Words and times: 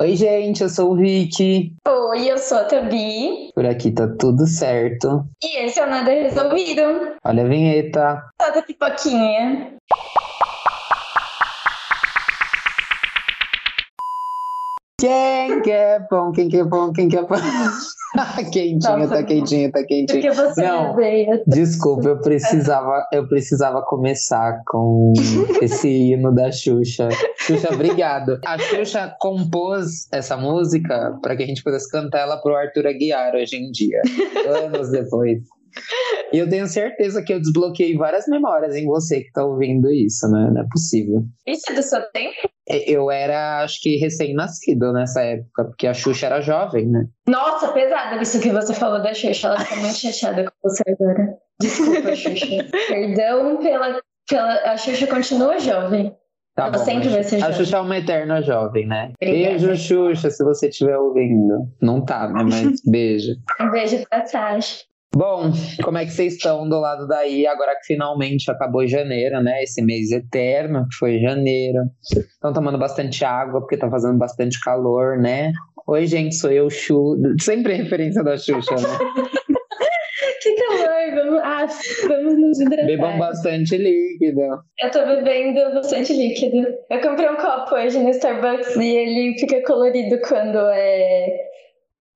Oi, 0.00 0.16
gente, 0.16 0.62
eu 0.62 0.70
sou 0.70 0.92
o 0.92 0.96
Vicky. 0.96 1.74
Oi, 1.86 2.30
eu 2.30 2.38
sou 2.38 2.56
a 2.56 2.64
Tabi. 2.64 3.50
Por 3.54 3.66
aqui 3.66 3.92
tá 3.92 4.08
tudo 4.18 4.46
certo. 4.46 5.26
E 5.44 5.58
esse 5.58 5.78
é 5.78 5.84
o 5.84 5.90
Nada 5.90 6.10
Resolvido. 6.10 6.80
Olha 7.22 7.44
a 7.44 7.46
vinheta. 7.46 8.24
Toda 8.38 8.62
pipoquinha. 8.62 9.76
Quem 15.00 15.62
quer 15.62 16.06
pão? 16.08 16.30
Quem 16.30 16.48
quer 16.48 16.68
pão? 16.68 16.92
Quem 16.92 17.08
quer 17.08 17.26
pão? 17.26 17.38
quentinha, 18.52 18.96
Nossa, 18.96 19.14
tá 19.14 19.22
quentinha, 19.22 19.72
tá 19.72 19.82
quentinha. 19.84 20.06
Porque 20.06 20.30
você 20.30 20.62
Não. 20.62 20.94
veio. 20.94 21.42
Desculpa, 21.46 22.08
eu 22.08 22.20
precisava, 22.20 23.06
eu 23.12 23.26
precisava 23.26 23.82
começar 23.82 24.60
com 24.66 25.12
esse 25.62 25.88
hino 25.88 26.34
da 26.34 26.52
Xuxa. 26.52 27.08
Xuxa, 27.38 27.72
obrigado. 27.72 28.38
A 28.44 28.58
Xuxa 28.58 29.14
compôs 29.18 30.06
essa 30.12 30.36
música 30.36 31.18
para 31.22 31.34
que 31.34 31.44
a 31.44 31.46
gente 31.46 31.62
pudesse 31.62 31.90
cantar 31.90 32.20
ela 32.20 32.36
pro 32.36 32.54
Arthur 32.54 32.86
Aguiar 32.86 33.34
hoje 33.34 33.56
em 33.56 33.70
dia, 33.70 34.02
anos 34.48 34.90
depois. 34.90 35.38
E 36.32 36.38
eu 36.38 36.48
tenho 36.48 36.66
certeza 36.66 37.22
que 37.22 37.32
eu 37.32 37.40
desbloqueei 37.40 37.96
várias 37.96 38.26
memórias 38.26 38.74
em 38.76 38.86
você 38.86 39.22
que 39.22 39.32
tá 39.32 39.44
ouvindo 39.44 39.90
isso, 39.90 40.28
né? 40.30 40.50
Não 40.52 40.62
é 40.62 40.66
possível. 40.70 41.24
Isso 41.46 41.70
é 41.70 41.74
do 41.74 41.82
seu 41.82 42.00
tempo? 42.12 42.48
Eu 42.86 43.10
era, 43.10 43.62
acho 43.64 43.80
que, 43.80 43.96
recém-nascido 43.96 44.92
nessa 44.92 45.22
época, 45.22 45.64
porque 45.64 45.86
a 45.88 45.94
Xuxa 45.94 46.26
era 46.26 46.40
jovem, 46.40 46.86
né? 46.86 47.06
Nossa, 47.28 47.72
pesado 47.72 48.22
isso 48.22 48.40
que 48.40 48.50
você 48.50 48.72
falou 48.72 49.02
da 49.02 49.12
Xuxa. 49.12 49.48
Ela 49.48 49.64
tá 49.64 49.76
muito 49.76 49.96
chateada 49.96 50.44
com 50.44 50.68
você 50.68 50.82
agora. 50.88 51.36
Desculpa, 51.60 52.14
Xuxa. 52.14 52.46
Perdão 52.88 53.56
pela, 53.58 54.00
pela. 54.28 54.52
A 54.70 54.76
Xuxa 54.76 55.06
continua 55.08 55.58
jovem. 55.58 56.14
Tá 56.54 56.64
Ela 56.66 56.78
bom, 56.78 56.84
sempre 56.84 57.08
a 57.08 57.12
vai 57.12 57.22
ser 57.24 57.36
A 57.36 57.38
jovem. 57.40 57.56
Xuxa 57.56 57.76
é 57.76 57.80
uma 57.80 57.98
eterna 57.98 58.42
jovem, 58.42 58.86
né? 58.86 59.12
Obrigada. 59.20 59.58
Beijo, 59.58 59.76
Xuxa, 59.76 60.30
se 60.30 60.44
você 60.44 60.68
estiver 60.68 60.96
ouvindo. 60.96 61.68
Não 61.82 62.04
tá, 62.04 62.28
né? 62.28 62.44
Mas 62.44 62.80
beijo. 62.84 63.32
Um 63.60 63.70
beijo 63.70 64.04
pra 64.08 64.24
Sasha. 64.26 64.89
Bom, 65.14 65.50
como 65.82 65.98
é 65.98 66.04
que 66.04 66.12
vocês 66.12 66.34
estão 66.34 66.68
do 66.68 66.78
lado 66.78 67.06
daí, 67.08 67.44
agora 67.46 67.74
que 67.74 67.86
finalmente 67.86 68.48
acabou 68.48 68.86
janeiro, 68.86 69.42
né? 69.42 69.62
Esse 69.62 69.82
mês 69.82 70.12
eterno, 70.12 70.86
que 70.88 70.96
foi 70.96 71.18
janeiro. 71.18 71.80
Estão 72.00 72.52
tomando 72.52 72.78
bastante 72.78 73.24
água, 73.24 73.60
porque 73.60 73.76
tá 73.76 73.90
fazendo 73.90 74.16
bastante 74.16 74.60
calor, 74.60 75.18
né? 75.18 75.52
Oi, 75.86 76.06
gente, 76.06 76.36
sou 76.36 76.52
eu, 76.52 76.70
Xu. 76.70 77.16
Sempre 77.40 77.74
referência 77.74 78.22
da 78.22 78.36
Xuxa, 78.36 78.76
né? 78.76 78.98
Que 80.42 80.54
calor, 80.54 81.14
vamos, 81.14 81.40
ah, 81.42 81.66
vamos 82.08 82.38
nos 82.38 82.60
hidratar. 82.60 82.86
Bebam 82.86 83.18
bastante 83.18 83.76
líquido. 83.76 84.40
Eu 84.80 84.90
tô 84.90 85.04
bebendo 85.04 85.74
bastante 85.74 86.14
líquido. 86.14 86.66
Eu 86.88 87.00
comprei 87.02 87.28
um 87.28 87.36
copo 87.36 87.74
hoje 87.74 87.98
no 87.98 88.08
Starbucks 88.08 88.74
e 88.76 88.96
ele 88.96 89.38
fica 89.38 89.62
colorido 89.64 90.18
quando 90.26 90.56
é 90.70 91.49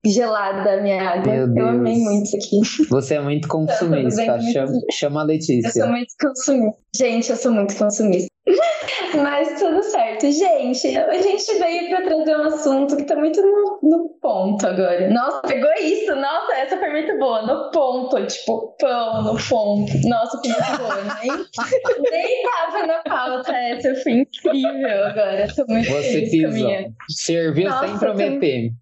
gelada 0.09 0.73
a 0.73 0.81
minha 0.81 1.01
água. 1.01 1.31
Meu 1.31 1.41
Eu 1.41 1.47
Deus. 1.53 1.67
amei 1.69 1.97
muito 1.99 2.23
isso 2.25 2.37
aqui. 2.37 2.87
Você 2.89 3.15
é 3.15 3.21
muito 3.21 3.47
consumista. 3.47 4.21
Eu 4.23 4.37
bem 4.37 4.53
Chama, 4.53 4.73
chama 4.91 5.21
a 5.21 5.23
Eu 5.23 5.27
Letícia. 5.27 5.71
sou 5.71 5.87
muito 5.87 6.13
consumista. 6.21 6.79
Gente, 6.95 7.29
eu 7.29 7.35
sou 7.35 7.51
muito 7.51 7.75
consumista. 7.75 8.27
Mas 9.15 9.59
tudo 9.59 9.81
certo. 9.81 10.29
Gente, 10.31 10.95
a 10.97 11.17
gente 11.21 11.57
veio 11.57 11.89
pra 11.89 12.01
trazer 12.03 12.37
um 12.37 12.43
assunto 12.43 12.95
que 12.97 13.03
tá 13.03 13.15
muito 13.15 13.41
no, 13.41 13.79
no 13.81 14.09
ponto 14.21 14.65
agora. 14.67 15.09
Nossa, 15.09 15.41
pegou 15.41 15.71
isso? 15.81 16.13
Nossa, 16.15 16.53
essa 16.57 16.77
foi 16.77 16.89
muito 16.91 17.17
boa. 17.17 17.41
No 17.41 17.71
ponto, 17.71 18.25
tipo, 18.27 18.75
pão, 18.79 19.23
no 19.23 19.35
ponto. 19.49 19.91
Nossa, 20.07 20.37
foi 20.39 20.51
muito 20.51 20.77
boa. 20.77 20.95
Nem, 21.21 21.31
nem 22.11 22.43
tava 22.43 22.87
na 22.87 22.99
pauta 23.03 23.51
essa. 23.53 23.95
Foi 24.03 24.11
incrível 24.11 25.05
agora. 25.05 25.47
Tô 25.55 25.65
muito 25.67 25.89
Você 25.89 26.03
feliz 26.03 26.29
com 26.29 26.47
a 26.47 26.51
pisou. 26.51 26.67
minha. 26.67 26.89
Serviu 27.09 27.69
Nossa, 27.69 27.87
sem 27.87 27.97
prometer. 27.97 28.69
Tô 28.69 28.75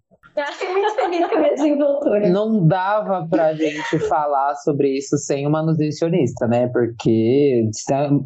muito 0.72 0.94
feliz 0.94 1.28
com 1.28 1.36
a 1.36 1.38
minha 1.38 1.54
desenvoltura. 1.54 2.28
Não 2.28 2.66
dava 2.66 3.26
pra 3.28 3.54
gente 3.54 3.98
falar 4.08 4.54
sobre 4.56 4.96
isso 4.96 5.16
sem 5.16 5.46
uma 5.46 5.62
nutricionista, 5.62 6.46
né? 6.46 6.68
Porque 6.68 7.68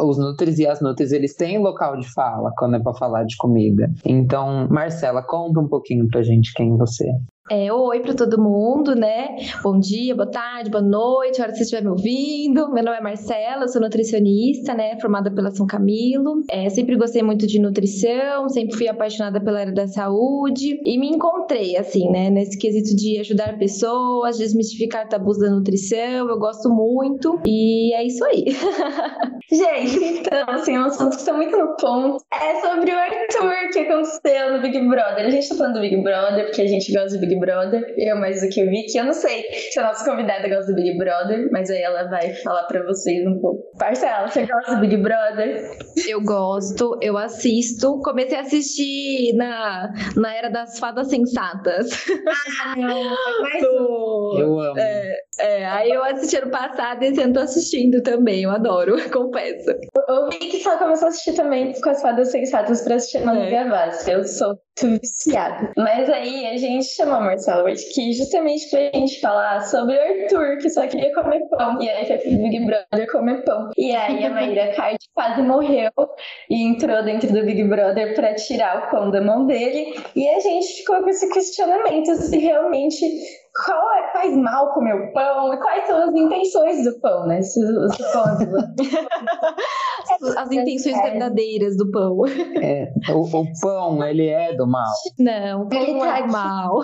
os 0.00 0.18
nutris 0.18 0.58
e 0.58 0.66
as 0.66 0.80
nutris, 0.80 1.12
eles 1.12 1.34
têm 1.34 1.58
local 1.58 1.96
de 1.98 2.10
fala 2.12 2.50
quando 2.56 2.76
é 2.76 2.80
pra 2.80 2.94
falar 2.94 3.24
de 3.24 3.36
comida. 3.36 3.90
Então, 4.04 4.66
Marcela, 4.70 5.22
conta 5.22 5.60
um 5.60 5.68
pouquinho 5.68 6.08
pra 6.08 6.22
gente 6.22 6.52
quem 6.54 6.76
você 6.76 7.08
é. 7.08 7.14
É, 7.50 7.72
oi 7.72 8.00
para 8.00 8.12
todo 8.12 8.38
mundo, 8.38 8.94
né? 8.94 9.36
Bom 9.62 9.80
dia, 9.80 10.14
boa 10.14 10.30
tarde, 10.30 10.68
boa 10.68 10.82
noite, 10.82 11.40
hora 11.40 11.50
que 11.50 11.56
você 11.56 11.62
estiver 11.62 11.82
me 11.82 11.88
ouvindo. 11.88 12.70
Meu 12.70 12.84
nome 12.84 12.98
é 12.98 13.00
Marcela, 13.00 13.66
sou 13.68 13.80
nutricionista, 13.80 14.74
né? 14.74 15.00
Formada 15.00 15.30
pela 15.30 15.50
São 15.50 15.66
Camilo. 15.66 16.42
É, 16.50 16.68
sempre 16.68 16.94
gostei 16.94 17.22
muito 17.22 17.46
de 17.46 17.58
nutrição, 17.58 18.50
sempre 18.50 18.76
fui 18.76 18.86
apaixonada 18.86 19.40
pela 19.40 19.60
área 19.60 19.72
da 19.72 19.86
saúde 19.86 20.78
e 20.84 20.98
me 20.98 21.08
encontrei, 21.08 21.74
assim, 21.78 22.10
né? 22.10 22.28
Nesse 22.28 22.58
quesito 22.58 22.94
de 22.94 23.18
ajudar 23.20 23.58
pessoas, 23.58 24.36
desmistificar 24.36 25.08
tabus 25.08 25.38
da 25.38 25.48
nutrição. 25.48 26.28
Eu 26.28 26.38
gosto 26.38 26.68
muito 26.68 27.40
e 27.46 27.94
é 27.94 28.04
isso 28.04 28.24
aí. 28.26 28.44
Gente, 29.50 30.04
então, 30.04 30.44
assim, 30.48 30.76
um 30.76 30.84
assunto 30.84 31.12
que 31.12 31.20
está 31.22 31.32
muito 31.32 31.56
no 31.56 31.74
ponto 31.76 32.22
é 32.30 32.60
sobre 32.60 32.90
o 32.90 32.98
Arthur 32.98 33.70
que 33.72 33.78
aconteceu 33.78 34.52
no 34.52 34.60
Big 34.60 34.78
Brother. 34.86 35.26
A 35.26 35.30
gente 35.30 35.48
tá 35.48 35.54
falando 35.54 35.74
do 35.76 35.80
Big 35.80 35.96
Brother 36.02 36.44
porque 36.44 36.60
a 36.60 36.66
gente 36.66 36.92
gosta 36.92 37.16
do 37.16 37.20
Big 37.20 37.37
Brother, 37.38 37.94
eu 37.96 38.16
mais 38.16 38.40
do 38.42 38.48
que 38.48 38.62
o 38.62 38.68
Vicky. 38.68 38.98
Eu 38.98 39.04
não 39.06 39.12
sei 39.12 39.44
se 39.70 39.78
a 39.78 39.84
nossa 39.84 40.04
convidada 40.08 40.48
gosta 40.48 40.72
do 40.72 40.74
Big 40.76 40.96
Brother, 40.98 41.48
mas 41.52 41.70
aí 41.70 41.82
ela 41.82 42.04
vai 42.08 42.32
falar 42.34 42.64
pra 42.64 42.82
vocês 42.84 43.26
um 43.26 43.38
pouco. 43.40 43.62
Parcela, 43.78 44.26
você 44.28 44.46
gosta 44.46 44.74
do 44.74 44.80
Big 44.80 44.96
Brother? 44.96 45.70
Eu 46.08 46.20
gosto, 46.22 46.98
eu 47.02 47.16
assisto. 47.16 48.00
Comecei 48.02 48.36
a 48.38 48.42
assistir 48.42 49.32
na, 49.34 49.90
na 50.16 50.34
era 50.34 50.48
das 50.50 50.78
fadas 50.78 51.08
sensatas. 51.08 51.90
Ah, 52.64 52.74
não, 52.76 53.16
mas 53.42 53.62
Do- 53.62 54.36
Eu 54.38 54.60
amo. 54.60 54.78
É, 55.40 55.64
aí 55.66 55.90
eu 55.90 56.02
assisti 56.02 56.36
ano 56.36 56.50
passado 56.50 57.02
e 57.02 57.06
esse 57.08 57.20
ano 57.20 57.32
tô 57.34 57.40
assistindo 57.40 58.02
também, 58.02 58.42
eu 58.42 58.50
adoro, 58.50 58.96
confesso. 59.10 59.70
o 60.08 60.28
Vicky 60.30 60.60
só 60.62 60.76
começou 60.78 61.06
a 61.06 61.08
assistir 61.10 61.34
também 61.34 61.72
com 61.80 61.90
as 61.90 62.02
fadas 62.02 62.30
sensatas 62.32 62.82
pra 62.82 62.96
assistir 62.96 63.24
Manu 63.24 63.42
É. 63.42 63.50
Gavassi. 63.50 64.10
Eu 64.10 64.24
sou 64.24 64.56
viciada. 64.86 65.72
Mas 65.76 66.08
aí 66.08 66.46
a 66.46 66.56
gente 66.56 66.86
chamou 66.86 67.16
a 67.16 67.20
Marcela 67.20 67.68
aqui 67.68 68.12
justamente 68.12 68.68
pra 68.70 68.80
gente 68.94 69.20
falar 69.20 69.60
sobre 69.62 69.96
o 69.96 70.00
Arthur, 70.00 70.58
que 70.58 70.70
só 70.70 70.86
queria 70.86 71.12
comer 71.14 71.40
pão. 71.48 71.80
E 71.80 71.88
aí 71.88 72.06
foi 72.06 72.18
pro 72.18 72.30
Big 72.30 72.66
Brother 72.66 73.12
comer 73.12 73.44
pão. 73.44 73.70
E 73.76 73.94
aí 73.94 74.24
a 74.24 74.30
Maíra 74.30 74.72
Card 74.76 74.98
quase 75.14 75.42
morreu 75.42 75.90
e 76.50 76.62
entrou 76.62 77.02
dentro 77.02 77.32
do 77.32 77.44
Big 77.44 77.64
Brother 77.64 78.14
pra 78.14 78.34
tirar 78.34 78.86
o 78.86 78.90
pão 78.90 79.10
da 79.10 79.20
mão 79.20 79.46
dele. 79.46 79.94
E 80.14 80.28
a 80.28 80.40
gente 80.40 80.78
ficou 80.78 81.02
com 81.02 81.08
esse 81.08 81.28
questionamento 81.30 82.14
se 82.14 82.38
realmente 82.38 83.04
qual 83.64 83.92
é, 83.92 84.12
faz 84.12 84.36
mal 84.36 84.72
comer 84.72 84.94
o 84.94 85.12
pão 85.12 85.52
e 85.52 85.56
quais 85.56 85.86
são 85.86 86.08
as 86.08 86.14
intenções 86.14 86.84
do 86.84 87.00
pão, 87.00 87.26
né? 87.26 87.42
Se, 87.42 87.60
se 87.60 88.02
o 88.02 88.12
pão 88.12 88.24
As 90.36 90.50
intenções 90.50 91.00
verdadeiras 91.02 91.76
do 91.76 91.90
pão. 91.90 92.22
É, 92.60 92.92
o, 93.10 93.20
o 93.22 93.44
pão, 93.60 94.02
ele 94.04 94.26
é 94.26 94.54
do 94.54 94.66
mal. 94.66 94.84
Não, 95.18 95.62
o 95.62 95.68
pão 95.68 95.80
Ele 95.82 95.92
não 95.92 96.00
tá 96.00 96.18
é 96.18 96.20
aqui. 96.22 96.32
mal. 96.32 96.80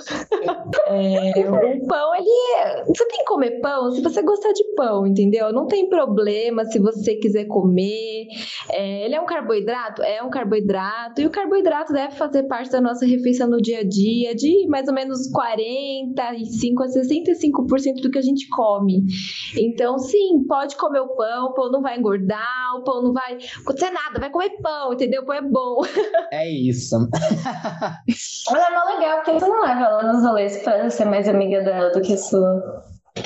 É, 0.86 1.40
o 1.48 1.86
pão, 1.86 2.14
ele 2.14 2.28
é. 2.58 2.84
Você 2.84 3.06
tem 3.08 3.18
que 3.18 3.24
comer 3.24 3.60
pão 3.60 3.90
se 3.90 4.00
você 4.02 4.22
gostar 4.22 4.52
de 4.52 4.64
pão, 4.74 5.06
entendeu? 5.06 5.52
Não 5.52 5.66
tem 5.66 5.88
problema 5.88 6.64
se 6.64 6.78
você 6.78 7.14
quiser 7.16 7.44
comer. 7.46 8.26
É, 8.70 9.04
ele 9.04 9.14
é 9.14 9.20
um 9.20 9.26
carboidrato? 9.26 10.02
É 10.02 10.22
um 10.22 10.30
carboidrato. 10.30 11.20
E 11.20 11.26
o 11.26 11.30
carboidrato 11.30 11.92
deve 11.92 12.14
fazer 12.14 12.44
parte 12.44 12.70
da 12.70 12.80
nossa 12.80 13.06
refeição 13.06 13.48
no 13.48 13.58
dia 13.60 13.80
a 13.80 13.84
dia, 13.84 14.34
de 14.34 14.66
mais 14.68 14.88
ou 14.88 14.94
menos 14.94 15.30
45 15.30 16.82
a 16.82 16.86
65% 16.86 18.02
do 18.02 18.10
que 18.10 18.18
a 18.18 18.22
gente 18.22 18.48
come. 18.48 19.02
Então, 19.58 19.98
sim, 19.98 20.44
pode 20.46 20.76
comer 20.76 21.00
o 21.00 21.14
pão, 21.14 21.46
o 21.46 21.54
pão 21.54 21.70
não 21.70 21.80
vai 21.82 21.98
engordar, 21.98 22.76
o 22.76 22.84
pão 22.84 23.02
não 23.02 23.12
vai 23.14 23.38
acontecer 23.62 23.90
nada, 23.90 24.20
vai 24.20 24.30
comer 24.30 24.50
pão, 24.60 24.92
entendeu? 24.92 25.24
Pão 25.24 25.34
é 25.36 25.40
bom. 25.42 25.80
É 26.32 26.50
isso. 26.50 26.96
Mas 28.50 28.62
é 28.62 28.70
mó 28.74 28.84
legal, 28.96 29.16
porque 29.18 29.32
você 29.32 29.46
não 29.46 29.62
leva 29.62 29.80
ela 29.80 30.12
nos 30.12 30.22
rolês 30.22 30.62
pra 30.62 30.90
ser 30.90 31.04
mais 31.06 31.28
amiga 31.28 31.62
dela 31.62 31.90
do 31.90 32.00
que 32.00 32.16
sua. 32.16 32.82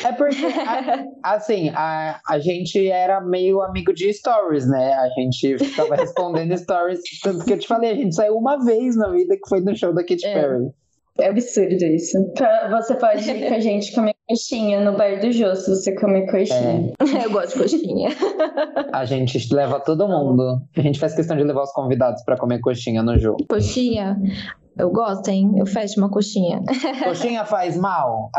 É 0.07 0.13
porque, 0.13 0.37
a- 1.25 1.35
assim, 1.35 1.71
a, 1.75 2.21
a 2.29 2.39
gente 2.39 2.89
era 2.89 3.21
meio 3.23 3.63
amigo 3.63 3.93
de 3.95 4.13
stories, 4.13 4.69
né? 4.69 4.93
A 4.95 5.09
gente 5.19 5.59
ficava 5.59 5.97
respondendo 5.97 6.57
stories. 6.57 7.01
Tanto 7.23 7.45
que 7.45 7.55
eu 7.55 7.59
te 7.59 7.67
falei, 7.67 7.93
a 7.93 7.97
gente 7.97 8.15
saiu 8.15 8.37
uma 8.37 8.63
vez 8.65 8.97
na 8.97 9.09
vida 9.11 9.35
que 9.35 9.49
foi 9.49 9.61
no 9.61 9.75
show 9.75 9.95
da 9.95 10.03
Katy 10.03 10.27
É. 10.27 10.35
Perry. 10.35 10.67
É 10.67 10.71
absurdo 11.21 11.85
isso. 11.85 12.19
Você 12.71 12.95
pode 12.95 13.29
ir 13.31 13.49
com 13.49 13.55
a 13.55 13.61
gente 13.61 13.93
comer 13.93 14.15
coxinha 14.29 14.81
no 14.81 14.97
bar 14.97 15.21
do 15.21 15.33
Jô, 15.33 15.55
se 15.55 15.71
você 15.71 15.95
comer 15.95 16.31
coxinha. 16.31 16.93
Eu 17.25 17.31
gosto 17.31 17.55
de 17.55 17.63
coxinha. 17.63 18.11
A 18.93 19.05
gente 19.05 19.55
leva 19.55 19.81
todo 19.81 20.07
mundo. 20.07 20.61
A 20.77 20.81
gente 20.81 20.99
faz 20.99 21.15
questão 21.15 21.37
de 21.37 21.45
levar 21.45 21.63
os 21.63 21.73
convidados 21.73 22.23
pra 22.25 22.37
comer 22.37 22.61
coxinha 22.61 23.03
no 23.03 23.19
jogo. 23.19 23.39
Coxinha. 23.49 24.17
Eu 24.79 24.91
gosto, 24.91 25.29
hein? 25.29 25.53
Eu 25.57 25.67
fecho 25.67 25.99
uma 25.99 26.09
coxinha. 26.09 26.63
Coxinha 27.03 27.45
faz 27.45 27.77
mal? 27.77 28.31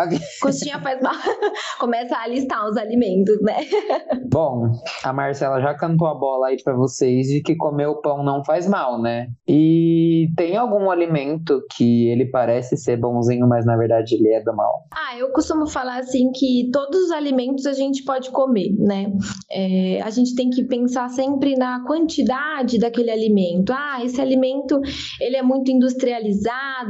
coxinha 0.42 0.80
faz 0.80 1.02
mal. 1.02 1.14
Começa 1.80 2.16
a 2.18 2.28
listar 2.28 2.66
os 2.68 2.78
alimentos, 2.78 3.42
né? 3.42 3.58
Bom, 4.32 4.72
a 5.04 5.12
Marcela 5.12 5.60
já 5.60 5.74
cantou 5.74 6.08
a 6.08 6.16
bola 6.16 6.48
aí 6.48 6.58
pra 6.64 6.74
vocês 6.74 7.28
de 7.28 7.42
que 7.42 7.56
comer 7.56 7.88
o 7.88 8.02
pão 8.02 8.24
não 8.24 8.44
faz 8.44 8.68
mal, 8.68 9.02
né? 9.02 9.28
E 9.48 10.30
tem 10.38 10.56
algum 10.56 10.90
alimento 10.90 11.62
que 11.76 12.08
ele 12.10 12.26
parece 12.26 12.78
ser 12.78 12.98
bonzinho, 12.98 13.48
mas 13.48 13.66
na 13.66 13.76
verdade 13.76 14.16
ele 14.16 14.30
é 14.30 14.42
do 14.42 14.56
mal? 14.56 14.86
Ah, 14.92 15.18
eu 15.18 15.32
costumo 15.32 15.68
falar 15.68 16.00
assim 16.00 16.32
que 16.32 16.70
todos 16.72 17.06
os 17.06 17.12
alimentos 17.12 17.66
a 17.66 17.74
gente 17.74 18.04
pode 18.04 18.30
comer, 18.30 18.74
né? 18.78 19.12
É, 19.52 20.02
a 20.02 20.10
gente 20.10 20.36
tem 20.36 20.50
que 20.50 20.64
pensar 20.64 21.10
sempre 21.10 21.56
na 21.56 21.84
quantidade 21.86 22.80
daquele 22.80 23.12
alimento. 23.12 23.74
Ah, 23.74 24.00
esse 24.04 24.22
alimento 24.22 24.80
ele 25.20 25.36
é 25.36 25.42
muito 25.42 25.72
industrializado, 25.72 26.29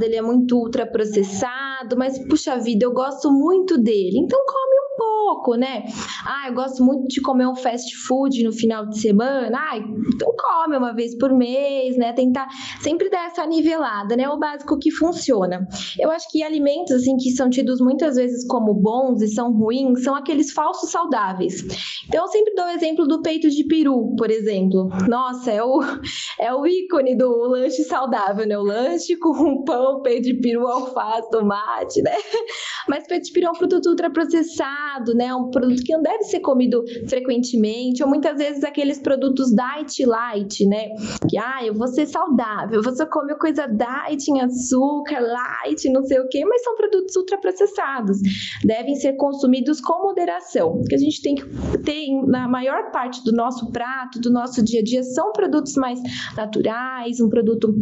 ele 0.06 0.16
é 0.16 0.22
muito 0.22 0.58
ultraprocessado, 0.58 1.98
mas 1.98 2.18
puxa 2.28 2.58
vida, 2.58 2.86
eu 2.86 2.94
gosto 2.94 3.32
muito 3.32 3.78
dele. 3.78 4.20
Então 4.20 4.40
come 4.46 4.79
pouco, 5.00 5.56
né? 5.56 5.86
Ah, 6.26 6.50
eu 6.50 6.54
gosto 6.54 6.84
muito 6.84 7.08
de 7.08 7.22
comer 7.22 7.48
um 7.48 7.56
fast 7.56 7.96
food 8.06 8.44
no 8.44 8.52
final 8.52 8.86
de 8.86 9.00
semana. 9.00 9.58
Ah, 9.58 9.78
então 9.78 10.34
come 10.38 10.78
uma 10.78 10.94
vez 10.94 11.18
por 11.18 11.34
mês, 11.34 11.98
né? 11.98 12.12
Tentar 12.12 12.48
sempre 12.82 13.10
dar 13.10 13.28
essa 13.28 13.46
nivelada, 13.46 14.16
né? 14.16 14.28
O 14.30 14.38
básico 14.38 14.78
que 14.78 14.92
funciona. 14.92 15.68
Eu 15.98 16.12
acho 16.12 16.30
que 16.30 16.44
alimentos 16.44 16.92
assim 16.92 17.16
que 17.16 17.32
são 17.32 17.50
tidos 17.50 17.80
muitas 17.80 18.16
vezes 18.16 18.46
como 18.48 18.74
bons 18.74 19.22
e 19.22 19.28
são 19.28 19.52
ruins 19.54 20.04
são 20.04 20.16
aqueles 20.16 20.52
falsos 20.52 20.92
saudáveis. 20.92 21.64
Então 22.08 22.24
eu 22.24 22.28
sempre 22.28 22.54
dou 22.54 22.66
o 22.66 22.70
exemplo 22.70 23.08
do 23.08 23.22
peito 23.22 23.50
de 23.50 23.64
peru, 23.66 24.16
por 24.18 24.30
exemplo. 24.30 24.90
Nossa, 25.08 25.52
é 25.52 25.64
o 25.64 25.80
é 26.40 26.54
o 26.54 26.68
ícone 26.68 27.16
do 27.16 27.30
lanche 27.48 27.84
saudável, 27.84 28.46
né? 28.46 28.58
O 28.58 28.64
lanche 28.64 29.16
com 29.16 29.64
pão, 29.64 30.02
peito 30.02 30.24
de 30.24 30.34
peru, 30.36 30.68
alface, 30.68 31.30
tomate, 31.30 32.02
né? 32.02 32.12
Mas 32.88 33.08
peito 33.08 33.26
de 33.26 33.32
peru 33.32 33.48
é 33.48 33.52
um 33.52 33.54
produto 33.54 33.88
ultraprocessado, 33.88 34.89
né? 35.16 35.34
Um 35.34 35.50
produto 35.50 35.84
que 35.84 35.94
não 35.94 36.02
deve 36.02 36.24
ser 36.24 36.40
comido 36.40 36.84
frequentemente, 37.08 38.04
ou 38.04 38.10
muitas 38.10 38.38
vezes 38.38 38.64
aqueles 38.64 39.00
produtos 39.00 39.50
diet 39.50 40.06
light, 40.06 40.66
né? 40.66 40.90
Que, 41.30 41.38
ah, 41.38 41.66
eu 41.66 41.74
vou 41.74 41.88
ser 41.88 42.06
saudável, 42.06 42.82
você 42.82 43.06
come 43.06 43.36
coisa 43.36 43.68
diet 43.68 44.30
em 44.30 44.42
açúcar, 44.42 45.20
light, 45.20 45.90
não 45.90 46.04
sei 46.04 46.20
o 46.20 46.28
quê, 46.28 46.44
mas 46.46 46.64
são 46.64 46.76
produtos 46.76 47.16
ultraprocessados. 47.16 48.18
Devem 48.64 48.96
ser 48.96 49.14
consumidos 49.14 49.80
com 49.82 50.02
moderação. 50.04 50.82
Que 50.88 50.96
a 50.96 51.00
gente 51.00 51.22
tem 51.22 51.36
que 51.36 51.44
ter 51.84 52.08
na 52.28 52.48
maior 52.48 52.92
parte 52.92 53.24
do 53.24 53.32
nosso 53.32 53.72
prato, 53.72 54.20
do 54.20 54.32
nosso 54.32 54.64
dia 54.64 54.82
a 54.82 54.84
dia, 54.84 55.04
são 55.04 55.32
produtos 55.32 55.76
mais 55.76 56.00
naturais, 56.36 57.20
um 57.20 57.30
produto 57.30 57.74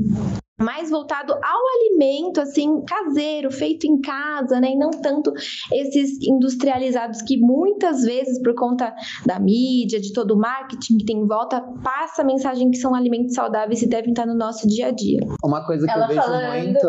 mais 0.60 0.90
voltado 0.90 1.34
ao 1.34 1.40
alimento, 1.78 2.42
assim, 2.42 2.82
caseiro, 2.84 3.52
feito 3.52 3.86
em 3.86 4.02
casa, 4.02 4.60
né? 4.60 4.72
E 4.72 4.78
não 4.78 4.90
tanto 4.90 5.32
esses 5.72 6.20
industrializados 6.28 7.22
que 7.22 7.38
muitas 7.38 8.02
vezes, 8.02 8.42
por 8.42 8.56
conta 8.56 8.94
da 9.26 9.40
mídia, 9.40 10.00
de 10.02 10.12
todo 10.14 10.32
o 10.32 10.38
marketing 10.38 10.98
que 10.98 11.06
tem 11.06 11.18
em 11.20 11.28
volta, 11.28 11.62
passa 11.84 12.24
a 12.24 12.26
mensagem 12.26 12.72
que 12.72 12.78
são 12.78 12.96
alimentos 12.96 13.36
saudáveis 13.36 13.82
e 13.84 13.88
devem 13.88 14.10
estar 14.10 14.26
no 14.26 14.36
nosso 14.36 14.68
dia 14.68 14.88
a 14.88 14.92
dia. 14.92 15.20
Uma 15.44 15.64
coisa 15.66 15.86
que 15.86 15.92
Ela 15.94 16.06
eu 16.06 16.08
vejo 16.10 16.22
falando- 16.22 16.64
muito. 16.64 16.88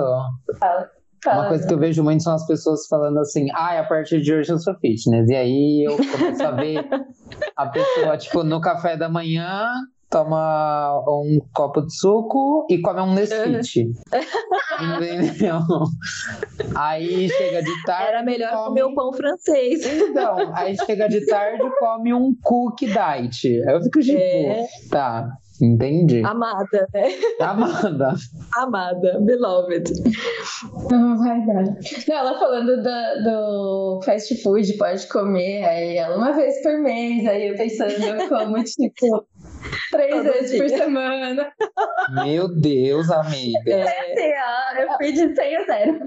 Fala. 0.59 0.91
Uma 1.27 1.49
coisa 1.49 1.67
que 1.67 1.75
eu 1.75 1.79
vejo 1.79 2.03
muito 2.05 2.23
são 2.23 2.33
as 2.35 2.47
pessoas 2.47 2.87
falando 2.87 3.19
assim, 3.19 3.49
ah, 3.53 3.81
a 3.81 3.85
partir 3.85 4.21
de 4.23 4.33
hoje 4.33 4.51
eu 4.53 4.59
sou 4.59 4.73
fitness. 4.77 5.29
E 5.29 5.35
aí 5.35 5.85
eu 5.87 5.97
começo 5.97 6.43
a 6.45 6.53
ver 6.53 6.89
a 7.57 7.67
pessoa, 7.67 8.17
tipo, 8.17 8.45
no 8.45 8.61
café 8.61 8.97
da 8.97 9.09
manhã, 9.09 9.67
toma 10.11 11.01
um 11.07 11.39
copo 11.53 11.83
de 11.83 11.95
suco 11.95 12.67
e 12.71 12.79
come 12.79 13.01
um 13.01 13.15
Nesquik. 13.15 13.93
Entendeu? 14.81 15.61
Aí 16.75 17.29
chega 17.29 17.63
de 17.63 17.83
tarde. 17.85 18.09
Era 18.09 18.23
melhor 18.23 18.51
come... 18.53 18.67
comer 18.67 18.83
o 18.85 18.95
pão 18.95 19.13
francês. 19.13 19.85
Então, 19.85 20.55
aí 20.55 20.77
chega 20.77 21.09
de 21.09 21.27
tarde 21.27 21.63
e 21.63 21.71
come 21.79 22.15
um 22.15 22.35
cookie 22.43 22.87
diet. 22.87 23.63
Aí 23.67 23.75
eu 23.75 23.83
fico 23.83 24.01
tipo, 24.01 24.19
É. 24.19 24.67
tá, 24.91 25.29
entendi. 25.61 26.23
Amada, 26.25 26.89
né? 26.95 27.09
Amanda. 27.41 28.15
Amada, 28.57 29.21
beloved. 29.21 29.93
Não 30.91 31.19
vai 31.19 31.45
dar. 31.47 31.65
Não, 32.09 32.17
ela 32.17 32.39
falando 32.39 32.77
do, 32.83 33.25
do 33.25 34.01
fast 34.05 34.43
food, 34.43 34.73
pode 34.75 35.07
comer, 35.09 35.65
aí 35.65 35.97
ela 35.97 36.17
uma 36.17 36.33
vez 36.33 36.63
por 36.63 36.79
mês, 36.79 37.27
aí 37.27 37.49
eu 37.49 37.57
pensando, 37.57 37.91
eu 37.91 38.29
como 38.29 38.63
tipo 38.65 39.27
três 39.91 40.11
Todo 40.15 40.23
vezes 40.25 40.59
por 40.59 40.67
dia. 40.67 40.79
semana. 40.79 41.53
Meu 42.25 42.49
Deus, 42.49 43.11
amiga. 43.11 43.71
É, 43.71 43.83
Assim, 43.83 44.33
ó, 44.39 44.81
eu 44.81 44.97
fui 44.97 45.13
de 45.13 45.35
100 45.35 45.57
a 45.57 45.65
0. 45.65 45.99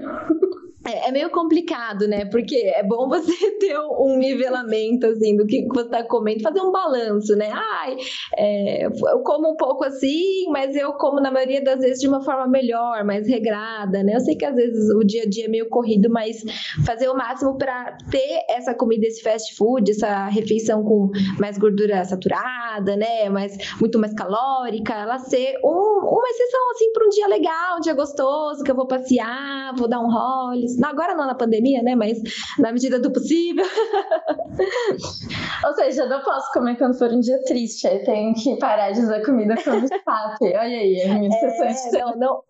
É, 0.84 1.08
é 1.08 1.12
meio 1.12 1.30
complicado, 1.30 2.08
né? 2.08 2.24
Porque 2.24 2.56
é 2.56 2.82
bom 2.82 3.08
você 3.08 3.32
ter 3.58 3.78
um 3.78 4.16
nivelamento, 4.18 5.06
assim, 5.06 5.36
do 5.36 5.46
que 5.46 5.66
você 5.68 5.88
tá 5.88 6.02
comendo, 6.02 6.42
fazer 6.42 6.60
um 6.60 6.72
balanço, 6.72 7.36
né? 7.36 7.50
Ai, 7.52 7.96
é, 8.36 8.86
eu 8.86 9.20
como 9.22 9.52
um 9.52 9.56
pouco 9.56 9.84
assim, 9.84 10.46
mas 10.50 10.74
eu 10.74 10.92
como 10.94 11.20
na 11.20 11.30
maioria 11.30 11.62
das 11.62 11.80
vezes 11.80 12.00
de 12.00 12.08
uma 12.08 12.22
forma 12.22 12.48
melhor, 12.48 13.04
mais 13.04 13.28
regrada, 13.28 14.02
né? 14.02 14.16
Eu 14.16 14.20
sei 14.20 14.34
que 14.34 14.44
às 14.44 14.56
vezes 14.56 14.92
o 14.94 15.04
dia 15.04 15.22
a 15.22 15.28
dia 15.28 15.44
é 15.44 15.48
meio 15.48 15.68
corrido, 15.68 16.10
mas 16.10 16.42
fazer 16.84 17.08
o 17.08 17.14
máximo 17.16 17.56
para 17.56 17.96
ter 18.10 18.44
essa 18.48 18.74
comida, 18.74 19.06
esse 19.06 19.22
fast 19.22 19.54
food, 19.56 19.90
essa 19.90 20.26
refeição 20.28 20.82
com 20.82 21.10
mais 21.38 21.58
gordura 21.58 22.04
saturada, 22.04 22.96
né? 22.96 23.28
Mais, 23.28 23.56
muito 23.80 23.98
mais 23.98 24.14
calórica, 24.14 24.94
ela 24.94 25.18
ser 25.18 25.54
um- 25.64 25.92
uma 26.02 26.28
exceção, 26.28 26.70
assim, 26.72 26.92
para 26.92 27.06
um 27.06 27.08
dia 27.10 27.26
legal, 27.28 27.76
um 27.76 27.80
dia 27.80 27.94
gostoso, 27.94 28.64
que 28.64 28.70
eu 28.70 28.74
vou 28.76 28.86
passear, 28.86 29.74
vou 29.76 29.88
dar 29.88 30.00
um 30.00 30.10
rolê. 30.10 30.71
Não, 30.78 30.88
agora 30.90 31.14
não 31.14 31.26
na 31.26 31.34
pandemia, 31.34 31.82
né? 31.82 31.94
Mas 31.94 32.18
na 32.58 32.72
medida 32.72 32.98
do 32.98 33.12
possível. 33.12 33.64
Ou 35.66 35.74
seja, 35.74 36.02
eu 36.02 36.08
não 36.08 36.22
posso 36.22 36.50
comer 36.52 36.76
quando 36.76 36.98
for 36.98 37.10
um 37.10 37.20
dia 37.20 37.38
triste, 37.44 37.86
aí 37.86 38.04
tenho 38.04 38.34
que 38.34 38.56
parar 38.58 38.90
de 38.90 39.00
usar 39.00 39.22
comida 39.24 39.54
como 39.62 39.78
escape. 39.84 40.44
Olha 40.44 40.60
aí, 40.60 41.02
a 41.02 41.14
minha 41.18 41.30
sessão 41.30 41.90
de 41.90 41.96
É, 41.96 42.00
não, 42.00 42.16
não. 42.16 42.42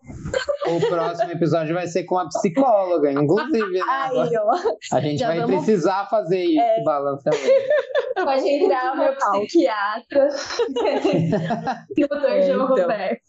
O 0.75 0.79
próximo 0.89 1.31
episódio 1.31 1.73
vai 1.75 1.87
ser 1.87 2.03
com 2.05 2.17
a 2.17 2.27
psicóloga, 2.27 3.11
inclusive. 3.11 3.71
né? 3.71 3.81
Aí, 3.87 4.31
ó. 4.37 4.95
A 4.95 4.99
gente 5.01 5.19
já 5.19 5.27
vai 5.27 5.39
vamos- 5.39 5.53
É. 5.53 5.57
precisar 5.57 6.07
fazer 6.09 6.43
isso, 6.43 6.61
esse 6.61 6.83
balanceamento. 6.83 7.43
Pode 8.23 8.47
entrar 8.47 8.93
o 8.93 8.97
meu 8.97 9.13
psiquiatra, 9.15 10.29
doutor 11.97 12.29
É, 12.29 12.41
João 12.43 12.63
então. 12.63 12.67
Roberto. 12.67 13.21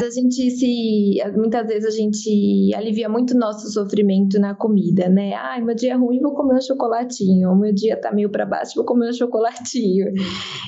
A 0.00 0.10
gente 0.10 0.48
se. 0.52 1.20
Muitas 1.34 1.66
vezes 1.66 1.84
a 1.84 1.90
gente 1.90 2.72
alivia 2.72 3.08
muito 3.08 3.34
o 3.34 3.36
nosso 3.36 3.68
sofrimento 3.68 4.38
na 4.38 4.54
comida, 4.54 5.08
né? 5.08 5.34
Ai, 5.34 5.60
meu 5.60 5.74
dia 5.74 5.94
é 5.94 5.96
ruim, 5.96 6.20
vou 6.20 6.34
comer 6.34 6.54
um 6.54 6.60
chocolatinho. 6.60 7.56
Meu 7.56 7.74
dia 7.74 8.00
tá 8.00 8.12
meio 8.12 8.30
para 8.30 8.46
baixo, 8.46 8.76
vou 8.76 8.84
comer 8.84 9.08
um 9.08 9.12
chocolatinho. 9.12 10.06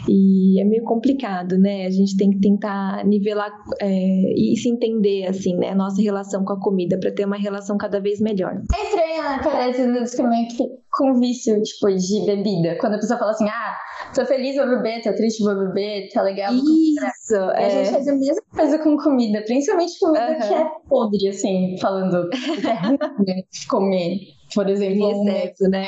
E 0.09 0.61
é 0.61 0.65
meio 0.65 0.83
complicado, 0.83 1.57
né? 1.59 1.87
A 1.87 1.91
gente 1.91 2.17
tem 2.17 2.31
que 2.31 2.41
tentar 2.41 3.07
nivelar 3.07 3.53
é, 3.81 4.33
e 4.37 4.57
se 4.57 4.69
entender, 4.69 5.29
assim, 5.29 5.57
né? 5.57 5.77
Nossa 5.77 6.03
relação 6.03 6.45
com 6.45 6.55
a 6.55 6.61
comida, 6.61 6.99
para 6.99 7.13
ter 7.13 7.25
uma 7.25 7.37
relação 7.37 7.79
cada 7.79 8.01
vez 8.01 8.21
melhor. 8.21 8.61
É 8.75 8.85
estranho, 8.85 9.23
né? 9.23 9.41
Parece 9.45 10.57
que 10.57 10.65
com 11.01 11.19
vício, 11.19 11.63
tipo, 11.63 11.87
de 11.89 12.27
bebida. 12.27 12.77
Quando 12.79 12.97
a 12.97 12.99
pessoa 12.99 13.19
fala 13.19 13.31
assim, 13.31 13.49
ah, 13.49 13.77
tô 14.15 14.27
feliz, 14.27 14.55
vou 14.55 14.69
beber, 14.69 15.01
tô 15.03 15.15
triste, 15.15 15.43
vou 15.43 15.57
beber, 15.57 16.11
tá 16.13 16.21
legal. 16.21 16.53
Isso, 16.53 17.35
E 17.35 17.65
a 17.65 17.69
gente 17.71 17.89
é. 17.89 17.93
faz 17.93 18.07
a 18.07 18.13
mesma 18.13 18.43
coisa 18.55 18.79
com 18.79 18.99
comida, 18.99 19.43
principalmente 19.47 19.99
comida 19.99 20.27
Aham. 20.27 20.39
que 20.39 20.55
é 20.55 20.67
podre, 20.87 21.29
assim, 21.29 21.77
falando 21.81 22.29
é 22.69 22.87
ruim 22.87 22.99
né, 23.27 23.43
comer. 23.71 24.19
Por 24.55 24.69
exemplo, 24.69 25.11
Em 25.11 25.15
um 25.15 25.29
excesso, 25.29 25.71
né? 25.71 25.87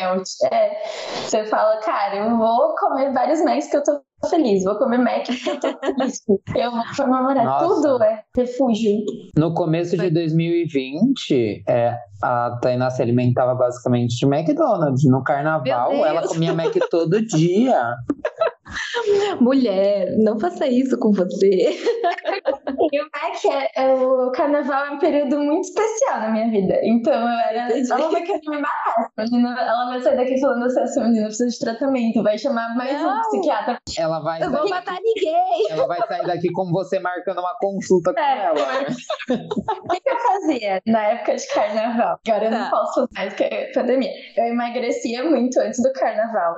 É, 0.50 0.82
você 1.26 1.44
fala, 1.44 1.76
cara, 1.78 2.16
eu 2.16 2.38
vou 2.38 2.74
comer 2.76 3.12
vários 3.12 3.42
Macs 3.42 3.68
que 3.68 3.76
eu 3.76 3.82
tô 3.82 4.00
feliz, 4.28 4.64
vou 4.64 4.76
comer 4.76 4.98
Mac 4.98 5.24
que 5.24 5.32
eu 5.50 5.60
tô 5.60 5.68
feliz. 5.78 6.22
Eu 6.54 6.70
vou 6.70 6.82
comemorar. 6.96 7.44
Nossa. 7.44 7.66
Tudo 7.66 8.02
é 8.02 8.22
refúgio. 8.36 9.04
No 9.36 9.54
começo 9.54 9.96
de 9.96 10.10
2020, 10.10 11.64
é, 11.68 11.96
a 12.22 12.58
Tainá 12.62 12.90
se 12.90 13.02
alimentava 13.02 13.54
basicamente 13.54 14.16
de 14.16 14.26
McDonald's. 14.26 15.04
No 15.04 15.22
carnaval, 15.22 15.92
ela 16.04 16.26
comia 16.26 16.52
Mac 16.52 16.74
todo 16.90 17.24
dia. 17.24 17.80
Mulher, 19.40 20.16
não 20.18 20.38
faça 20.38 20.66
isso 20.66 20.98
com 20.98 21.12
você. 21.12 21.76
E 22.92 23.00
o 23.00 23.04
Mac, 23.04 23.44
é, 23.44 23.82
é- 23.82 23.94
o 23.94 24.30
carnaval 24.32 24.86
é 24.86 24.90
um 24.90 24.98
período 24.98 25.38
muito 25.38 25.64
especial 25.68 26.20
na 26.20 26.30
minha 26.30 26.50
vida. 26.50 26.78
Então 26.82 27.12
eu 27.12 27.28
era. 27.28 27.70
Entendi. 27.70 27.92
Ela 27.92 28.10
vai 28.10 28.22
querer 28.22 28.40
me 28.48 28.58
matar. 28.60 29.10
Ela 29.18 29.86
vai 29.90 30.00
sair 30.00 30.16
daqui 30.16 30.40
falando 30.40 30.64
assim: 30.64 30.80
essa 30.80 31.00
menina 31.02 31.26
precisa 31.26 31.48
de 31.50 31.58
tratamento, 31.58 32.22
vai 32.22 32.38
chamar 32.38 32.74
mais 32.76 33.00
um 33.00 33.06
Não. 33.06 33.20
psiquiatra. 33.22 33.78
Ela 33.98 34.20
vai, 34.20 34.42
Eu 34.42 34.50
vou 34.50 34.60
sair, 34.60 34.70
matar 34.70 34.98
ninguém. 35.02 35.66
ela 35.70 35.86
vai 35.86 35.98
sair 36.06 36.26
daqui 36.26 36.50
com 36.52 36.70
você 36.70 36.98
marcando 36.98 37.38
uma 37.38 37.56
consulta 37.60 38.12
com 38.12 38.20
É. 38.20 38.44
ela. 38.46 38.82
O 39.84 39.88
que, 39.88 40.00
que 40.00 40.10
eu 40.10 40.18
fazia 40.18 40.82
na 40.86 41.02
época 41.08 41.36
de 41.36 41.46
carnaval? 41.48 42.18
Agora 42.28 42.44
eu 42.46 42.50
não 42.50 42.64
Tá. 42.64 42.70
posso 42.70 43.08
mais, 43.14 43.28
porque 43.30 43.44
é 43.44 43.72
pandemia. 43.72 44.10
Eu 44.36 44.44
emagrecia 44.46 45.24
muito 45.24 45.58
antes 45.60 45.82
do 45.82 45.92
carnaval. 45.92 46.56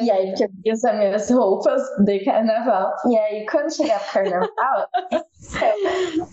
E 0.00 0.10
aí, 0.10 0.28
porque 0.28 0.44
eu 0.44 0.48
ia 0.64 0.72
usar 0.72 0.92
minhas 0.94 1.30
roupas 1.30 1.55
amigos 1.60 2.04
de 2.04 2.24
carnaval. 2.24 2.92
E 3.08 3.16
aí, 3.18 3.46
quando 3.46 3.74
chegava 3.74 4.02
o 4.02 4.12
carnaval, 4.12 4.88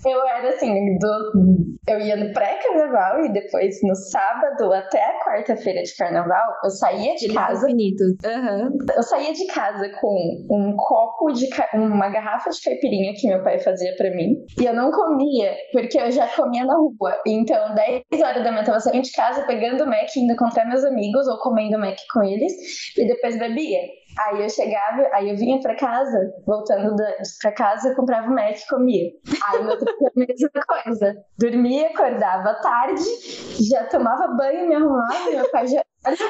eu 0.05 0.27
era 0.27 0.49
assim, 0.49 0.97
do, 0.97 1.33
eu 1.87 1.99
ia 1.99 2.15
no 2.15 2.33
pré-carnaval 2.33 3.25
e 3.25 3.33
depois 3.33 3.75
no 3.83 3.95
sábado 3.95 4.73
até 4.73 5.03
a 5.03 5.19
quarta-feira 5.23 5.83
de 5.83 5.95
carnaval, 5.95 6.53
eu 6.63 6.69
saía 6.69 7.15
de 7.15 7.33
casa. 7.33 7.67
Uhum. 8.25 8.77
Eu 8.95 9.03
saía 9.03 9.33
de 9.33 9.45
casa 9.47 9.89
com 9.99 10.47
um 10.49 10.75
copo 10.75 11.31
de 11.31 11.47
uma 11.73 12.09
garrafa 12.09 12.49
de 12.49 12.61
caipirinha 12.61 13.13
que 13.15 13.27
meu 13.27 13.43
pai 13.43 13.59
fazia 13.59 13.95
para 13.97 14.11
mim. 14.11 14.35
E 14.59 14.65
eu 14.65 14.73
não 14.73 14.91
comia, 14.91 15.55
porque 15.71 15.99
eu 15.99 16.11
já 16.11 16.27
comia 16.27 16.65
na 16.65 16.75
rua. 16.75 17.17
Então, 17.25 17.75
10 17.75 18.21
horas 18.21 18.43
da 18.43 18.51
manhã 18.51 18.61
eu 18.61 18.65
tava 18.65 18.79
saindo 18.79 19.03
de 19.03 19.11
casa, 19.11 19.45
pegando 19.45 19.83
o 19.83 19.87
Mac, 19.87 20.15
indo 20.15 20.33
encontrar 20.33 20.65
meus 20.65 20.83
amigos 20.83 21.27
ou 21.27 21.37
comendo 21.39 21.77
Mac 21.77 21.97
com 22.11 22.23
eles, 22.23 22.53
e 22.97 23.05
depois 23.07 23.37
bebia. 23.37 23.79
Aí 24.19 24.43
eu 24.43 24.49
chegava, 24.49 25.09
aí 25.13 25.29
eu 25.29 25.37
vinha 25.37 25.59
pra 25.59 25.75
casa, 25.75 26.33
voltando 26.45 26.95
da, 26.95 27.13
pra 27.41 27.51
casa, 27.51 27.95
comprava 27.95 28.27
o 28.27 28.33
Mac 28.33 28.57
e 28.57 28.67
comia. 28.67 29.11
Aí 29.47 29.63
no 29.63 29.71
outro 29.71 29.89
a 29.89 30.11
mesma 30.15 30.49
coisa. 30.67 31.15
Dormia, 31.39 31.87
acordava 31.87 32.53
tarde, 32.61 33.03
já 33.69 33.85
tomava 33.85 34.27
banho, 34.35 34.67
me 34.67 34.75
arrumava, 34.75 35.29
meu 35.31 35.49
pai 35.49 35.67
já 35.67 35.83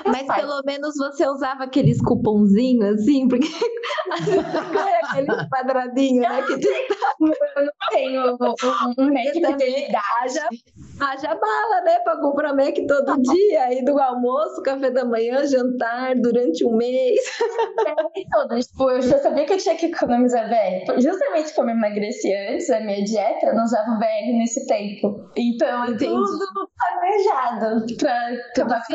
mas 0.05 0.27
pelo 0.35 0.61
menos 0.65 0.95
você 0.95 1.27
usava 1.27 1.63
aqueles 1.63 1.99
cupomzinhos, 2.01 3.01
assim, 3.01 3.27
porque 3.27 3.47
aquele 5.03 5.27
quadradinho, 5.49 6.21
né? 6.21 6.41
Que 6.43 6.53
eu 6.53 7.65
não 7.65 7.73
tenho 7.91 8.37
um, 8.39 9.03
um 9.03 9.09
mês 9.09 9.33
de 9.33 9.45
haja, 9.45 10.47
haja 10.99 11.35
bala, 11.35 11.81
né? 11.83 11.99
Pra 11.99 12.19
comprar 12.19 12.53
Mac 12.53 12.75
todo 12.87 13.21
dia, 13.21 13.63
aí 13.63 13.83
do 13.83 13.99
almoço, 13.99 14.61
café 14.61 14.91
da 14.91 15.05
manhã, 15.05 15.45
jantar, 15.45 16.15
durante 16.15 16.65
um 16.65 16.75
mês. 16.75 17.19
todo. 18.31 18.59
Tipo, 18.59 18.91
eu 18.91 19.01
já 19.01 19.17
sabia 19.19 19.45
que 19.45 19.53
eu 19.53 19.57
tinha 19.57 19.75
que 19.75 19.87
economizar 19.87 20.47
VR. 20.49 21.01
Justamente 21.01 21.53
como 21.53 21.69
eu 21.69 21.75
emagreci 21.75 22.33
antes, 22.33 22.69
a 22.69 22.79
minha 22.79 23.03
dieta, 23.03 23.47
eu 23.47 23.55
não 23.55 23.63
usava 23.63 23.97
VR 23.97 24.37
nesse 24.37 24.65
tempo. 24.67 25.29
Então, 25.35 25.85
Entendi. 25.85 26.05
tudo 26.05 26.69
planejado 26.77 27.85
pra 27.97 28.29
acabar 28.51 28.83
com 28.85 28.93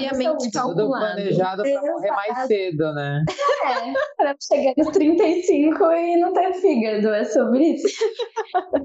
tudo 0.69 0.89
planejado 0.89 1.63
pra 1.63 1.83
morrer 1.83 2.11
mais 2.11 2.47
cedo, 2.47 2.93
né? 2.93 3.25
É, 3.65 3.93
pra 4.17 4.35
chegar 4.41 4.75
nos 4.77 4.89
35 4.89 5.85
e 5.93 6.21
não 6.21 6.33
ter 6.33 6.53
fígado, 6.55 7.09
é 7.09 7.25
sobre 7.25 7.75
isso. 7.75 7.87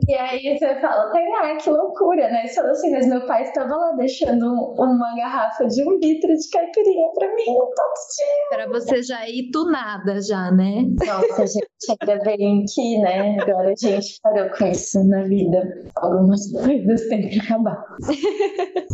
e 0.08 0.14
aí 0.14 0.58
você 0.58 0.76
fala, 0.80 1.12
ah, 1.42 1.58
que 1.58 1.70
loucura, 1.70 2.30
né? 2.30 2.48
Você 2.48 2.56
fala 2.56 2.72
assim, 2.72 2.92
mas 2.92 3.08
meu 3.08 3.26
pai 3.26 3.44
estava 3.44 3.76
lá 3.76 3.92
deixando 3.94 4.54
uma 4.54 5.16
garrafa 5.16 5.66
de 5.68 5.84
um 5.84 5.98
litro 6.00 6.34
de 6.36 6.50
caipirinha 6.52 7.10
pra 7.14 7.28
mim 7.36 7.46
todo 7.46 7.94
dia. 8.18 8.50
Pra 8.50 8.68
você 8.68 9.02
já 9.04 9.28
ir 9.30 9.50
tunada 9.52 10.22
já, 10.22 10.52
né? 10.52 10.84
Nossa, 11.06 11.48
gente, 11.48 11.68
ainda 12.02 12.24
bem 12.24 12.66
que, 12.66 12.98
né? 13.00 13.38
Agora 13.42 13.72
a 13.72 13.76
gente 13.76 14.20
parou 14.22 14.50
com 14.50 14.66
isso 14.68 15.04
na 15.08 15.24
vida. 15.24 15.62
Algumas 15.96 16.52
coisas 16.52 17.08
têm 17.08 17.30
que 17.30 17.40
acabar. 17.40 17.84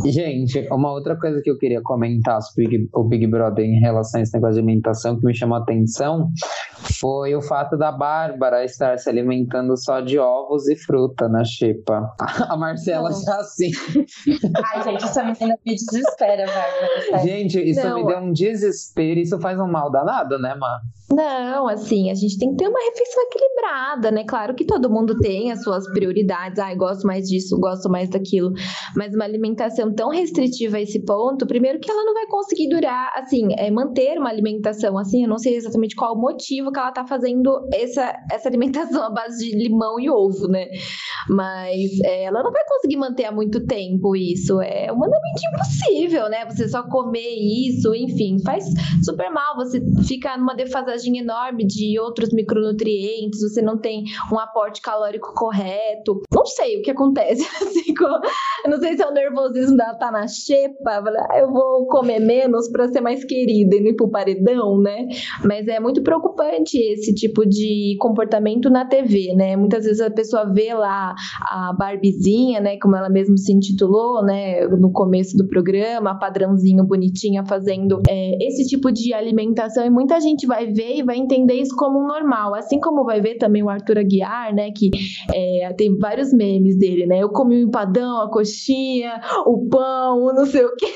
Gente, 0.06 0.66
uma 0.70 0.92
outra 0.92 1.16
coisa 1.18 1.40
que 1.42 1.50
eu 1.50 1.58
queria 1.58 1.82
comentar 1.82 2.40
sobre 2.42 2.79
o 2.94 3.04
Big 3.04 3.26
Brother 3.26 3.64
em 3.64 3.80
relação 3.80 4.20
a 4.20 4.22
esse 4.22 4.34
negócio 4.34 4.54
de 4.54 4.60
alimentação 4.60 5.18
que 5.18 5.26
me 5.26 5.34
chamou 5.34 5.58
a 5.58 5.62
atenção 5.62 6.30
foi 6.98 7.34
o 7.34 7.42
fato 7.42 7.76
da 7.76 7.92
Bárbara 7.92 8.64
estar 8.64 8.98
se 8.98 9.08
alimentando 9.08 9.76
só 9.76 10.00
de 10.00 10.18
ovos 10.18 10.68
e 10.68 10.76
fruta 10.76 11.28
na 11.28 11.44
xepa. 11.44 12.14
A 12.48 12.56
Marcela 12.56 13.10
já 13.12 13.36
assim. 13.36 13.70
Ai, 14.74 14.82
gente, 14.82 15.04
essa 15.04 15.22
menina 15.22 15.58
me 15.64 15.74
desespera, 15.74 16.46
Bárbara. 16.46 17.22
Gente, 17.22 17.60
isso 17.60 17.86
Não. 17.86 17.96
me 17.96 18.06
deu 18.06 18.18
um 18.18 18.32
desespero. 18.32 19.20
Isso 19.20 19.38
faz 19.40 19.58
um 19.58 19.68
mal 19.68 19.90
danado, 19.90 20.38
né, 20.38 20.54
Mar? 20.54 20.80
Não, 21.12 21.66
assim, 21.66 22.08
a 22.08 22.14
gente 22.14 22.38
tem 22.38 22.50
que 22.50 22.58
ter 22.58 22.68
uma 22.68 22.78
refeição 22.78 23.24
equilibrada, 23.24 24.12
né? 24.12 24.22
Claro 24.24 24.54
que 24.54 24.64
todo 24.64 24.88
mundo 24.88 25.18
tem 25.18 25.50
as 25.50 25.60
suas 25.64 25.84
prioridades. 25.92 26.60
Ai, 26.60 26.76
gosto 26.76 27.04
mais 27.04 27.26
disso, 27.28 27.58
gosto 27.58 27.90
mais 27.90 28.08
daquilo. 28.08 28.52
Mas 28.94 29.12
uma 29.12 29.24
alimentação 29.24 29.92
tão 29.92 30.10
restritiva 30.10 30.76
a 30.76 30.80
esse 30.80 31.04
ponto, 31.04 31.48
primeiro 31.48 31.80
que 31.80 31.90
ela 31.90 32.04
não 32.04 32.14
vai 32.14 32.26
conseguir 32.28 32.68
durar, 32.68 33.12
assim, 33.16 33.48
é, 33.58 33.68
manter 33.72 34.18
uma 34.18 34.30
alimentação 34.30 34.96
assim. 34.96 35.24
Eu 35.24 35.28
não 35.28 35.38
sei 35.38 35.56
exatamente 35.56 35.96
qual 35.96 36.14
o 36.14 36.20
motivo 36.20 36.70
que 36.70 36.78
ela 36.78 36.92
tá 36.92 37.04
fazendo 37.04 37.50
essa, 37.74 38.14
essa 38.30 38.48
alimentação 38.48 39.02
à 39.02 39.10
base 39.10 39.50
de 39.50 39.56
limão 39.56 39.98
e 39.98 40.08
ovo, 40.08 40.46
né? 40.46 40.68
Mas 41.28 41.90
é, 42.04 42.24
ela 42.24 42.40
não 42.40 42.52
vai 42.52 42.62
conseguir 42.68 42.96
manter 42.96 43.24
há 43.24 43.32
muito 43.32 43.66
tempo 43.66 44.14
isso. 44.14 44.60
É 44.60 44.92
humanamente 44.92 45.42
impossível, 45.52 46.28
né? 46.28 46.44
Você 46.44 46.68
só 46.68 46.84
comer 46.84 47.34
isso, 47.34 47.92
enfim, 47.96 48.36
faz 48.44 48.64
super 49.04 49.28
mal. 49.30 49.56
Você 49.56 49.80
fica 50.06 50.36
numa 50.36 50.54
defasagem 50.54 50.99
enorme 51.08 51.66
de 51.66 51.98
outros 51.98 52.30
micronutrientes, 52.32 53.40
você 53.40 53.62
não 53.62 53.78
tem 53.78 54.04
um 54.32 54.38
aporte 54.38 54.80
calórico 54.80 55.32
correto. 55.34 56.22
Não 56.32 56.44
sei 56.46 56.78
o 56.78 56.82
que 56.82 56.90
acontece. 56.90 57.42
Assim, 57.62 57.94
com... 57.94 58.68
Não 58.68 58.78
sei 58.78 58.96
se 58.96 59.02
é 59.02 59.06
o 59.06 59.12
nervosismo 59.12 59.76
dela 59.76 59.94
tá 59.94 60.10
na 60.10 60.26
xepa, 60.26 61.02
ah, 61.30 61.38
eu 61.38 61.50
vou 61.52 61.86
comer 61.86 62.20
menos 62.20 62.68
para 62.68 62.88
ser 62.88 63.00
mais 63.00 63.24
querida 63.24 63.76
e 63.76 63.80
não 63.80 63.88
ir 63.88 63.96
pro 63.96 64.10
paredão, 64.10 64.78
né? 64.78 65.08
Mas 65.44 65.66
é 65.68 65.80
muito 65.80 66.02
preocupante 66.02 66.78
esse 66.78 67.14
tipo 67.14 67.46
de 67.46 67.96
comportamento 67.98 68.68
na 68.68 68.84
TV, 68.84 69.34
né? 69.34 69.56
Muitas 69.56 69.84
vezes 69.84 70.00
a 70.00 70.10
pessoa 70.10 70.44
vê 70.52 70.74
lá 70.74 71.14
a 71.42 71.72
Barbizinha, 71.72 72.60
né, 72.60 72.76
como 72.78 72.96
ela 72.96 73.08
mesmo 73.08 73.36
se 73.38 73.52
intitulou, 73.52 74.22
né, 74.24 74.66
no 74.66 74.92
começo 74.92 75.36
do 75.36 75.46
programa, 75.46 76.18
padrãozinho 76.18 76.84
bonitinha 76.84 77.44
fazendo 77.44 78.00
é, 78.08 78.46
esse 78.46 78.66
tipo 78.66 78.90
de 78.92 79.12
alimentação 79.14 79.84
e 79.84 79.90
muita 79.90 80.20
gente 80.20 80.46
vai 80.46 80.66
ver 80.72 80.89
e 80.98 81.02
vai 81.02 81.16
entender 81.16 81.54
isso 81.54 81.74
como 81.76 81.98
um 81.98 82.06
normal. 82.06 82.54
Assim 82.54 82.80
como 82.80 83.04
vai 83.04 83.20
ver 83.20 83.36
também 83.36 83.62
o 83.62 83.68
Arthur 83.68 83.98
Aguiar, 83.98 84.54
né? 84.54 84.70
Que 84.70 84.90
é, 85.32 85.72
tem 85.74 85.96
vários 85.98 86.32
memes 86.32 86.78
dele, 86.78 87.06
né? 87.06 87.22
Eu 87.22 87.30
comi 87.30 87.56
o 87.56 87.68
empadão, 87.68 88.20
a 88.20 88.30
coxinha, 88.30 89.20
o 89.46 89.68
pão, 89.68 90.24
o 90.24 90.32
não 90.32 90.46
sei 90.46 90.64
o 90.64 90.74
quê. 90.76 90.86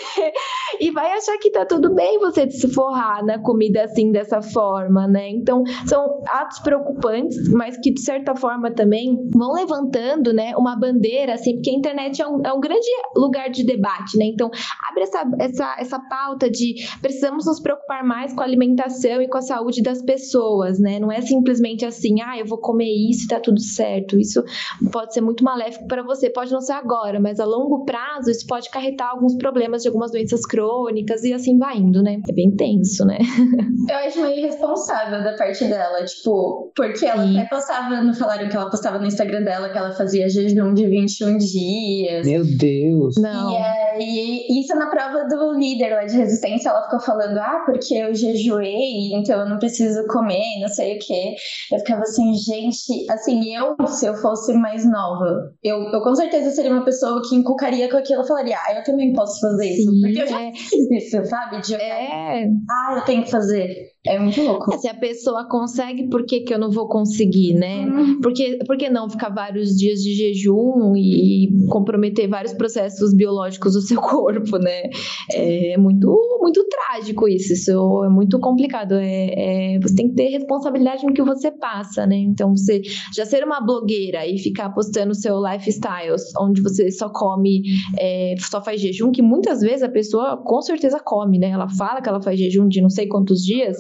E 0.81 0.91
vai 0.91 1.13
achar 1.13 1.39
que 1.39 1.51
tá 1.51 1.65
tudo 1.65 1.95
bem 1.95 2.19
você 2.19 2.51
se 2.51 2.69
forrar 2.69 3.25
na 3.25 3.39
comida 3.39 3.85
assim, 3.85 4.11
dessa 4.11 4.43
forma, 4.43 5.07
né? 5.07 5.29
Então, 5.29 5.63
são 5.87 6.23
atos 6.29 6.59
preocupantes, 6.61 7.49
mas 7.53 7.77
que 7.79 7.93
de 7.93 8.01
certa 8.01 8.35
forma 8.35 8.73
também 8.73 9.29
vão 9.31 9.53
levantando, 9.53 10.33
né? 10.33 10.57
Uma 10.57 10.77
bandeira, 10.77 11.35
assim, 11.35 11.55
porque 11.55 11.71
a 11.71 11.75
internet 11.75 12.21
é 12.21 12.27
um, 12.27 12.41
é 12.45 12.53
um 12.53 12.61
grande 12.61 12.87
lugar 13.17 13.51
de 13.51 13.65
debate, 13.65 14.19
né? 14.19 14.25
Então, 14.27 14.51
abre 14.89 15.03
essa, 15.05 15.25
essa, 15.39 15.77
essa 15.79 15.99
pauta 16.09 16.51
de 16.51 16.75
precisamos 17.01 17.47
nos 17.47 17.61
preocupar 17.61 18.05
mais 18.05 18.33
com 18.33 18.41
a 18.41 18.45
alimentação 18.45 19.23
e 19.23 19.29
com 19.29 19.39
a 19.39 19.43
saúde 19.43 19.83
das 19.85 20.03
pessoas, 20.03 20.79
né? 20.79 20.99
Não 20.99 21.13
é 21.13 21.21
simplesmente 21.21 21.85
assim, 21.85 22.21
ah, 22.21 22.39
eu 22.39 22.47
vou 22.47 22.59
comer 22.59 22.91
isso 23.11 23.27
e 23.27 23.29
tá 23.29 23.39
tudo 23.39 23.61
certo. 23.61 24.19
Isso 24.19 24.43
pode 24.91 25.15
ser 25.15 25.21
muito 25.21 25.45
maléfico 25.45 25.87
para 25.87 26.03
você. 26.03 26.31
Pode 26.31 26.51
não 26.51 26.61
ser 26.61 26.73
agora, 26.73 27.21
mas 27.21 27.39
a 27.39 27.45
longo 27.45 27.85
prazo 27.85 28.31
isso 28.31 28.47
pode 28.47 28.71
carretar 28.71 29.11
alguns 29.11 29.37
problemas 29.37 29.83
de 29.83 29.89
algumas 29.89 30.11
doenças 30.11 30.45
crônicas 30.47 31.23
e 31.23 31.33
assim 31.33 31.59
vai 31.59 31.77
indo, 31.77 32.03
né? 32.03 32.21
É 32.29 32.33
bem 32.33 32.51
tenso, 32.57 33.05
né? 33.05 33.19
Eu 33.89 33.97
acho 33.97 34.21
meio 34.21 34.39
irresponsável 34.39 35.23
da 35.23 35.37
parte 35.37 35.65
dela, 35.67 36.03
tipo, 36.05 36.73
porque 36.75 37.05
ela 37.05 37.27
Sim. 37.27 37.39
até 37.39 37.49
postava, 37.49 38.03
não 38.03 38.15
falaram 38.15 38.49
que 38.49 38.57
ela 38.57 38.71
postava 38.71 38.99
no 38.99 39.07
Instagram 39.07 39.43
dela 39.43 39.69
que 39.69 39.77
ela 39.77 39.93
fazia 39.93 40.29
jejum 40.29 40.73
de 40.73 40.87
21 40.87 41.37
dias. 41.37 42.27
Meu 42.27 42.45
Deus! 42.45 43.17
Não. 43.19 43.53
E 43.53 43.57
aí, 43.95 44.47
isso 44.51 44.75
na 44.75 44.89
prova 44.91 45.25
do 45.25 45.53
líder 45.53 45.95
lá 45.95 46.05
de 46.05 46.17
resistência, 46.17 46.69
ela 46.69 46.85
ficou 46.85 47.01
falando, 47.01 47.39
ah, 47.39 47.63
porque 47.65 47.95
eu 47.95 48.15
jejuei, 48.15 49.13
então 49.15 49.41
eu 49.41 49.49
não 49.49 49.59
preciso 49.59 50.07
comer, 50.07 50.61
não 50.61 50.69
sei 50.69 50.97
o 50.97 50.99
que. 50.99 51.35
Eu 51.73 51.79
ficava 51.79 52.03
assim, 52.03 52.35
gente, 52.35 53.11
assim, 53.11 53.55
eu, 53.55 53.77
se 53.87 54.07
eu 54.07 54.15
fosse 54.15 54.53
mais 54.55 54.85
nova, 54.85 55.53
eu, 55.63 55.79
eu 55.93 56.03
com 56.03 56.15
certeza 56.15 56.51
seria 56.51 56.73
uma 56.73 56.85
pessoa 56.85 57.23
que 57.29 57.35
encucaria 57.35 57.91
com 57.91 57.97
aquilo 57.97 58.23
e 58.23 58.29
falaria, 58.29 58.57
ah, 58.57 58.75
eu 58.75 58.85
também 58.85 59.13
posso 59.13 59.41
fazer 59.41 59.69
Sim, 59.69 59.83
isso. 59.83 60.01
Porque 60.01 60.23
eu 60.23 60.27
já 60.27 60.43
é. 60.43 60.53
fiz 60.53 60.91
isso, 60.91 61.25
sabe? 61.27 61.61
De 61.61 61.75
é. 61.75 62.47
ah, 62.71 62.95
eu 62.97 63.05
tenho 63.05 63.23
que 63.25 63.31
fazer. 63.31 63.94
É 64.07 64.19
muito 64.19 64.43
louco. 64.43 64.77
Se 64.79 64.87
a 64.87 64.93
pessoa 64.95 65.49
consegue, 65.49 66.09
por 66.09 66.27
que, 66.27 66.41
que 66.41 66.53
eu 66.53 66.59
não 66.59 66.71
vou 66.71 66.87
conseguir, 66.87 67.55
né? 67.55 67.87
Uhum. 67.87 68.21
Porque, 68.21 68.59
por 68.67 68.77
que 68.77 68.91
não 68.91 69.09
ficar 69.09 69.31
vários 69.31 69.71
dias 69.71 70.01
de 70.01 70.15
jejum 70.15 70.95
e 70.95 71.49
comprometer 71.71 72.29
vários 72.29 72.53
processos 72.53 73.15
biológicos 73.15 73.73
do 73.73 73.81
seu 73.81 73.99
corpo, 74.03 74.59
né? 74.59 74.91
É 75.33 75.79
muito, 75.79 76.15
muito 76.39 76.67
trágico 76.69 77.27
isso. 77.27 77.55
Isso 77.55 78.05
é 78.05 78.11
muito 78.11 78.39
complicado. 78.39 78.93
É, 78.93 79.77
é, 79.77 79.79
você 79.81 79.95
tem 79.95 80.11
que 80.11 80.15
ter 80.15 80.29
responsabilidade 80.29 81.07
no 81.07 81.15
que 81.15 81.23
você 81.23 81.51
passa, 81.51 82.07
né? 82.07 82.17
Então, 82.17 82.55
você 82.55 82.83
já 83.17 83.25
ser 83.25 83.43
uma 83.43 83.63
blogueira 83.63 84.27
e 84.27 84.39
ficar 84.39 84.69
postando 84.75 85.15
seu 85.15 85.41
lifestyle, 85.41 86.15
onde 86.39 86.61
você 86.61 86.91
só 86.91 87.09
come, 87.09 87.63
é, 87.99 88.35
só 88.39 88.63
faz 88.63 88.83
jejum, 88.83 89.11
que 89.11 89.23
muitas 89.23 89.61
vezes 89.61 89.83
a 89.83 89.89
pessoa 89.89 90.37
com 90.37 90.61
certeza 90.61 91.01
come, 91.03 91.39
né? 91.39 91.49
Ela 91.49 91.71
fala 91.71 92.03
que 92.03 92.09
ela 92.09 92.21
faz 92.21 92.39
jejum 92.39 92.69
de 92.69 92.83
não 92.83 92.91
sei 92.91 93.07
quantos 93.07 93.43
dias, 93.43 93.79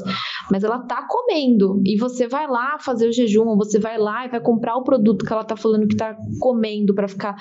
mas 0.50 0.64
ela 0.64 0.78
tá 0.80 1.06
comendo. 1.08 1.80
E 1.84 1.96
você 1.96 2.26
vai 2.26 2.46
lá 2.46 2.78
fazer 2.78 3.08
o 3.08 3.12
jejum, 3.12 3.56
você 3.56 3.78
vai 3.78 3.98
lá 3.98 4.26
e 4.26 4.28
vai 4.28 4.40
comprar 4.40 4.76
o 4.76 4.84
produto 4.84 5.24
que 5.24 5.32
ela 5.32 5.44
tá 5.44 5.56
falando 5.56 5.86
que 5.86 5.96
tá 5.96 6.16
comendo 6.40 6.94
para 6.94 7.08
ficar 7.08 7.36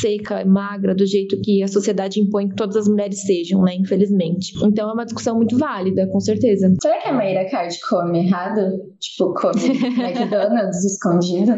seca, 0.00 0.44
magra, 0.44 0.94
do 0.94 1.06
jeito 1.06 1.40
que 1.42 1.62
a 1.62 1.68
sociedade 1.68 2.20
impõe 2.20 2.48
que 2.48 2.56
todas 2.56 2.76
as 2.76 2.88
mulheres 2.88 3.22
sejam, 3.22 3.62
né? 3.62 3.74
Infelizmente. 3.74 4.52
Então 4.64 4.90
é 4.90 4.92
uma 4.92 5.04
discussão 5.04 5.36
muito 5.36 5.58
válida, 5.58 6.08
com 6.08 6.20
certeza. 6.20 6.72
Será 6.80 7.00
que 7.00 7.08
a 7.08 7.12
Maíra 7.12 7.48
Card 7.50 7.76
come 7.88 8.26
errado? 8.26 8.60
Tipo, 8.98 9.34
come 9.34 9.60
McDonald's 10.00 10.84
escondido? 10.84 11.52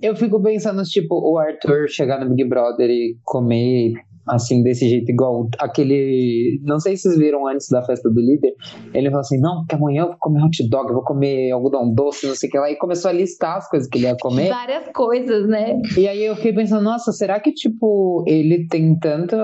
Eu 0.00 0.16
fico 0.16 0.42
pensando, 0.42 0.82
tipo, 0.82 1.14
o 1.14 1.38
Arthur 1.38 1.88
chegar 1.88 2.24
no 2.24 2.34
Big 2.34 2.48
Brother 2.48 2.90
e 2.90 3.16
comer 3.24 3.94
assim, 4.26 4.62
desse 4.62 4.88
jeito, 4.88 5.10
igual 5.10 5.48
aquele. 5.58 6.60
Não 6.62 6.78
sei 6.78 6.96
se 6.96 7.02
vocês 7.02 7.18
viram 7.18 7.46
antes 7.46 7.68
da 7.68 7.82
festa 7.82 8.08
do 8.10 8.20
líder. 8.20 8.54
Ele 8.94 9.08
falou 9.08 9.20
assim: 9.20 9.40
não, 9.40 9.60
porque 9.60 9.74
amanhã 9.74 10.02
eu 10.02 10.08
vou 10.08 10.16
comer 10.18 10.44
hot 10.44 10.68
dog, 10.68 10.88
eu 10.88 10.94
vou 10.94 11.04
comer 11.04 11.50
algodão 11.50 11.92
doce, 11.92 12.26
não 12.26 12.34
sei 12.34 12.48
o 12.48 12.52
que 12.52 12.58
lá. 12.58 12.70
E 12.70 12.76
começou 12.76 13.08
a 13.10 13.12
listar 13.12 13.56
as 13.56 13.68
coisas 13.68 13.88
que 13.88 13.98
ele 13.98 14.06
ia 14.06 14.16
comer. 14.16 14.48
Várias 14.52 14.88
coisas, 14.94 15.48
né? 15.48 15.80
E 15.96 16.06
aí 16.06 16.24
eu 16.24 16.36
fiquei 16.36 16.52
pensando: 16.52 16.82
nossa, 16.82 17.12
será 17.12 17.40
que, 17.40 17.52
tipo, 17.52 18.24
ele 18.26 18.66
tem 18.68 18.98
tanto. 18.98 19.36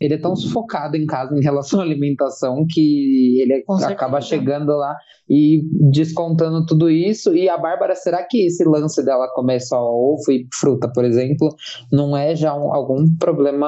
Ele 0.00 0.14
é 0.14 0.18
tão 0.18 0.34
sufocado 0.34 0.96
em 0.96 1.06
casa 1.06 1.36
em 1.36 1.42
relação 1.42 1.80
à 1.80 1.82
alimentação 1.82 2.64
que 2.68 3.40
ele 3.40 3.62
Com 3.62 3.74
acaba 3.74 4.20
certeza. 4.20 4.42
chegando 4.42 4.76
lá 4.76 4.96
e 5.28 5.62
descontando 5.92 6.66
tudo 6.66 6.90
isso. 6.90 7.32
E 7.34 7.48
a 7.48 7.56
Bárbara, 7.56 7.94
será 7.94 8.24
que 8.24 8.46
esse 8.46 8.64
lance 8.64 9.04
dela 9.04 9.28
comer 9.32 9.60
só 9.60 9.80
ovo 9.80 10.30
e 10.30 10.46
fruta, 10.52 10.90
por 10.92 11.04
exemplo, 11.04 11.54
não 11.92 12.16
é 12.16 12.34
já 12.34 12.52
um, 12.54 12.74
algum 12.74 13.04
problema, 13.16 13.59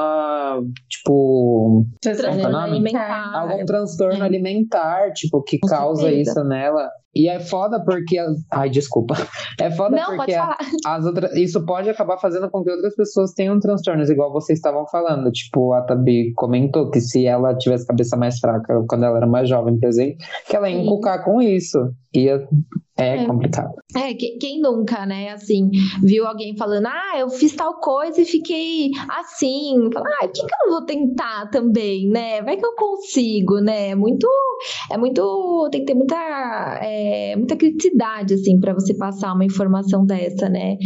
tipo. 0.88 1.86
Transtorno 2.00 2.56
alimentar. 2.56 3.34
Algum 3.34 3.64
transtorno 3.64 4.22
é. 4.22 4.26
alimentar, 4.26 5.12
tipo, 5.12 5.42
que 5.42 5.58
Com 5.58 5.68
causa 5.68 6.02
certeza. 6.02 6.30
isso 6.30 6.44
nela. 6.44 6.88
E 7.14 7.28
é 7.28 7.40
foda 7.40 7.82
porque. 7.84 8.18
Ai, 8.50 8.70
desculpa. 8.70 9.14
É 9.60 9.70
foda 9.70 9.96
não, 9.96 10.16
porque 10.16 10.34
as 10.86 11.04
outras. 11.04 11.36
Isso 11.36 11.64
pode 11.64 11.88
acabar 11.90 12.18
fazendo 12.18 12.50
com 12.50 12.62
que 12.64 12.70
outras 12.70 12.94
pessoas 12.96 13.32
tenham 13.32 13.60
transtornos, 13.60 14.08
igual 14.08 14.32
vocês 14.32 14.58
estavam 14.58 14.86
falando. 14.86 15.30
Tipo, 15.30 15.72
a 15.72 15.82
Tabi 15.82 16.32
comentou 16.34 16.90
que 16.90 17.00
se 17.00 17.26
ela 17.26 17.54
tivesse 17.56 17.86
cabeça 17.86 18.16
mais 18.16 18.38
fraca 18.38 18.82
quando 18.88 19.04
ela 19.04 19.18
era 19.18 19.26
mais 19.26 19.48
jovem, 19.48 19.78
por 19.78 19.88
exemplo, 19.88 20.16
que 20.48 20.56
ela 20.56 20.70
ia 20.70 20.80
inculcar 20.80 21.22
com 21.24 21.40
isso. 21.40 21.78
Ia 22.14 22.46
é, 22.98 23.22
é, 23.22 23.26
complicado. 23.26 23.72
É, 23.96 24.12
quem 24.14 24.60
nunca, 24.60 25.06
né, 25.06 25.30
assim, 25.30 25.70
viu 26.02 26.26
alguém 26.26 26.54
falando, 26.56 26.86
ah, 26.86 27.18
eu 27.18 27.30
fiz 27.30 27.54
tal 27.56 27.80
coisa 27.80 28.20
e 28.20 28.24
fiquei 28.26 28.90
assim, 29.08 29.88
fala, 29.92 30.06
ah, 30.20 30.26
por 30.26 30.32
que, 30.32 30.46
que 30.46 30.54
eu 30.54 30.66
não 30.66 30.70
vou 30.72 30.84
tentar 30.84 31.48
também, 31.50 32.08
né? 32.08 32.42
Vai 32.42 32.58
que 32.58 32.66
eu 32.66 32.74
consigo, 32.74 33.60
né? 33.60 33.88
É 33.90 33.94
muito, 33.94 34.28
é 34.90 34.98
muito, 34.98 35.68
tem 35.72 35.80
que 35.80 35.86
ter 35.86 35.94
muita, 35.94 36.16
é, 36.82 37.01
muita 37.36 37.56
criticidade, 37.56 38.34
assim, 38.34 38.58
para 38.60 38.74
você 38.74 38.94
passar 38.94 39.32
uma 39.32 39.44
informação 39.44 40.04
dessa, 40.04 40.48
né? 40.48 40.76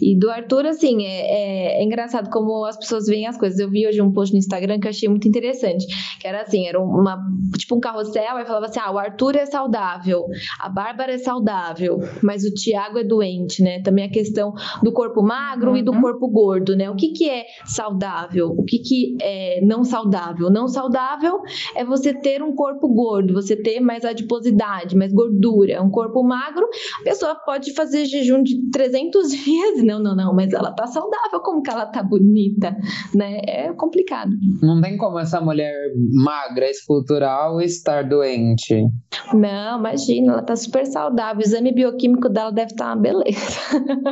E 0.00 0.18
do 0.18 0.30
Arthur, 0.30 0.66
assim, 0.66 1.04
é, 1.04 1.08
é, 1.08 1.80
é, 1.80 1.84
engraçado 1.84 2.30
como 2.30 2.64
as 2.64 2.76
pessoas 2.76 3.06
veem 3.06 3.26
as 3.26 3.36
coisas. 3.36 3.58
Eu 3.58 3.70
vi 3.70 3.86
hoje 3.86 4.00
um 4.00 4.12
post 4.12 4.32
no 4.32 4.38
Instagram 4.38 4.78
que 4.80 4.86
eu 4.86 4.90
achei 4.90 5.08
muito 5.08 5.28
interessante, 5.28 5.86
que 6.20 6.26
era 6.26 6.42
assim, 6.42 6.66
era 6.66 6.80
uma, 6.80 7.18
tipo 7.56 7.76
um 7.76 7.80
carrossel, 7.80 8.38
e 8.38 8.46
falava 8.46 8.66
assim, 8.66 8.80
ah, 8.80 8.92
o 8.92 8.98
Arthur 8.98 9.36
é 9.36 9.46
saudável, 9.46 10.24
a 10.60 10.68
Bárbara 10.68 11.12
é 11.12 11.18
saudável, 11.18 11.46
saudável, 11.46 11.98
mas 12.22 12.44
o 12.44 12.52
Tiago 12.52 12.98
é 12.98 13.04
doente, 13.04 13.62
né? 13.62 13.80
Também 13.82 14.04
a 14.04 14.10
questão 14.10 14.52
do 14.82 14.92
corpo 14.92 15.22
magro 15.22 15.70
uhum. 15.70 15.76
e 15.76 15.82
do 15.82 15.92
uhum. 15.92 16.00
corpo 16.00 16.28
gordo, 16.28 16.76
né? 16.76 16.90
O 16.90 16.96
que, 16.96 17.08
que 17.12 17.28
é 17.28 17.44
saudável? 17.64 18.48
O 18.48 18.64
que, 18.64 18.78
que 18.78 19.16
é 19.20 19.60
não 19.62 19.84
saudável? 19.84 20.50
Não 20.50 20.68
saudável 20.68 21.40
é 21.74 21.84
você 21.84 22.12
ter 22.12 22.42
um 22.42 22.54
corpo 22.54 22.88
gordo, 22.88 23.34
você 23.34 23.56
ter 23.56 23.80
mais 23.80 24.04
adiposidade, 24.04 24.96
mais 24.96 25.12
gordura. 25.12 25.65
Um 25.80 25.90
corpo 25.90 26.22
magro, 26.22 26.68
a 27.00 27.04
pessoa 27.04 27.34
pode 27.34 27.74
fazer 27.74 28.04
jejum 28.04 28.42
de 28.42 28.70
300 28.70 29.30
dias. 29.30 29.82
Não, 29.86 30.00
não, 30.00 30.16
não, 30.16 30.34
mas 30.34 30.52
ela 30.52 30.72
tá 30.72 30.86
saudável, 30.86 31.40
como 31.40 31.62
que 31.62 31.70
ela 31.70 31.86
tá 31.86 32.02
bonita, 32.02 32.76
né? 33.14 33.40
É 33.46 33.72
complicado. 33.72 34.30
Não 34.60 34.80
tem 34.80 34.96
como 34.96 35.18
essa 35.18 35.40
mulher 35.40 35.72
magra, 36.12 36.68
escultural, 36.68 37.60
estar 37.60 38.02
doente. 38.02 38.84
Não, 39.32 39.78
imagina, 39.78 40.32
ela 40.32 40.42
tá 40.42 40.56
super 40.56 40.86
saudável 40.86 41.40
exame 41.40 41.72
bioquímico 41.72 42.28
dela 42.28 42.50
deve 42.50 42.72
estar 42.72 42.86
uma 42.86 42.96
beleza. 42.96 43.60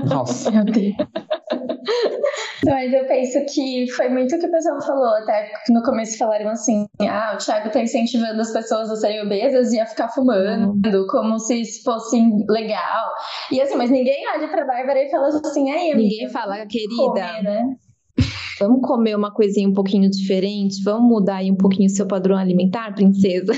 Nossa, 0.08 0.50
meu 0.52 0.64
Deus. 0.64 0.94
Mas 2.64 2.92
eu 2.92 3.06
penso 3.06 3.44
que 3.52 3.86
foi 3.92 4.08
muito 4.08 4.34
o 4.34 4.38
que 4.38 4.46
o 4.46 4.50
pessoal 4.50 4.80
falou, 4.80 5.14
até 5.16 5.52
no 5.68 5.82
começo 5.82 6.18
falaram 6.18 6.48
assim: 6.50 6.86
ah, 7.00 7.32
o 7.34 7.38
Thiago 7.38 7.70
tá 7.70 7.80
incentivando 7.80 8.40
as 8.40 8.52
pessoas 8.52 8.90
a 8.90 8.96
serem 8.96 9.22
obesas 9.22 9.72
e 9.72 9.80
a 9.80 9.86
ficar 9.86 10.08
fumando, 10.08 10.72
uhum. 10.72 11.06
como 11.08 11.38
se 11.38 11.60
isso 11.60 11.82
fosse 11.82 12.18
legal. 12.48 13.10
E 13.50 13.60
assim, 13.60 13.76
mas 13.76 13.90
ninguém 13.90 14.24
olha 14.34 14.48
pra 14.48 14.64
Bárbara 14.64 15.02
e 15.02 15.10
fala 15.10 15.28
assim: 15.28 15.70
aí, 15.70 15.92
amiga, 15.92 16.08
Ninguém 16.08 16.28
fala, 16.30 16.66
querida. 16.66 16.96
Comer, 16.96 17.42
né? 17.42 17.76
Vamos 18.61 18.87
comer 18.87 19.16
uma 19.16 19.32
coisinha 19.32 19.68
um 19.68 19.73
pouquinho 19.73 20.08
diferente? 20.08 20.82
Vamos 20.84 21.08
mudar 21.08 21.37
aí 21.37 21.50
um 21.50 21.56
pouquinho 21.56 21.87
o 21.87 21.90
seu 21.90 22.06
padrão 22.06 22.37
alimentar, 22.37 22.94
princesa? 22.94 23.52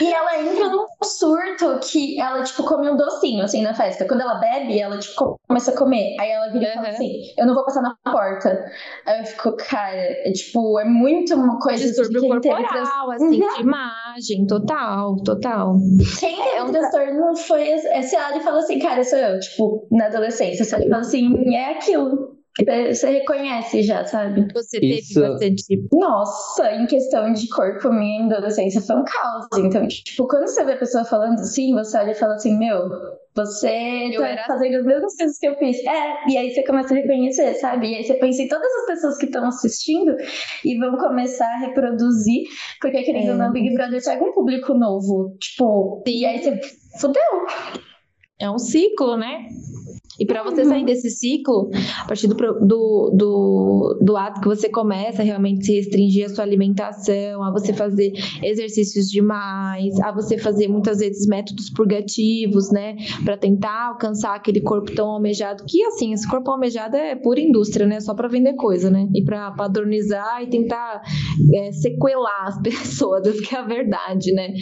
e 0.00 0.12
ela 0.12 0.42
entra 0.42 0.68
num 0.68 0.86
surto 1.02 1.78
que 1.80 2.20
ela, 2.20 2.42
tipo, 2.42 2.64
come 2.64 2.90
um 2.90 2.96
docinho, 2.96 3.42
assim, 3.42 3.62
na 3.62 3.74
festa. 3.74 4.06
Quando 4.06 4.20
ela 4.20 4.34
bebe, 4.34 4.78
ela, 4.78 4.98
tipo, 4.98 5.38
começa 5.48 5.70
a 5.70 5.76
comer. 5.76 6.16
Aí 6.20 6.30
ela 6.30 6.48
vira 6.48 6.66
uhum. 6.66 6.70
e 6.70 6.74
fala 6.74 6.88
assim, 6.88 7.12
eu 7.36 7.46
não 7.46 7.54
vou 7.54 7.64
passar 7.64 7.82
na 7.82 7.96
porta. 8.04 8.64
Aí 9.06 9.20
eu 9.20 9.24
fico, 9.24 9.56
cara, 9.56 9.96
é, 9.96 10.32
tipo, 10.32 10.78
é 10.78 10.84
muito 10.84 11.34
uma 11.34 11.58
coisa... 11.58 11.84
Distúrbio 11.84 12.20
de 12.20 12.28
corporal, 12.28 13.10
assim, 13.12 13.42
uhum. 13.42 13.54
de 13.54 13.60
imagem, 13.60 14.46
total, 14.46 15.16
total. 15.22 15.76
Quem 16.18 16.36
teve 16.36 16.56
é 16.56 16.62
um 16.62 16.72
transtorno 16.72 17.36
foi 17.36 17.68
esse 17.68 18.16
ela 18.16 18.36
e 18.36 18.40
falou 18.40 18.58
assim, 18.58 18.78
cara, 18.78 19.02
sou 19.04 19.18
eu, 19.18 19.40
tipo, 19.40 19.86
na 19.90 20.06
adolescência. 20.06 20.64
Ela 20.74 20.84
falou 20.84 21.00
assim, 21.00 21.54
é 21.54 21.72
aquilo. 21.72 22.37
Você 22.58 23.10
reconhece 23.10 23.82
já, 23.82 24.04
sabe? 24.04 24.52
Você 24.52 24.80
teve 24.80 24.98
Isso. 24.98 25.20
bastante. 25.20 25.62
Nossa, 25.92 26.72
em 26.72 26.86
questão 26.86 27.32
de 27.32 27.48
corpo, 27.48 27.92
minha 27.92 28.24
adolescência 28.24 28.80
foi 28.80 28.96
um 28.96 29.04
caos. 29.04 29.46
Então, 29.58 29.86
tipo, 29.86 30.26
quando 30.26 30.48
você 30.48 30.64
vê 30.64 30.72
a 30.72 30.76
pessoa 30.76 31.04
falando 31.04 31.38
assim, 31.38 31.72
você 31.72 31.96
olha 31.96 32.10
e 32.10 32.14
fala 32.14 32.34
assim: 32.34 32.58
Meu, 32.58 32.88
você 33.34 34.10
eu 34.12 34.20
tá 34.20 34.28
era... 34.28 34.44
fazendo 34.46 34.76
as 34.76 34.84
mesmas 34.84 35.16
coisas 35.16 35.38
que 35.38 35.46
eu 35.46 35.56
fiz. 35.56 35.78
É, 35.86 36.28
e 36.28 36.36
aí 36.36 36.52
você 36.52 36.64
começa 36.64 36.92
a 36.92 36.96
reconhecer, 36.96 37.54
sabe? 37.54 37.92
E 37.92 37.94
aí 37.94 38.04
você 38.04 38.14
pensa 38.14 38.42
em 38.42 38.48
todas 38.48 38.72
as 38.80 38.86
pessoas 38.86 39.18
que 39.18 39.26
estão 39.26 39.46
assistindo 39.46 40.16
e 40.64 40.76
vão 40.78 40.96
começar 40.96 41.46
a 41.46 41.66
reproduzir, 41.66 42.42
porque 42.80 43.02
querendo 43.04 43.28
é. 43.28 43.32
ou 43.32 43.38
não, 43.38 43.52
Big 43.52 43.72
Brother 43.72 44.02
pega 44.04 44.24
um 44.24 44.32
público 44.32 44.74
novo. 44.74 45.36
Tipo, 45.38 46.02
Sim. 46.06 46.12
e 46.12 46.26
aí 46.26 46.42
você 46.42 46.60
fudeu. 46.98 47.22
É 48.40 48.50
um 48.50 48.58
ciclo, 48.58 49.16
né? 49.16 49.46
E 50.18 50.26
para 50.26 50.42
você 50.42 50.64
sair 50.64 50.84
desse 50.84 51.10
ciclo, 51.10 51.70
a 52.02 52.06
partir 52.06 52.26
do, 52.26 52.34
do, 52.34 53.10
do, 53.14 53.98
do, 54.02 54.16
ato 54.16 54.40
que 54.40 54.48
você 54.48 54.68
começa 54.68 55.22
a 55.22 55.24
realmente 55.24 55.64
se 55.64 55.74
restringir 55.74 56.26
a 56.26 56.28
sua 56.28 56.44
alimentação, 56.44 57.42
a 57.42 57.52
você 57.52 57.72
fazer 57.72 58.12
exercícios 58.42 59.08
demais, 59.08 59.98
a 60.00 60.10
você 60.10 60.36
fazer 60.36 60.68
muitas 60.68 60.98
vezes 60.98 61.26
métodos 61.26 61.70
purgativos, 61.70 62.70
né, 62.72 62.96
para 63.24 63.36
tentar 63.36 63.88
alcançar 63.88 64.34
aquele 64.34 64.60
corpo 64.60 64.92
tão 64.94 65.08
almejado, 65.08 65.64
que 65.66 65.82
assim, 65.84 66.12
esse 66.12 66.28
corpo 66.28 66.50
almejado 66.50 66.96
é 66.96 67.14
pura 67.14 67.40
indústria, 67.40 67.86
né, 67.86 68.00
só 68.00 68.14
para 68.14 68.28
vender 68.28 68.54
coisa, 68.54 68.90
né, 68.90 69.08
e 69.14 69.22
para 69.24 69.52
padronizar 69.52 70.42
e 70.42 70.48
tentar 70.48 71.02
é, 71.54 71.72
sequelar 71.72 72.48
as 72.48 72.60
pessoas, 72.62 73.26
essa 73.26 73.40
que 73.40 73.54
é 73.54 73.58
a 73.58 73.62
verdade, 73.62 74.32
né. 74.32 74.52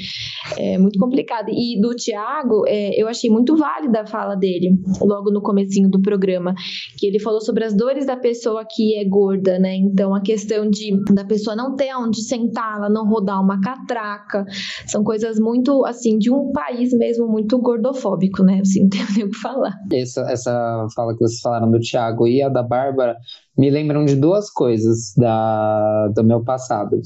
É 0.59 0.79
muito 0.79 0.99
complicado. 0.99 1.49
E 1.51 1.81
do 1.81 1.95
Tiago, 1.95 2.65
é, 2.67 3.01
eu 3.01 3.09
achei 3.09 3.31
muito 3.31 3.57
válida 3.57 4.03
a 4.03 4.07
fala 4.07 4.35
dele, 4.35 4.79
logo 5.01 5.31
no 5.31 5.41
comecinho 5.47 5.89
do 5.89 6.03
programa, 6.03 6.55
que 6.99 7.07
ele 7.07 7.21
falou 7.21 7.41
sobre 7.41 7.65
as 7.65 7.75
dores 7.75 8.05
da 8.05 8.17
pessoa 8.17 8.65
que 8.69 8.97
é 8.97 9.05
gorda, 9.09 9.59
né? 9.59 9.77
Então 9.77 10.15
a 10.15 10.21
questão 10.21 10.69
de 10.69 10.97
da 11.15 11.25
pessoa 11.25 11.55
não 11.55 11.77
ter 11.77 11.95
onde 11.95 12.23
sentar, 12.23 12.79
ela 12.79 12.91
não 12.91 13.09
rodar 13.09 13.41
uma 13.41 13.61
catraca, 13.61 14.45
são 14.87 15.05
coisas 15.05 15.39
muito 15.39 15.85
assim 15.85 16.19
de 16.19 16.33
um 16.33 16.51
país 16.53 16.93
mesmo 16.93 17.29
muito 17.29 17.59
gordofóbico, 17.59 18.43
né? 18.43 18.61
Assim, 18.61 18.83
não 18.91 19.15
tem 19.15 19.25
o 19.25 19.31
que 19.31 19.39
falar. 19.39 19.73
Essa, 19.93 20.23
essa 20.31 20.87
fala 20.95 21.13
que 21.13 21.21
vocês 21.21 21.41
falaram 21.41 21.71
do 21.71 21.79
Thiago 21.79 22.27
e 22.27 22.43
a 22.43 22.49
da 22.49 22.63
Bárbara 22.63 23.17
me 23.57 23.71
lembram 23.71 24.05
de 24.05 24.15
duas 24.17 24.51
coisas 24.51 25.13
da, 25.17 26.09
do 26.09 26.23
meu 26.23 26.43
passado. 26.45 27.01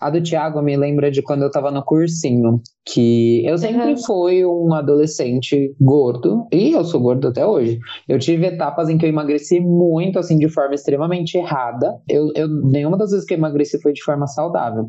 A 0.00 0.10
do 0.10 0.22
Thiago 0.22 0.60
me 0.60 0.76
lembra 0.76 1.10
de 1.10 1.22
quando 1.22 1.42
eu 1.42 1.50
tava 1.50 1.70
no 1.70 1.82
cursinho, 1.82 2.60
que 2.84 3.44
eu 3.46 3.56
sempre 3.56 3.92
uhum. 3.92 3.96
fui 3.96 4.44
um 4.44 4.74
adolescente 4.74 5.74
gordo, 5.80 6.46
e 6.52 6.72
eu 6.72 6.84
sou 6.84 7.00
gordo 7.00 7.28
até 7.28 7.46
hoje. 7.46 7.78
Eu 8.06 8.18
tive 8.18 8.46
etapas 8.46 8.88
em 8.88 8.98
que 8.98 9.06
eu 9.06 9.08
emagreci 9.08 9.58
muito, 9.58 10.18
assim, 10.18 10.38
de 10.38 10.48
forma 10.48 10.74
extremamente 10.74 11.38
errada. 11.38 11.98
Eu, 12.08 12.30
eu 12.34 12.46
nenhuma 12.48 12.98
das 12.98 13.10
vezes 13.10 13.26
que 13.26 13.34
eu 13.34 13.38
emagreci 13.38 13.80
foi 13.80 13.92
de 13.92 14.02
forma 14.02 14.26
saudável. 14.26 14.86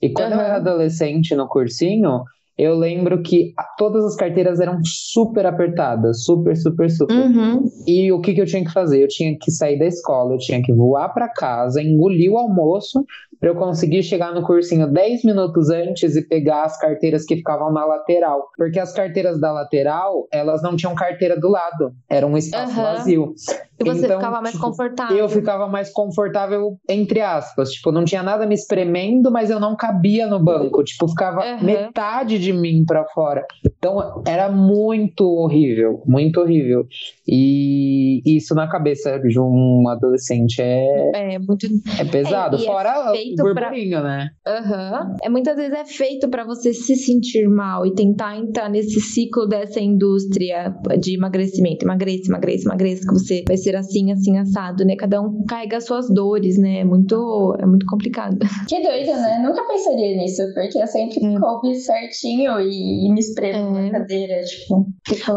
E 0.00 0.10
quando 0.10 0.32
uhum. 0.32 0.38
eu 0.38 0.44
era 0.44 0.56
adolescente 0.56 1.34
no 1.34 1.46
cursinho, 1.48 2.22
eu 2.58 2.74
lembro 2.74 3.22
que 3.22 3.52
todas 3.76 4.04
as 4.04 4.16
carteiras 4.16 4.60
eram 4.60 4.80
super 4.84 5.44
apertadas, 5.46 6.24
super, 6.24 6.56
super, 6.56 6.90
super. 6.90 7.14
Uhum. 7.14 7.64
E 7.86 8.10
o 8.12 8.20
que, 8.20 8.32
que 8.34 8.40
eu 8.40 8.46
tinha 8.46 8.64
que 8.64 8.72
fazer? 8.72 9.02
Eu 9.02 9.08
tinha 9.08 9.36
que 9.38 9.50
sair 9.50 9.78
da 9.78 9.86
escola, 9.86 10.34
eu 10.34 10.38
tinha 10.38 10.62
que 10.62 10.72
voar 10.72 11.08
para 11.10 11.28
casa, 11.28 11.82
engolir 11.82 12.32
o 12.32 12.38
almoço 12.38 13.04
para 13.38 13.50
eu 13.50 13.54
conseguir 13.54 14.02
chegar 14.02 14.32
no 14.34 14.42
cursinho 14.42 14.90
10 14.90 15.22
minutos 15.24 15.68
antes 15.68 16.16
e 16.16 16.26
pegar 16.26 16.64
as 16.64 16.78
carteiras 16.78 17.26
que 17.26 17.36
ficavam 17.36 17.70
na 17.70 17.84
lateral. 17.84 18.48
Porque 18.56 18.80
as 18.80 18.94
carteiras 18.94 19.38
da 19.38 19.52
lateral, 19.52 20.26
elas 20.32 20.62
não 20.62 20.74
tinham 20.74 20.94
carteira 20.94 21.38
do 21.38 21.48
lado, 21.50 21.92
era 22.08 22.26
um 22.26 22.38
espaço 22.38 22.74
Uhum. 22.78 22.82
vazio. 22.82 23.34
E 23.78 23.84
você 23.84 24.06
Então, 24.06 24.18
ficava 24.18 24.40
mais 24.40 24.54
tipo, 24.54 24.64
confortável. 24.66 25.16
Eu 25.18 25.28
ficava 25.28 25.68
mais 25.68 25.92
confortável, 25.92 26.78
entre 26.88 27.20
aspas. 27.20 27.72
Tipo, 27.72 27.92
não 27.92 28.06
tinha 28.06 28.22
nada 28.22 28.46
me 28.46 28.54
espremendo, 28.54 29.30
mas 29.30 29.50
eu 29.50 29.60
não 29.60 29.76
cabia 29.76 30.26
no 30.26 30.42
banco. 30.42 30.82
Tipo, 30.82 31.06
ficava 31.06 31.42
Uhum. 31.44 31.62
metade 31.62 32.38
de 32.38 32.45
mim 32.52 32.84
pra 32.86 33.04
fora. 33.06 33.44
Então, 33.64 34.22
era 34.26 34.50
muito 34.50 35.24
horrível, 35.24 36.02
muito 36.06 36.40
horrível. 36.40 36.86
E 37.26 38.20
isso 38.24 38.54
na 38.54 38.68
cabeça 38.68 39.18
de 39.20 39.38
um 39.38 39.88
adolescente 39.88 40.60
é, 40.60 41.34
É 41.34 41.38
muito. 41.38 41.66
é 42.00 42.04
pesado. 42.04 42.56
É, 42.56 42.62
é 42.62 42.66
Fora 42.66 43.10
o 43.10 43.14
feito 43.14 43.42
pra- 43.42 43.54
burburinho, 43.68 44.02
né? 44.02 44.28
Aham. 44.46 45.14
É 45.22 45.28
muitas 45.28 45.56
vezes 45.56 45.72
é 45.72 45.84
feito 45.84 46.28
para 46.28 46.44
você 46.44 46.72
se 46.72 46.96
sentir 46.96 47.48
mal 47.48 47.86
e 47.86 47.94
tentar 47.94 48.36
entrar 48.38 48.68
nesse 48.68 49.00
ciclo 49.00 49.46
dessa 49.46 49.80
indústria 49.80 50.74
de 51.00 51.14
emagrecimento. 51.16 51.84
Emagrece, 51.84 52.28
emagrece, 52.28 52.64
emagrece, 52.66 53.06
que 53.06 53.12
você 53.12 53.42
vai 53.46 53.56
ser 53.56 53.76
assim, 53.76 54.12
assim, 54.12 54.38
assado, 54.38 54.84
né? 54.84 54.94
Cada 54.96 55.20
um 55.20 55.44
carrega 55.44 55.76
as 55.78 55.84
suas 55.84 56.08
dores, 56.12 56.58
né? 56.58 56.80
É 56.80 56.84
muito, 56.84 57.56
é 57.60 57.66
muito 57.66 57.86
complicado. 57.86 58.38
Que 58.68 58.82
doido, 58.82 59.12
né? 59.12 59.40
Nunca 59.42 59.62
pensaria 59.66 60.16
nisso, 60.16 60.42
porque 60.54 60.78
eu 60.80 60.86
sempre 60.86 61.24
É. 61.24 61.38
coube 61.38 61.74
certinho 61.74 62.35
e, 62.60 63.06
e 63.06 63.12
me 63.12 63.20
espremo 63.20 63.76
É. 63.78 63.82
na 63.90 63.98
cadeira, 63.98 64.42
tipo. 64.44 64.86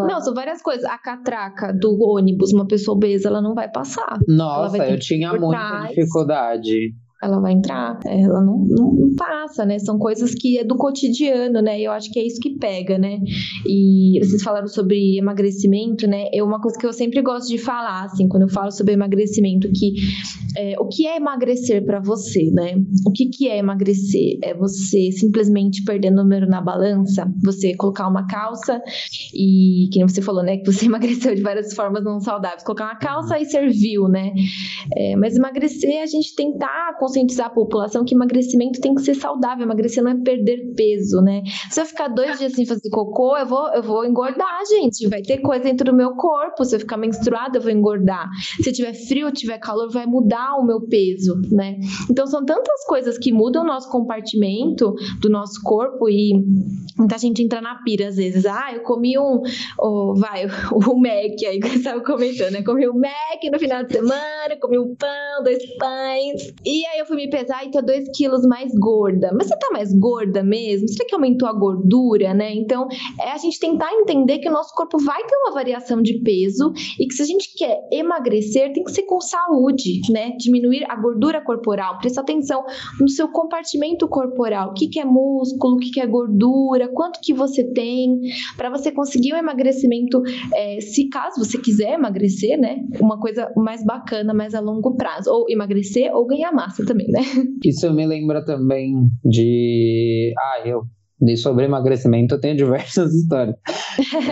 Não, 0.07 0.19
são 0.21 0.33
várias 0.33 0.61
coisas. 0.61 0.83
A 0.85 0.97
catraca 0.97 1.73
do 1.73 1.97
ônibus, 2.01 2.53
uma 2.53 2.67
pessoa 2.67 2.95
obesa, 2.95 3.27
ela 3.29 3.41
não 3.41 3.53
vai 3.53 3.69
passar. 3.71 4.17
Nossa, 4.27 4.77
eu 4.87 4.99
tinha 4.99 5.31
muita 5.31 5.49
trás. 5.49 5.89
dificuldade. 5.89 6.93
Ela 7.21 7.39
vai 7.39 7.51
entrar, 7.51 7.99
ela 8.05 8.41
não, 8.41 8.65
não, 8.65 9.15
passa, 9.17 9.65
né? 9.65 9.77
São 9.77 9.97
coisas 9.97 10.33
que 10.33 10.57
é 10.57 10.63
do 10.63 10.75
cotidiano, 10.75 11.61
né? 11.61 11.79
E 11.79 11.83
eu 11.83 11.91
acho 11.91 12.09
que 12.11 12.19
é 12.19 12.25
isso 12.25 12.39
que 12.39 12.57
pega, 12.57 12.97
né? 12.97 13.19
E 13.67 14.17
vocês 14.23 14.41
falaram 14.41 14.67
sobre 14.67 15.17
emagrecimento, 15.17 16.07
né? 16.07 16.29
É 16.33 16.41
uma 16.41 16.61
coisa 16.61 16.77
que 16.77 16.85
eu 16.85 16.93
sempre 16.93 17.21
gosto 17.21 17.49
de 17.49 17.57
falar, 17.57 18.05
assim, 18.05 18.27
quando 18.29 18.43
eu 18.43 18.49
falo 18.49 18.71
sobre 18.71 18.93
emagrecimento, 18.93 19.69
que 19.73 19.93
é, 20.57 20.75
o 20.79 20.87
que 20.87 21.05
é 21.05 21.17
emagrecer 21.17 21.85
para 21.85 21.99
você, 21.99 22.49
né? 22.51 22.75
O 23.05 23.11
que, 23.11 23.27
que 23.27 23.47
é 23.47 23.57
emagrecer? 23.57 24.39
É 24.41 24.53
você 24.53 25.11
simplesmente 25.11 25.83
perder 25.83 26.11
número 26.11 26.47
na 26.47 26.61
balança, 26.61 27.31
você 27.43 27.75
colocar 27.75 28.07
uma 28.07 28.25
calça 28.27 28.81
e, 29.33 29.89
que 29.91 30.01
você 30.01 30.21
falou, 30.21 30.43
né? 30.43 30.57
Que 30.57 30.65
você 30.71 30.85
emagreceu 30.87 31.35
de 31.35 31.41
várias 31.41 31.73
formas 31.73 32.03
não 32.03 32.19
saudáveis, 32.19 32.63
colocar 32.63 32.85
uma 32.85 32.97
calça 32.97 33.39
e 33.39 33.45
serviu, 33.45 34.07
né? 34.07 34.31
É, 34.95 35.15
mas 35.15 35.35
emagrecer, 35.35 36.01
a 36.01 36.05
gente 36.05 36.35
tentar 36.35 36.97
conscientizar 37.09 37.47
a 37.47 37.49
população 37.49 38.05
que 38.05 38.13
emagrecimento 38.13 38.79
tem 38.79 38.93
que 38.93 39.01
ser 39.01 39.15
saudável. 39.15 39.65
Emagrecer 39.65 40.03
não 40.03 40.11
é 40.11 40.15
perder 40.15 40.73
peso, 40.75 41.21
né? 41.21 41.41
Se 41.69 41.81
eu 41.81 41.85
ficar 41.85 42.07
dois 42.07 42.37
dias 42.37 42.53
sem 42.53 42.65
fazer 42.65 42.89
cocô, 42.89 43.35
eu 43.37 43.45
vou, 43.45 43.67
eu 43.73 43.81
vou 43.81 44.05
engordar, 44.05 44.59
gente. 44.69 45.07
Vai 45.07 45.21
ter 45.21 45.39
coisa 45.39 45.63
dentro 45.63 45.91
do 45.91 45.93
meu 45.95 46.15
corpo. 46.15 46.63
Se 46.63 46.75
eu 46.75 46.79
ficar 46.79 46.97
menstruada, 46.97 47.57
eu 47.57 47.61
vou 47.61 47.71
engordar. 47.71 48.29
Se 48.61 48.71
tiver 48.71 48.93
frio, 48.93 49.31
tiver 49.31 49.57
calor, 49.57 49.89
vai 49.91 50.05
mudar 50.05 50.55
o 50.57 50.65
meu 50.65 50.81
peso, 50.81 51.35
né? 51.51 51.79
Então 52.09 52.27
são 52.27 52.45
tantas 52.45 52.85
coisas 52.85 53.17
que 53.17 53.31
mudam 53.31 53.63
o 53.63 53.67
nosso 53.67 53.89
compartimento 53.89 54.93
do 55.19 55.29
nosso 55.29 55.61
corpo 55.63 56.07
e 56.09 56.33
muita 56.97 57.17
gente 57.17 57.41
entra 57.43 57.61
na 57.61 57.81
pira 57.83 58.09
às 58.09 58.17
vezes. 58.17 58.45
Ah, 58.45 58.71
eu 58.73 58.81
comi 58.81 59.17
um, 59.17 59.41
oh, 59.79 60.13
vai, 60.15 60.45
o 60.71 60.95
Mac 60.99 61.43
aí 61.47 61.59
que 61.59 61.69
você 61.69 61.77
estava 61.77 62.01
comentando, 62.01 62.51
né? 62.51 62.63
Comi 62.63 62.87
um 62.87 62.93
Mac 62.93 63.43
no 63.51 63.59
final 63.59 63.83
de 63.83 63.93
semana, 63.93 64.57
comi 64.61 64.77
um 64.77 64.95
pão, 64.95 65.43
dois 65.43 65.65
pães. 65.77 66.53
E 66.65 66.85
aí 66.85 66.98
eu 66.99 67.05
fui 67.05 67.15
me 67.15 67.29
pesar 67.29 67.65
e 67.65 67.71
tô 67.71 67.81
dois 67.81 68.05
quilos 68.15 68.45
mais 68.45 68.71
gorda. 68.77 69.31
Mas 69.33 69.47
você 69.47 69.57
tá 69.57 69.69
mais 69.71 69.97
gorda 69.97 70.43
mesmo? 70.43 70.87
Será 70.89 71.07
que 71.07 71.15
aumentou 71.15 71.47
a 71.47 71.53
gordura, 71.53 72.33
né? 72.33 72.53
Então, 72.53 72.87
é 73.21 73.31
a 73.31 73.37
gente 73.37 73.59
tentar 73.59 73.91
entender 73.93 74.39
que 74.39 74.49
o 74.49 74.51
nosso 74.51 74.73
corpo 74.75 74.97
vai 74.99 75.21
ter 75.23 75.35
uma 75.37 75.53
variação 75.53 76.01
de 76.01 76.19
peso 76.21 76.73
e 76.99 77.07
que 77.07 77.13
se 77.13 77.21
a 77.21 77.25
gente 77.25 77.53
quer 77.55 77.79
emagrecer, 77.91 78.73
tem 78.73 78.83
que 78.83 78.91
ser 78.91 79.03
com 79.03 79.21
saúde, 79.21 80.01
né? 80.11 80.31
Diminuir 80.37 80.85
a 80.89 80.95
gordura 80.95 81.41
corporal. 81.41 81.97
Presta 81.99 82.21
atenção 82.21 82.65
no 82.99 83.07
seu 83.07 83.29
compartimento 83.29 84.07
corporal. 84.07 84.71
O 84.71 84.73
que, 84.73 84.87
que 84.87 84.99
é 84.99 85.05
músculo, 85.05 85.75
o 85.75 85.77
que, 85.77 85.91
que 85.91 86.01
é 86.01 86.05
gordura, 86.05 86.89
quanto 86.89 87.19
que 87.21 87.33
você 87.33 87.63
tem, 87.63 88.19
para 88.57 88.69
você 88.69 88.91
conseguir 88.91 89.33
o 89.33 89.37
emagrecimento, 89.37 90.21
é, 90.53 90.81
se 90.81 91.07
caso 91.07 91.43
você 91.43 91.57
quiser 91.57 91.93
emagrecer, 91.93 92.59
né? 92.59 92.83
Uma 92.99 93.19
coisa 93.19 93.51
mais 93.55 93.85
bacana, 93.85 94.33
mais 94.33 94.53
a 94.53 94.59
longo 94.59 94.95
prazo. 94.95 95.31
Ou 95.31 95.45
emagrecer 95.49 96.13
ou 96.13 96.25
ganhar 96.25 96.51
massa 96.51 96.88
também, 96.93 97.07
né? 97.09 97.21
Isso 97.63 97.91
me 97.93 98.05
lembra 98.05 98.43
também 98.43 98.93
de. 99.23 100.33
Ah, 100.37 100.67
eu. 100.67 100.83
De 101.21 101.35
sobre 101.35 101.65
emagrecimento, 101.65 102.35
eu 102.35 102.39
tenho 102.39 102.55
diversas 102.55 103.11
histórias. 103.19 103.55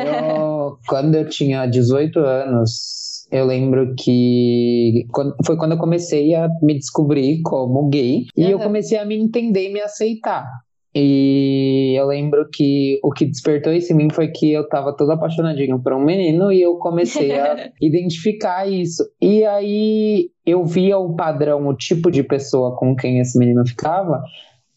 Eu, 0.05 0.77
quando 0.87 1.15
eu 1.15 1.27
tinha 1.27 1.65
18 1.65 2.17
anos, 2.19 3.27
eu 3.29 3.45
lembro 3.45 3.93
que 3.97 5.05
quando- 5.11 5.35
foi 5.45 5.57
quando 5.57 5.73
eu 5.73 5.77
comecei 5.77 6.33
a 6.33 6.47
me 6.61 6.75
descobrir 6.77 7.41
como 7.43 7.89
gay 7.89 8.25
e 8.37 8.43
eu 8.49 8.57
comecei 8.57 8.97
a 8.97 9.03
me 9.05 9.17
entender 9.17 9.69
e 9.69 9.73
me 9.73 9.81
aceitar. 9.81 10.45
E 10.99 11.93
eu 11.95 12.07
lembro 12.07 12.47
que 12.51 12.99
o 13.03 13.11
que 13.11 13.23
despertou 13.25 13.71
isso 13.71 13.93
em 13.93 13.95
mim 13.95 14.09
foi 14.11 14.29
que 14.29 14.51
eu 14.51 14.67
tava 14.67 14.95
todo 14.95 15.11
apaixonadinho 15.11 15.79
por 15.81 15.93
um 15.93 16.03
menino 16.03 16.51
e 16.51 16.59
eu 16.61 16.75
comecei 16.77 17.31
a 17.39 17.69
identificar 17.79 18.67
isso. 18.67 19.03
E 19.21 19.43
aí 19.45 20.29
eu 20.45 20.65
via 20.65 20.97
o 20.97 21.15
padrão, 21.15 21.67
o 21.67 21.75
tipo 21.75 22.09
de 22.09 22.23
pessoa 22.23 22.75
com 22.75 22.95
quem 22.95 23.19
esse 23.19 23.37
menino 23.37 23.65
ficava, 23.67 24.23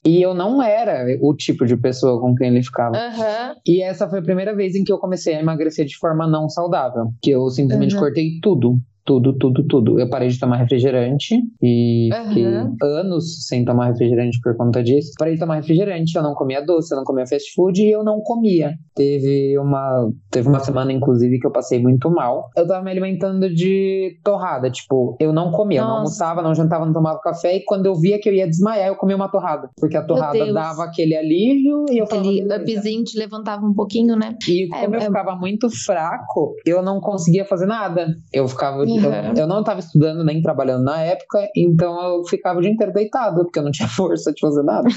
e 0.05 0.21
eu 0.21 0.35
não 0.35 0.63
era 0.63 1.07
o 1.23 1.35
tipo 1.35 1.65
de 1.65 1.77
pessoa 1.77 2.21
com 2.21 2.35
quem 2.35 2.49
ele 2.49 2.63
ficava. 2.63 2.97
Aham. 2.97 3.55
E 3.67 3.83
essa 3.83 4.09
foi 4.09 4.19
a 4.19 4.23
primeira 4.23 4.55
vez 4.55 4.75
em 4.75 4.85
que 4.85 4.93
eu 4.93 4.99
comecei 4.99 5.35
a 5.35 5.41
emagrecer 5.41 5.87
de 5.87 5.97
forma 5.97 6.27
não 6.27 6.49
saudável. 6.49 7.07
Que 7.23 7.31
eu 7.31 7.49
simplesmente 7.51 7.95
Uhum. 7.95 8.01
cortei 8.01 8.39
tudo. 8.43 8.79
Tudo, 9.11 9.33
tudo, 9.37 9.67
tudo. 9.67 9.99
Eu 9.99 10.09
parei 10.09 10.29
de 10.29 10.39
tomar 10.39 10.59
refrigerante 10.59 11.35
e 11.61 12.11
fiquei 12.29 12.47
Uhum. 12.47 12.77
anos 12.81 13.45
sem 13.49 13.65
tomar 13.65 13.89
refrigerante 13.89 14.39
por 14.41 14.57
conta 14.57 14.85
disso. 14.85 15.11
Parei 15.19 15.35
de 15.35 15.41
tomar 15.41 15.57
refrigerante, 15.57 16.15
eu 16.15 16.23
não 16.23 16.33
comia 16.33 16.65
doce, 16.65 16.95
eu 16.95 16.99
não 16.99 17.05
comia 17.05 17.27
fast 17.27 17.53
food 17.53 17.83
e 17.83 17.91
eu 17.91 18.05
não 18.05 18.21
comia. 18.21 18.75
Teve 18.95 19.59
uma, 19.59 20.09
teve 20.31 20.49
uma 20.49 20.61
semana, 20.61 20.93
inclusive, 20.93 21.41
que 21.41 21.47
eu 21.47 21.51
passei 21.51 21.83
muito 21.83 22.09
mal. 22.09 22.51
Eu 22.57 22.69
tava 22.69 22.85
me 22.85 22.91
alimentando 22.93 23.53
de 23.53 24.13
torrada, 24.23 24.71
tipo, 24.71 25.17
eu 25.19 25.33
não 25.33 25.51
comia, 25.51 25.81
eu 25.81 25.85
não 25.87 25.95
almoçava, 25.97 26.41
não 26.41 26.55
jantava, 26.55 26.87
não 26.87 26.93
tomava 26.93 27.19
café 27.19 27.57
e 27.57 27.65
quando 27.65 27.87
eu 27.87 27.97
via 27.97 28.21
que 28.21 28.29
eu 28.29 28.33
ia 28.35 28.47
desmaiar, 28.47 28.87
eu 28.87 28.95
comia 28.97 29.17
uma 29.17 29.29
torrada. 29.29 29.71
Porque 29.81 29.97
a 29.97 30.05
torrada 30.05 30.53
dava 30.53 30.85
aquele 30.85 31.17
alívio 31.17 31.85
e 31.91 31.99
eu 31.99 32.05
Aquele 32.05 32.45
upzinho 32.45 33.03
te 33.03 33.19
levantava 33.19 33.67
um 33.67 33.75
pouquinho, 33.75 34.15
né? 34.15 34.37
E 34.49 34.69
É, 34.73 34.81
como 34.85 34.95
eu 34.95 35.01
é- 35.01 35.05
ficava 35.07 35.35
muito 35.35 35.69
fraco, 35.69 36.55
eu 36.65 36.81
não 36.81 37.01
conseguia 37.01 37.45
fazer 37.45 37.67
nada. 37.67 38.07
Eu 38.33 38.47
ficava. 38.47 38.85
Uhum. 39.09 39.35
Eu, 39.37 39.47
não 39.47 39.61
estava 39.61 39.81
estudando 39.81 40.25
nem 40.25 40.43
trabalhando 40.43 40.85
na 40.85 41.01
época, 41.03 41.49
então 41.57 42.01
eu 42.19 42.25
ficava 42.25 42.59
o 42.59 42.63
dia 42.63 42.71
inteiro 42.71 42.93
deitado, 42.93 43.45
porque 43.45 43.59
eu 43.59 43.63
não 43.63 43.71
tinha 43.71 43.89
força 43.91 44.33
de 44.33 44.41
fazer 44.41 44.63
nada. 44.63 44.89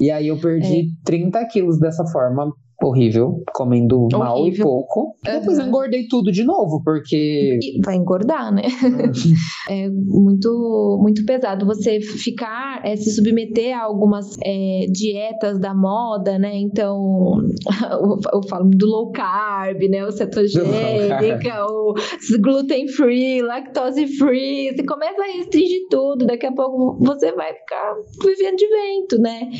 e 0.00 0.10
aí 0.10 0.28
eu 0.28 0.38
perdi 0.38 0.80
É. 0.80 0.84
30 1.04 1.44
quilos 1.46 1.78
dessa 1.78 2.04
forma. 2.06 2.52
Horrível, 2.80 3.42
comendo 3.52 4.06
mal 4.12 4.38
e 4.38 4.40
Horrível. 4.42 4.64
pouco. 4.64 5.16
Depois 5.24 5.58
eu 5.58 5.64
Uhum. 5.64 5.68
engordei 5.70 6.06
tudo 6.06 6.30
de 6.30 6.44
novo, 6.44 6.80
porque. 6.84 7.58
E 7.60 7.80
vai 7.84 7.96
engordar, 7.96 8.54
né? 8.54 8.62
é 9.68 9.88
muito, 9.90 10.98
muito 11.02 11.24
pesado 11.24 11.66
você 11.66 12.00
ficar, 12.00 12.80
é, 12.84 12.94
se 12.94 13.10
submeter 13.10 13.76
a 13.76 13.82
algumas 13.82 14.36
é, 14.44 14.86
dietas 14.92 15.58
da 15.58 15.74
moda, 15.74 16.38
né? 16.38 16.56
Então, 16.56 17.40
eu, 17.90 18.18
eu 18.34 18.42
falo 18.48 18.70
do 18.70 18.86
low 18.86 19.10
carb, 19.10 19.82
né? 19.90 20.06
O 20.06 20.12
cetogênica, 20.12 21.66
o 21.66 21.94
gluten 22.40 22.86
free, 22.88 23.42
lactose 23.42 24.06
free. 24.18 24.70
Você 24.76 24.84
começa 24.84 25.20
a 25.20 25.26
restringir 25.36 25.80
tudo, 25.90 26.26
daqui 26.26 26.46
a 26.46 26.52
pouco 26.52 26.96
você 27.04 27.32
vai 27.32 27.52
ficar 27.54 27.94
vivendo 28.24 28.56
de 28.56 28.66
vento, 28.68 29.18
né? 29.20 29.50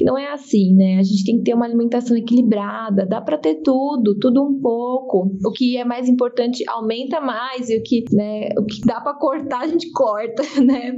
E 0.00 0.04
não 0.04 0.16
é 0.16 0.30
assim, 0.32 0.74
né? 0.76 0.98
A 0.98 1.02
gente 1.02 1.24
tem 1.24 1.38
que 1.38 1.42
ter 1.42 1.54
uma 1.54 1.64
alimentação 1.64 2.16
equilibrada, 2.16 2.67
dá 3.08 3.20
para 3.20 3.38
ter 3.38 3.56
tudo, 3.62 4.18
tudo 4.18 4.42
um 4.44 4.60
pouco. 4.60 5.30
O 5.44 5.52
que 5.52 5.76
é 5.76 5.84
mais 5.84 6.08
importante 6.08 6.64
aumenta 6.68 7.20
mais 7.20 7.68
e 7.68 7.76
o 7.76 7.82
que, 7.82 8.04
né, 8.12 8.48
o 8.58 8.64
que 8.64 8.80
dá 8.86 9.00
para 9.00 9.14
cortar 9.14 9.60
a 9.62 9.66
gente 9.66 9.90
corta, 9.92 10.42
né? 10.64 10.92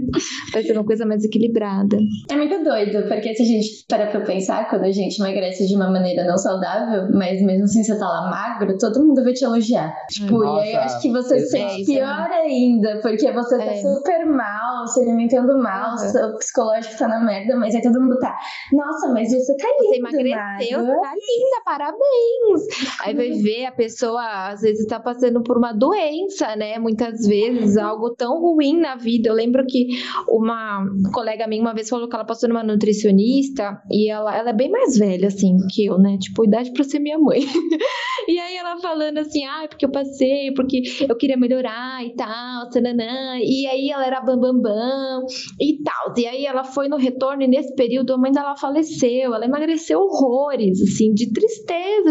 Vai 0.52 0.62
ser 0.62 0.72
uma 0.72 0.84
coisa 0.84 1.04
mais 1.06 1.24
equilibrada. 1.24 1.96
É 2.30 2.36
muito 2.36 2.62
doido, 2.62 3.06
porque 3.08 3.34
se 3.34 3.42
a 3.42 3.46
gente 3.46 3.84
parar 3.88 4.10
pra 4.10 4.20
pensar, 4.22 4.68
quando 4.68 4.84
a 4.84 4.90
gente 4.92 5.18
emagrece 5.20 5.66
de 5.66 5.74
uma 5.74 5.90
maneira 5.90 6.24
não 6.24 6.36
saudável, 6.38 7.08
mas 7.12 7.40
mesmo 7.42 7.64
assim 7.64 7.82
você 7.82 7.98
tá 7.98 8.06
lá 8.06 8.30
magro, 8.30 8.76
todo 8.78 9.04
mundo 9.04 9.22
vai 9.22 9.32
te 9.32 9.44
elogiar. 9.44 9.92
Tipo, 10.10 10.44
e 10.44 10.46
aí 10.60 10.72
eu 10.72 10.80
Nossa, 10.80 10.86
acho 10.96 11.02
que 11.02 11.10
você 11.12 11.38
se 11.40 11.46
sente 11.50 11.84
pior 11.86 12.30
ainda, 12.30 13.00
porque 13.02 13.30
você 13.32 13.56
tá 13.58 13.64
É. 13.64 13.76
super 13.76 14.26
mal, 14.26 14.86
se 14.86 15.00
alimentando 15.02 15.58
mal, 15.62 15.92
Uhum. 15.92 15.98
seu 15.98 16.36
psicológico 16.38 16.96
tá 16.98 17.08
na 17.08 17.24
merda, 17.24 17.56
mas 17.56 17.74
aí 17.74 17.82
todo 17.82 18.00
mundo 18.00 18.18
tá, 18.18 18.36
nossa, 18.72 19.08
mas 19.12 19.28
você 19.30 19.56
tá 19.56 19.66
Você 19.78 19.94
lindo, 19.94 20.08
emagreceu, 20.08 20.78
magro." 20.78 21.00
tá 21.00 21.12
linda, 21.14 21.59
parabéns. 21.64 22.62
Aí 23.02 23.14
vai 23.14 23.30
ver 23.42 23.66
a 23.66 23.72
pessoa 23.72 24.50
às 24.50 24.60
vezes 24.60 24.80
está 24.80 25.00
passando 25.00 25.42
por 25.42 25.56
uma 25.56 25.72
doença, 25.72 26.54
né? 26.56 26.78
Muitas 26.78 27.26
vezes 27.26 27.76
algo 27.76 28.14
tão 28.14 28.40
ruim 28.40 28.78
na 28.78 28.96
vida. 28.96 29.28
Eu 29.28 29.34
lembro 29.34 29.64
que 29.66 29.88
uma 30.28 30.84
colega 31.12 31.46
minha 31.46 31.60
uma 31.62 31.74
vez 31.74 31.88
falou 31.88 32.08
que 32.08 32.14
ela 32.14 32.24
passou 32.24 32.48
numa 32.48 32.62
nutricionista 32.62 33.80
e 33.90 34.10
ela, 34.10 34.36
ela 34.36 34.50
é 34.50 34.54
bem 34.54 34.70
mais 34.70 34.96
velha 34.96 35.28
assim 35.28 35.56
que 35.72 35.86
eu, 35.86 35.98
né? 35.98 36.16
Tipo, 36.18 36.44
idade 36.44 36.72
para 36.72 36.84
ser 36.84 36.98
minha 36.98 37.18
mãe. 37.18 37.40
e 38.28 38.38
aí 38.38 38.56
ela 38.56 38.78
falando 38.80 39.18
assim: 39.18 39.44
"Ah, 39.44 39.66
porque 39.68 39.84
eu 39.84 39.90
passei, 39.90 40.52
porque 40.54 40.82
eu 41.08 41.16
queria 41.16 41.36
melhorar 41.36 42.04
e 42.04 42.14
tal, 42.14 42.68
tananã". 42.70 43.38
E 43.40 43.66
aí 43.66 43.90
ela 43.90 44.06
era 44.06 44.20
bambambam 44.20 44.60
bam, 44.62 44.62
bam, 44.62 45.26
e 45.60 45.82
tal. 45.82 46.14
E 46.16 46.26
aí 46.26 46.46
ela 46.46 46.64
foi 46.64 46.88
no 46.88 46.96
retorno 46.96 47.42
e 47.42 47.48
nesse 47.48 47.74
período 47.74 48.14
a 48.14 48.18
mãe 48.18 48.32
dela 48.32 48.56
faleceu. 48.56 49.34
Ela 49.34 49.44
emagreceu 49.44 50.00
horrores, 50.00 50.80
assim, 50.82 51.12
de 51.12 51.32
tristeza, 51.32 51.49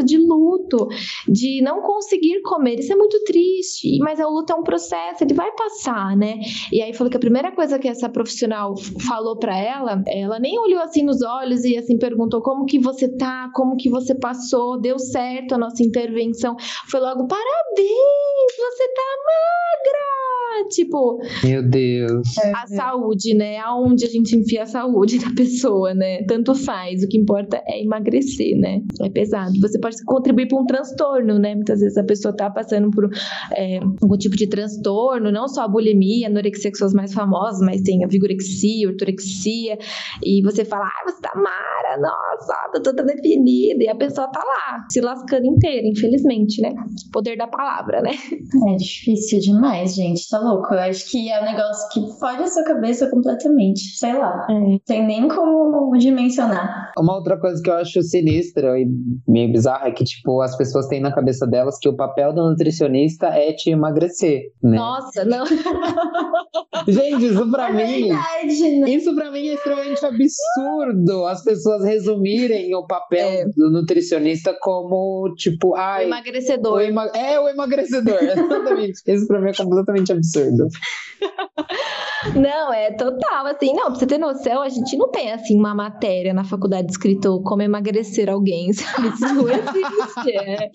de 0.04 0.18
luto, 0.18 0.88
de 1.28 1.62
não 1.62 1.82
conseguir 1.82 2.42
comer. 2.42 2.80
Isso 2.80 2.94
é 2.94 2.96
muito 2.96 3.22
triste, 3.24 3.98
mas 4.00 4.20
o 4.20 4.30
luto 4.30 4.54
é 4.54 4.56
um 4.56 4.64
processo, 4.64 5.24
ele 5.24 5.34
vai 5.34 5.52
passar, 5.52 6.16
né? 6.16 6.40
E 6.72 6.82
aí 6.82 6.94
falou 6.94 7.10
que 7.10 7.18
a 7.18 7.20
primeira 7.20 7.52
coisa 7.52 7.80
que 7.80 7.88
essa 7.88 8.10
profissional 8.10 8.76
falou 9.08 9.38
para 9.38 9.58
ela, 9.58 10.04
ela 10.08 10.40
nem 10.40 10.60
olhou 10.60 10.82
assim 10.82 11.04
nos 11.04 11.22
olhos 11.22 11.64
e 11.64 11.78
assim 11.78 11.98
perguntou 11.98 12.42
como 12.42 12.66
que 12.66 12.80
você 12.80 13.08
tá, 13.08 13.50
como 13.54 13.78
que 13.78 13.90
você 13.90 14.16
passou, 14.16 14.80
deu 14.80 14.98
certo 15.00 15.56
a 15.56 15.58
nossa 15.58 15.84
intervenção. 15.84 16.56
Foi 16.90 17.00
logo 17.00 17.28
parabéns, 17.28 18.56
você 18.58 18.88
tá 18.94 19.10
magra. 19.26 20.29
Tipo, 20.70 21.20
meu 21.44 21.68
Deus. 21.68 22.38
A 22.56 22.68
saúde, 22.68 23.34
né? 23.34 23.58
Aonde 23.58 24.06
a 24.06 24.10
gente 24.10 24.36
enfia 24.36 24.64
a 24.64 24.66
saúde 24.66 25.18
da 25.20 25.32
pessoa, 25.36 25.94
né? 25.94 26.24
Tanto 26.24 26.54
faz, 26.54 27.04
o 27.04 27.08
que 27.08 27.18
importa 27.18 27.62
é 27.66 27.82
emagrecer, 27.82 28.58
né? 28.58 28.82
É 29.02 29.10
pesado. 29.10 29.54
Você 29.62 29.80
pode 29.80 30.04
contribuir 30.06 30.48
para 30.48 30.60
um 30.60 30.66
transtorno, 30.66 31.40
né? 31.40 31.56
Muitas 31.56 31.80
vezes 31.80 31.98
a 31.98 32.04
pessoa 32.04 32.36
tá 32.36 32.50
passando 32.50 32.92
por 32.92 33.10
é, 33.56 33.80
algum 34.02 34.18
tipo 34.18 34.36
de 34.36 34.48
transtorno, 34.48 35.32
não 35.32 35.48
só 35.48 35.64
a 35.64 35.68
bulimia, 35.68 36.28
a 36.28 36.30
anorexia 36.30 36.72
que 36.72 36.78
são 36.78 36.88
as 36.88 36.94
mais 36.94 37.14
famosas, 37.14 37.62
mas 37.62 37.82
tem 37.82 38.04
a 38.04 38.08
vigorexia, 38.08 38.88
ortorexia, 38.88 39.78
e 40.24 40.42
você 40.44 40.66
fala, 40.66 40.86
ah, 40.86 41.12
você 41.12 41.22
tá 41.22 41.32
mara, 41.36 42.02
nossa, 42.02 42.54
tá 42.74 42.82
toda 42.84 43.04
definida, 43.04 43.84
e 43.84 43.88
a 43.88 43.96
pessoa 43.96 44.28
tá 44.28 44.40
lá, 44.40 44.86
se 44.92 45.02
lascando 45.02 45.46
inteira, 45.46 45.88
infelizmente, 45.88 46.62
né? 46.62 46.74
Poder 47.12 47.38
da 47.38 47.48
palavra, 47.48 48.02
né? 48.02 48.12
É 48.72 48.76
difícil 48.76 49.40
demais, 49.40 49.96
gente, 49.96 50.28
tá 50.40 50.50
louco? 50.50 50.74
Eu 50.74 50.80
acho 50.80 51.10
que 51.10 51.30
é 51.30 51.42
um 51.42 51.46
negócio 51.46 51.90
que 51.90 52.20
fode 52.20 52.44
a 52.44 52.48
sua 52.48 52.64
cabeça 52.64 53.10
completamente, 53.10 53.82
sei 53.98 54.14
lá. 54.14 54.48
É. 54.50 54.80
Tem 54.86 55.06
nem 55.06 55.28
como 55.28 55.96
dimensionar. 55.98 56.92
Uma 56.98 57.16
outra 57.16 57.38
coisa 57.38 57.62
que 57.62 57.70
eu 57.70 57.76
acho 57.76 58.02
sinistra 58.02 58.80
e 58.80 58.88
meio 59.28 59.52
bizarra 59.52 59.88
é 59.88 59.92
que, 59.92 60.04
tipo, 60.04 60.42
as 60.42 60.56
pessoas 60.56 60.88
têm 60.88 61.02
na 61.02 61.14
cabeça 61.14 61.46
delas 61.46 61.78
que 61.80 61.90
o 61.90 61.96
papel 61.96 62.34
do 62.34 62.50
nutricionista 62.50 63.28
é 63.28 63.54
te 63.54 63.70
emagrecer, 63.70 64.44
né? 64.64 64.78
Nossa, 64.78 65.26
não. 65.26 65.46
Gente, 66.88 67.26
isso 67.26 67.52
pra 67.52 67.70
é 67.70 67.74
mim. 67.74 68.08
Verdade, 68.08 68.80
né? 68.80 68.90
Isso 68.90 69.16
pra 69.16 69.32
mim 69.32 69.48
é 69.48 69.54
extremamente 69.54 70.06
absurdo. 70.06 71.26
As 71.26 71.44
pessoas 71.44 71.84
resumirem 71.84 72.74
o 72.76 72.86
papel 72.86 73.28
é. 73.28 73.46
do 73.46 73.70
nutricionista 73.72 74.56
como, 74.62 75.34
tipo, 75.36 75.76
ai. 75.76 76.06
O 76.06 76.08
emagrecedor. 76.08 76.74
O 76.74 76.82
ema... 76.82 77.06
É, 77.14 77.40
o 77.40 77.50
emagrecedor, 77.50 78.18
exatamente. 78.24 79.02
isso 79.08 79.28
pra 79.28 79.40
mim 79.40 79.50
é 79.50 79.54
completamente 79.54 80.12
absurdo. 80.12 80.29
Não, 82.36 82.74
é 82.74 82.92
total, 82.92 83.46
assim, 83.48 83.74
não, 83.74 83.86
pra 83.86 83.96
você 83.96 84.06
ter 84.06 84.18
noção, 84.18 84.62
a 84.62 84.68
gente 84.68 84.98
não 84.98 85.10
tem, 85.10 85.32
assim, 85.32 85.58
uma 85.58 85.74
matéria 85.74 86.34
na 86.34 86.44
faculdade 86.44 86.92
escrito 86.92 87.42
como 87.44 87.62
emagrecer 87.62 88.30
alguém, 88.30 88.72
sabe? 88.74 89.08
Isso 89.08 89.34
não 89.36 89.50
existe, 89.50 90.38
é. 90.38 90.70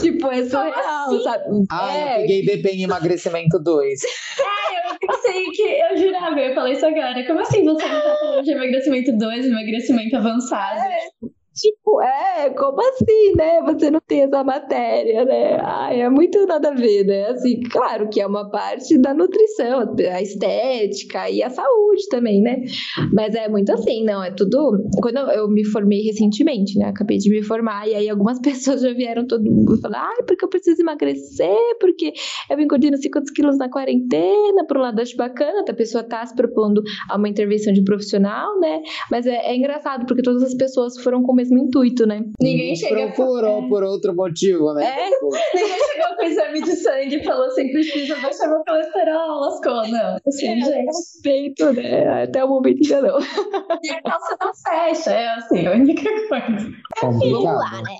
Tipo, 0.00 0.28
é 0.28 0.44
surreal, 0.44 1.06
assim? 1.06 1.22
sabe? 1.22 1.44
Ah, 1.70 1.94
é. 1.94 2.16
eu 2.16 2.20
peguei 2.22 2.44
BP 2.44 2.68
em 2.70 2.82
emagrecimento 2.84 3.58
2. 3.62 4.00
É, 4.38 4.92
eu 4.92 4.98
pensei 4.98 5.44
que, 5.50 5.62
eu 5.62 5.96
jurava, 5.98 6.40
eu 6.40 6.54
falei 6.54 6.72
isso 6.72 6.86
agora, 6.86 7.26
como 7.26 7.40
assim 7.40 7.64
você 7.64 7.86
não 7.86 8.00
tá 8.00 8.16
falando 8.18 8.44
de 8.44 8.50
emagrecimento 8.50 9.16
2, 9.16 9.46
emagrecimento 9.46 10.16
avançado? 10.16 10.80
É. 10.80 11.28
Tipo, 11.58 12.00
é, 12.00 12.50
como 12.50 12.80
assim, 12.80 13.34
né? 13.36 13.60
Você 13.62 13.90
não 13.90 14.00
tem 14.00 14.22
essa 14.22 14.44
matéria, 14.44 15.24
né? 15.24 15.58
Ai, 15.60 16.02
é 16.02 16.08
muito 16.08 16.46
nada 16.46 16.68
a 16.68 16.74
ver, 16.74 17.04
né? 17.04 17.30
Assim, 17.30 17.60
claro 17.62 18.08
que 18.08 18.20
é 18.20 18.26
uma 18.26 18.48
parte 18.48 18.96
da 18.96 19.12
nutrição, 19.12 19.94
a 20.12 20.22
estética 20.22 21.28
e 21.28 21.42
a 21.42 21.50
saúde 21.50 22.08
também, 22.08 22.40
né? 22.40 22.62
Mas 23.12 23.34
é 23.34 23.48
muito 23.48 23.72
assim, 23.72 24.04
não, 24.04 24.22
é 24.22 24.30
tudo. 24.30 24.78
Quando 25.02 25.18
eu 25.32 25.48
me 25.48 25.64
formei 25.64 26.02
recentemente, 26.02 26.78
né? 26.78 26.86
Acabei 26.86 27.18
de 27.18 27.28
me 27.28 27.42
formar, 27.42 27.88
e 27.88 27.94
aí 27.94 28.08
algumas 28.08 28.38
pessoas 28.42 28.82
já 28.82 28.92
vieram 28.92 29.26
todo 29.26 29.42
mundo 29.44 29.80
falar, 29.80 30.08
ai, 30.08 30.22
porque 30.26 30.44
eu 30.44 30.48
preciso 30.48 30.80
emagrecer, 30.80 31.76
porque 31.80 32.12
eu 32.48 32.60
engordei 32.60 32.90
não 32.90 32.98
sei 32.98 33.10
quantos 33.10 33.32
quilos 33.32 33.58
na 33.58 33.68
quarentena, 33.68 34.64
por 34.66 34.76
um 34.76 34.80
lado 34.80 35.00
acho 35.00 35.16
bacana, 35.16 35.64
a 35.68 35.74
pessoa 35.74 36.04
tá 36.04 36.24
se 36.24 36.36
propondo 36.36 36.82
a 37.10 37.16
uma 37.16 37.28
intervenção 37.28 37.72
de 37.72 37.82
profissional, 37.82 38.58
né? 38.60 38.80
Mas 39.10 39.26
é, 39.26 39.36
é 39.36 39.56
engraçado, 39.56 40.06
porque 40.06 40.22
todas 40.22 40.42
as 40.42 40.54
pessoas 40.54 40.96
foram 41.02 41.22
com 41.22 41.32
mesmo 41.48 41.66
intuito, 41.66 42.06
né? 42.06 42.22
Ninguém 42.40 42.76
chegou 42.76 42.98
Procurou 43.12 43.64
é. 43.64 43.68
por 43.68 43.82
outro 43.82 44.14
motivo, 44.14 44.74
né? 44.74 44.84
É. 44.84 45.10
Ninguém 45.54 45.78
chegou 45.78 46.16
com 46.16 46.22
exame 46.22 46.62
de 46.62 46.76
sangue 46.76 47.16
e 47.16 47.24
falou 47.24 47.46
assim: 47.46 47.70
precisa 47.70 48.16
baixar 48.16 48.48
meu 48.48 48.62
colesterol, 48.64 49.40
lascou. 49.40 49.88
Não. 49.88 50.16
Assim, 50.26 50.48
é, 50.48 50.60
gente. 50.60 51.22
Feito, 51.22 51.72
né? 51.72 52.22
Até 52.24 52.44
o 52.44 52.48
momento 52.48 52.80
ainda 52.84 53.08
não. 53.08 53.18
E 53.82 53.90
a 53.90 54.02
calça 54.02 54.36
não 54.40 54.52
fecha, 54.54 55.10
é 55.10 55.28
assim, 55.28 55.66
a 55.66 55.72
única 55.72 56.02
coisa. 56.28 56.70
Vamos 57.02 57.44
lá, 57.44 57.82
né? 57.82 57.96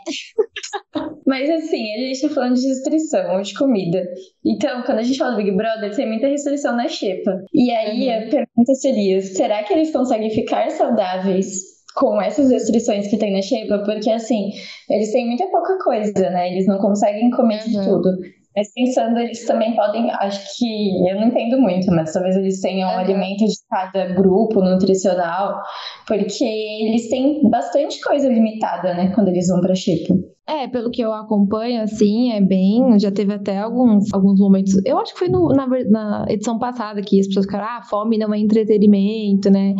Mas 1.26 1.48
assim, 1.50 1.94
a 1.94 1.98
gente 1.98 2.20
tá 2.22 2.28
falando 2.30 2.54
de 2.54 2.66
restrição 2.66 3.40
de 3.40 3.54
comida. 3.54 4.02
Então, 4.44 4.82
quando 4.82 4.98
a 4.98 5.02
gente 5.02 5.18
fala 5.18 5.32
do 5.32 5.36
Big 5.36 5.52
Brother, 5.52 5.94
tem 5.94 6.08
muita 6.08 6.26
restrição 6.26 6.76
na 6.76 6.88
xepa. 6.88 7.42
E 7.52 7.70
aí 7.70 8.08
uhum. 8.08 8.16
a 8.16 8.30
pergunta 8.30 8.74
seria: 8.74 9.20
será 9.20 9.62
que 9.62 9.72
eles 9.72 9.92
conseguem 9.92 10.30
ficar 10.30 10.70
saudáveis 10.70 11.77
com 11.98 12.22
essas 12.22 12.50
restrições 12.50 13.08
que 13.08 13.16
tem 13.16 13.32
na 13.32 13.42
Shape, 13.42 13.84
porque 13.84 14.10
assim, 14.10 14.50
eles 14.88 15.10
têm 15.12 15.26
muita 15.26 15.46
pouca 15.48 15.76
coisa, 15.82 16.30
né? 16.30 16.52
Eles 16.52 16.66
não 16.66 16.78
conseguem 16.78 17.30
comer 17.30 17.60
uhum. 17.64 17.70
de 17.70 17.84
tudo. 17.84 18.08
Mas 18.56 18.72
pensando, 18.72 19.18
eles 19.18 19.44
também 19.46 19.74
podem, 19.74 20.10
acho 20.10 20.56
que, 20.56 21.10
eu 21.10 21.16
não 21.16 21.28
entendo 21.28 21.60
muito, 21.60 21.90
mas 21.92 22.12
talvez 22.12 22.36
eles 22.36 22.60
tenham 22.60 22.88
uhum. 22.88 22.96
um 22.96 22.98
alimento 22.98 23.44
de 23.44 23.54
cada 23.68 24.06
grupo 24.14 24.60
nutricional, 24.60 25.60
porque 26.06 26.44
eles 26.44 27.08
têm 27.08 27.48
bastante 27.50 28.00
coisa 28.00 28.28
limitada, 28.28 28.94
né, 28.94 29.12
quando 29.14 29.28
eles 29.28 29.48
vão 29.48 29.60
pra 29.60 29.74
Chipo. 29.74 30.14
É, 30.48 30.66
pelo 30.66 30.90
que 30.90 31.02
eu 31.02 31.12
acompanho, 31.12 31.82
assim, 31.82 32.32
é 32.32 32.40
bem. 32.40 32.98
Já 32.98 33.10
teve 33.10 33.34
até 33.34 33.58
alguns, 33.58 34.10
alguns 34.14 34.40
momentos. 34.40 34.80
Eu 34.86 34.98
acho 34.98 35.12
que 35.12 35.18
foi 35.18 35.28
no, 35.28 35.48
na, 35.48 35.66
na 35.66 36.24
edição 36.26 36.58
passada 36.58 37.02
que 37.02 37.20
as 37.20 37.26
pessoas 37.26 37.44
ficaram, 37.44 37.66
ah, 37.66 37.82
fome 37.82 38.16
não 38.16 38.32
é 38.32 38.38
entretenimento, 38.38 39.50
né? 39.50 39.74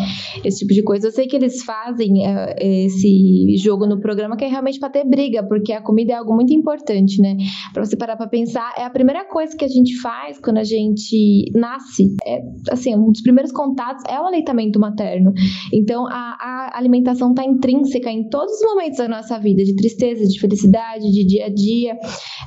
Esse 0.45 0.59
tipo 0.59 0.75
de 0.75 0.83
coisa. 0.83 1.07
Eu 1.07 1.11
sei 1.11 1.27
que 1.27 1.37
eles 1.37 1.65
fazem 1.65 2.27
é, 2.27 2.85
esse 2.85 3.57
jogo 3.57 3.87
no 3.87 3.99
programa 3.99 4.37
que 4.37 4.45
é 4.45 4.49
realmente 4.49 4.79
para 4.79 4.91
ter 4.91 5.09
briga, 5.09 5.43
porque 5.43 5.73
a 5.73 5.81
comida 5.81 6.13
é 6.13 6.17
algo 6.17 6.35
muito 6.35 6.53
importante, 6.53 7.19
né? 7.23 7.35
Pra 7.73 7.83
você 7.83 7.97
parar 7.97 8.17
pra 8.17 8.29
pensar, 8.29 8.75
é 8.77 8.85
a 8.85 8.91
primeira 8.91 9.25
coisa 9.25 9.57
que 9.57 9.65
a 9.65 9.69
gente 9.69 9.99
faz 10.03 10.39
quando 10.39 10.59
a 10.59 10.65
gente 10.65 11.51
nasce. 11.55 12.15
É, 12.27 12.41
assim, 12.71 12.95
um 12.95 13.11
dos 13.11 13.23
primeiros 13.23 13.53
contatos 13.53 14.05
é 14.07 14.21
o 14.21 14.27
aleitamento 14.27 14.79
materno. 14.79 15.33
Então, 15.73 16.07
a, 16.07 16.37
a 16.39 16.79
alimentação 16.79 17.33
tá 17.33 17.43
intrínseca 17.43 18.11
em 18.11 18.29
todos 18.29 18.53
os 18.53 18.75
momentos 18.75 18.99
da 18.99 19.09
nossa 19.09 19.39
vida, 19.39 19.65
de 19.65 19.75
tristeza, 19.75 20.27
de 20.27 20.39
felicidade 20.39 20.58
necessidade 20.59 21.11
de 21.11 21.25
dia 21.25 21.47
a 21.47 21.49
dia. 21.49 21.99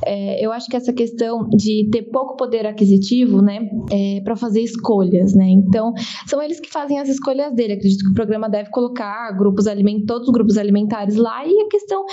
É, 0.06 0.46
eu 0.46 0.52
acho 0.52 0.68
que 0.68 0.76
essa 0.76 0.92
questão 0.92 1.48
de 1.50 1.90
ter 1.92 2.04
pouco 2.04 2.36
poder 2.36 2.68
aquisitivo, 2.68 3.42
né, 3.42 3.70
é, 3.92 4.22
para 4.22 4.36
fazer 4.36 4.62
escolhas, 4.62 5.34
né? 5.34 5.48
Então, 5.50 5.94
são 6.28 6.42
eles 6.42 6.60
que 6.60 6.70
fazem 6.70 7.00
as 7.00 7.08
escolhas 7.08 7.54
dele. 7.54 7.74
Acredito 7.74 8.04
que 8.04 8.12
o 8.12 8.14
programa 8.14 8.50
deve 8.50 8.70
colocar 8.70 9.32
grupos 9.38 9.68
alimentares, 9.68 10.08
todos 10.08 10.28
os 10.28 10.34
grupos 10.34 10.58
alimentares 10.58 11.16
lá. 11.16 11.46
E 11.46 11.62
a 11.62 11.68
questão 11.70 12.04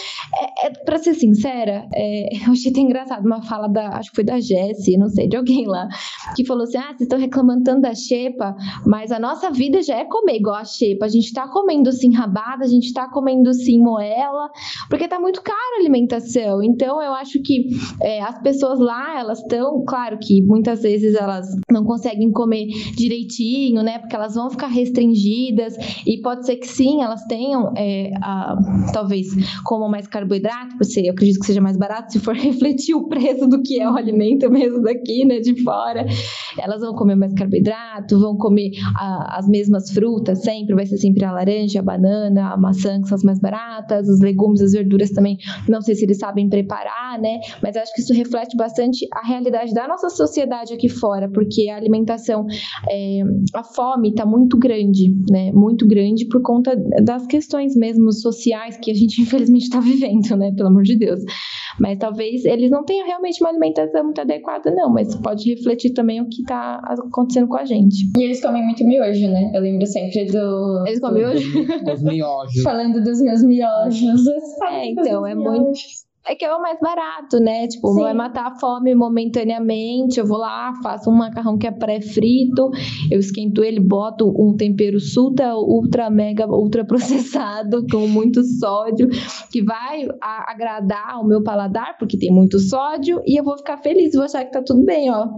é, 0.62 0.66
é 0.66 0.70
para 0.84 0.98
ser 0.98 1.14
sincera, 1.14 1.86
é, 1.94 2.36
eu 2.46 2.52
achei 2.52 2.70
até 2.70 2.80
engraçado 2.80 3.24
uma 3.26 3.42
fala 3.42 3.68
da, 3.68 3.96
acho 3.96 4.10
que 4.10 4.16
foi 4.16 4.24
da 4.24 4.38
Jessie, 4.40 4.96
não 4.96 5.08
sei, 5.08 5.28
de 5.28 5.36
alguém 5.36 5.66
lá, 5.66 5.88
que 6.36 6.44
falou 6.44 6.64
assim: 6.64 6.78
ah, 6.78 6.88
vocês 6.88 7.02
estão 7.02 7.18
reclamando 7.18 7.64
tanto 7.64 7.82
da 7.82 7.94
xepa, 7.94 8.54
mas 8.86 9.10
a 9.10 9.18
nossa 9.18 9.50
vida 9.50 9.82
já 9.82 9.96
é 9.96 10.04
comer 10.04 10.36
igual 10.36 10.56
a 10.56 10.64
xepa. 10.64 11.06
A 11.06 11.08
gente 11.08 11.32
tá 11.32 11.48
comendo 11.48 11.90
sim 11.92 12.12
rabada, 12.12 12.64
a 12.64 12.68
gente 12.68 12.92
tá 12.92 13.08
comendo 13.08 13.52
sim 13.52 13.80
moela, 13.80 14.50
porque 14.88 15.08
tá 15.08 15.18
muito 15.18 15.42
caro 15.42 15.58
alimentação. 15.88 16.62
Então, 16.62 17.02
eu 17.02 17.12
acho 17.14 17.40
que 17.42 17.68
é, 18.02 18.22
as 18.22 18.40
pessoas 18.40 18.78
lá, 18.78 19.18
elas 19.18 19.40
estão, 19.40 19.82
claro 19.86 20.18
que 20.20 20.42
muitas 20.42 20.82
vezes 20.82 21.14
elas 21.14 21.46
não 21.70 21.84
conseguem 21.84 22.30
comer 22.30 22.66
direitinho, 22.96 23.82
né? 23.82 23.98
Porque 23.98 24.14
elas 24.14 24.34
vão 24.34 24.50
ficar 24.50 24.68
restringidas 24.68 25.74
e 26.06 26.20
pode 26.20 26.46
ser 26.46 26.56
que 26.56 26.68
sim, 26.68 27.02
elas 27.02 27.24
tenham, 27.24 27.72
é, 27.76 28.12
a, 28.22 28.56
talvez, 28.92 29.28
como 29.64 29.88
mais 29.88 30.06
carboidrato, 30.06 30.76
porque 30.76 31.00
eu 31.00 31.12
acredito 31.12 31.40
que 31.40 31.46
seja 31.46 31.60
mais 31.60 31.76
barato 31.76 32.12
se 32.12 32.18
for 32.18 32.34
refletir 32.36 32.94
o 32.94 33.08
preço 33.08 33.46
do 33.48 33.62
que 33.62 33.80
é 33.80 33.90
o 33.90 33.96
alimento 33.96 34.50
mesmo 34.50 34.82
daqui, 34.82 35.24
né? 35.24 35.40
De 35.40 35.60
fora. 35.62 36.06
Elas 36.58 36.80
vão 36.80 36.94
comer 36.94 37.16
mais 37.16 37.32
carboidrato, 37.32 38.18
vão 38.20 38.36
comer 38.36 38.72
a, 38.96 39.38
as 39.38 39.48
mesmas 39.48 39.90
frutas 39.90 40.42
sempre, 40.42 40.74
vai 40.74 40.86
ser 40.86 40.98
sempre 40.98 41.24
a 41.24 41.32
laranja, 41.32 41.80
a 41.80 41.82
banana, 41.82 42.52
a 42.52 42.56
maçã, 42.56 43.00
que 43.00 43.08
são 43.08 43.16
as 43.16 43.22
mais 43.22 43.40
baratas, 43.40 44.08
os 44.08 44.20
legumes, 44.20 44.60
as 44.60 44.72
verduras 44.72 45.10
também 45.10 45.38
não 45.70 45.80
sei 45.80 45.94
se 45.94 46.04
eles 46.04 46.18
sabem 46.18 46.48
preparar, 46.48 47.18
né? 47.20 47.40
Mas 47.62 47.76
acho 47.76 47.92
que 47.94 48.00
isso 48.00 48.14
reflete 48.14 48.56
bastante 48.56 49.06
a 49.12 49.26
realidade 49.26 49.72
da 49.72 49.86
nossa 49.86 50.08
sociedade 50.08 50.72
aqui 50.74 50.88
fora, 50.88 51.30
porque 51.30 51.68
a 51.68 51.76
alimentação, 51.76 52.46
é, 52.90 53.20
a 53.54 53.62
fome 53.62 54.10
está 54.10 54.24
muito 54.24 54.58
grande, 54.58 55.14
né? 55.30 55.52
Muito 55.52 55.86
grande 55.86 56.26
por 56.26 56.42
conta 56.42 56.76
das 57.02 57.26
questões 57.26 57.74
mesmo 57.76 58.12
sociais 58.12 58.76
que 58.76 58.90
a 58.90 58.94
gente 58.94 59.20
infelizmente 59.22 59.64
está 59.64 59.80
vivendo, 59.80 60.36
né? 60.36 60.52
Pelo 60.56 60.68
amor 60.68 60.82
de 60.82 60.96
Deus. 60.96 61.20
Mas 61.80 61.98
talvez 61.98 62.44
eles 62.44 62.70
não 62.70 62.84
tenham 62.84 63.06
realmente 63.06 63.40
uma 63.42 63.50
alimentação 63.50 64.04
muito 64.04 64.20
adequada, 64.20 64.70
não, 64.74 64.92
mas 64.92 65.14
pode 65.16 65.48
refletir 65.48 65.92
também 65.92 66.20
o 66.20 66.28
que 66.28 66.42
está 66.42 66.80
acontecendo 66.84 67.46
com 67.46 67.56
a 67.56 67.64
gente. 67.64 68.10
E 68.16 68.22
eles 68.22 68.40
comem 68.40 68.64
muito 68.64 68.84
miojo, 68.84 69.28
né? 69.28 69.52
Eu 69.54 69.60
lembro 69.60 69.86
sempre 69.86 70.26
do. 70.26 70.84
Eles 70.86 71.00
comem 71.00 71.22
miojo? 71.22 71.84
Dos 71.84 72.02
miojos. 72.02 72.62
Falando 72.64 73.02
dos 73.02 73.20
meus 73.20 73.42
miojos. 73.44 74.26
É, 74.70 74.90
então, 74.90 75.26
é 75.26 75.34
muito. 75.34 75.57
É 76.28 76.34
que 76.34 76.44
é 76.44 76.54
o 76.54 76.60
mais 76.60 76.78
barato, 76.78 77.40
né? 77.40 77.66
Tipo, 77.66 77.88
Sim. 77.94 78.02
vai 78.02 78.12
matar 78.12 78.48
a 78.48 78.58
fome 78.58 78.94
momentaneamente. 78.94 80.20
Eu 80.20 80.26
vou 80.26 80.36
lá, 80.36 80.74
faço 80.82 81.08
um 81.08 81.14
macarrão 81.14 81.56
que 81.56 81.66
é 81.66 81.70
pré-frito, 81.70 82.70
eu 83.10 83.18
esquento 83.18 83.64
ele, 83.64 83.80
boto 83.80 84.28
um 84.38 84.54
tempero 84.54 85.00
sulta, 85.00 85.54
ultra, 85.56 86.10
mega, 86.10 86.46
ultra 86.46 86.84
processado, 86.86 87.86
com 87.90 88.06
muito 88.06 88.44
sódio, 88.44 89.08
que 89.50 89.62
vai 89.62 90.06
agradar 90.20 91.18
o 91.18 91.26
meu 91.26 91.42
paladar, 91.42 91.96
porque 91.98 92.18
tem 92.18 92.30
muito 92.30 92.58
sódio, 92.58 93.22
e 93.26 93.40
eu 93.40 93.44
vou 93.44 93.56
ficar 93.56 93.78
feliz, 93.78 94.12
vou 94.12 94.24
achar 94.24 94.44
que 94.44 94.52
tá 94.52 94.62
tudo 94.62 94.84
bem, 94.84 95.10
ó. 95.10 95.28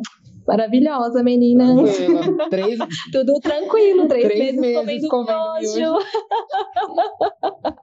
Maravilhosa, 0.46 1.22
menina. 1.22 1.74
Tranquila. 1.74 2.48
Três, 2.50 2.79
Tudo 3.12 3.40
tranquilo, 3.40 4.09
três, 4.09 4.26
Três 4.26 4.57
meses, 4.57 4.85
meses 4.85 5.09
comendo, 5.09 5.38
comendo 5.38 5.74
miojo. 5.74 5.98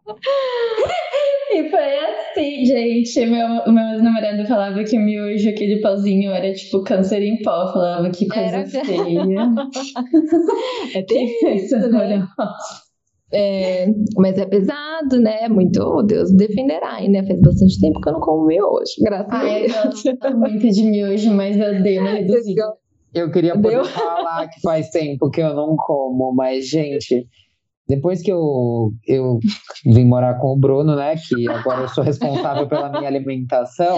E 1.49 1.69
foi 1.69 1.97
assim, 1.99 2.65
gente. 2.65 3.25
Meu, 3.25 3.47
meu 3.67 4.03
namorado 4.03 4.45
falava 4.45 4.83
que 4.83 4.97
o 4.97 5.01
miojo, 5.01 5.49
aquele 5.49 5.81
pozinho, 5.81 6.31
era 6.31 6.53
tipo 6.53 6.83
câncer 6.83 7.23
em 7.23 7.41
pó. 7.41 7.71
Falava 7.71 8.09
que 8.09 8.27
coisa 8.27 8.57
Era. 8.57 8.65
feia. 8.65 9.23
É 10.93 11.01
terrível, 11.03 11.89
né? 11.91 12.27
É, 13.33 13.87
mas 14.17 14.37
é 14.37 14.45
pesado, 14.45 15.19
né? 15.19 15.49
Muito, 15.49 15.81
oh, 15.81 16.01
Deus 16.01 16.31
defenderá, 16.31 17.01
né? 17.01 17.25
Faz 17.27 17.41
bastante 17.41 17.79
tempo 17.79 17.99
que 17.99 18.09
eu 18.09 18.13
não 18.13 18.19
como 18.21 18.45
miojo, 18.47 18.93
graças 19.01 19.31
a 19.31 19.37
Ai, 19.37 19.65
eu 19.65 19.67
Deus. 19.67 20.03
gosto 20.03 20.37
muito 20.37 20.69
de 20.69 20.83
miojo, 20.83 21.33
mas 21.33 21.57
eu 21.57 21.83
dei 21.83 21.99
uma 21.99 22.11
reduzida. 22.11 22.73
Eu 23.13 23.31
queria 23.31 23.53
poder 23.55 23.69
Deu? 23.71 23.85
falar 23.85 24.47
que 24.47 24.61
faz 24.61 24.89
tempo 24.89 25.29
que 25.29 25.41
eu 25.41 25.53
não 25.53 25.75
como, 25.75 26.33
mas, 26.33 26.69
gente, 26.69 27.27
depois 27.87 28.21
que 28.21 28.31
eu, 28.31 28.91
eu 29.07 29.39
vim 29.85 30.05
morar 30.05 30.39
com 30.39 30.53
o 30.53 30.57
Bruno, 30.57 30.95
né? 30.95 31.15
Que 31.15 31.49
agora 31.49 31.81
eu 31.81 31.87
sou 31.89 32.03
responsável 32.03 32.67
pela 32.67 32.89
minha 32.89 33.07
alimentação, 33.07 33.97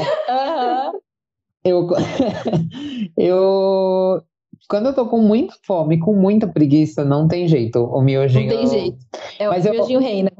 eu, 1.63 1.87
eu. 3.17 4.21
Quando 4.69 4.85
eu 4.85 4.93
tô 4.93 5.07
com 5.07 5.19
muita 5.19 5.55
fome, 5.65 5.97
com 5.99 6.13
muita 6.13 6.47
preguiça, 6.47 7.03
não 7.03 7.27
tem 7.27 7.47
jeito. 7.47 7.79
O 7.83 7.93
Não 7.97 8.01
miojinho. 8.01 8.49
tem 8.49 8.67
jeito. 8.67 8.97
É 9.39 9.47
o 9.47 9.51
Mas 9.51 9.65
eu- 9.65 9.73
miojinho 9.73 9.99
reina. 9.99 10.31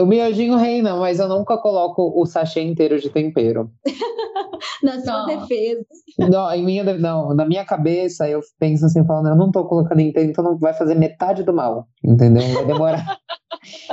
O 0.00 0.06
miojinho 0.06 0.56
reina, 0.56 0.96
mas 0.96 1.18
eu 1.20 1.28
nunca 1.28 1.58
coloco 1.58 2.12
o 2.18 2.24
sachê 2.24 2.62
inteiro 2.62 2.98
de 2.98 3.10
tempero. 3.10 3.70
Na 4.82 5.00
sua 5.00 5.26
Não. 5.26 5.26
defesa. 5.26 5.84
Não, 6.18 6.50
em 6.52 6.64
minha, 6.64 6.84
não, 6.98 7.34
na 7.34 7.44
minha 7.44 7.64
cabeça 7.64 8.28
eu 8.28 8.40
penso 8.58 8.86
assim, 8.86 9.04
falando, 9.04 9.28
eu 9.28 9.36
não 9.36 9.50
tô 9.50 9.64
colocando 9.64 10.00
inteiro, 10.00 10.30
então 10.30 10.42
não 10.44 10.58
vai 10.58 10.72
fazer 10.74 10.94
metade 10.94 11.42
do 11.42 11.52
mal, 11.52 11.86
entendeu? 12.04 12.42
Vai 12.54 12.64
demorar. 12.66 13.04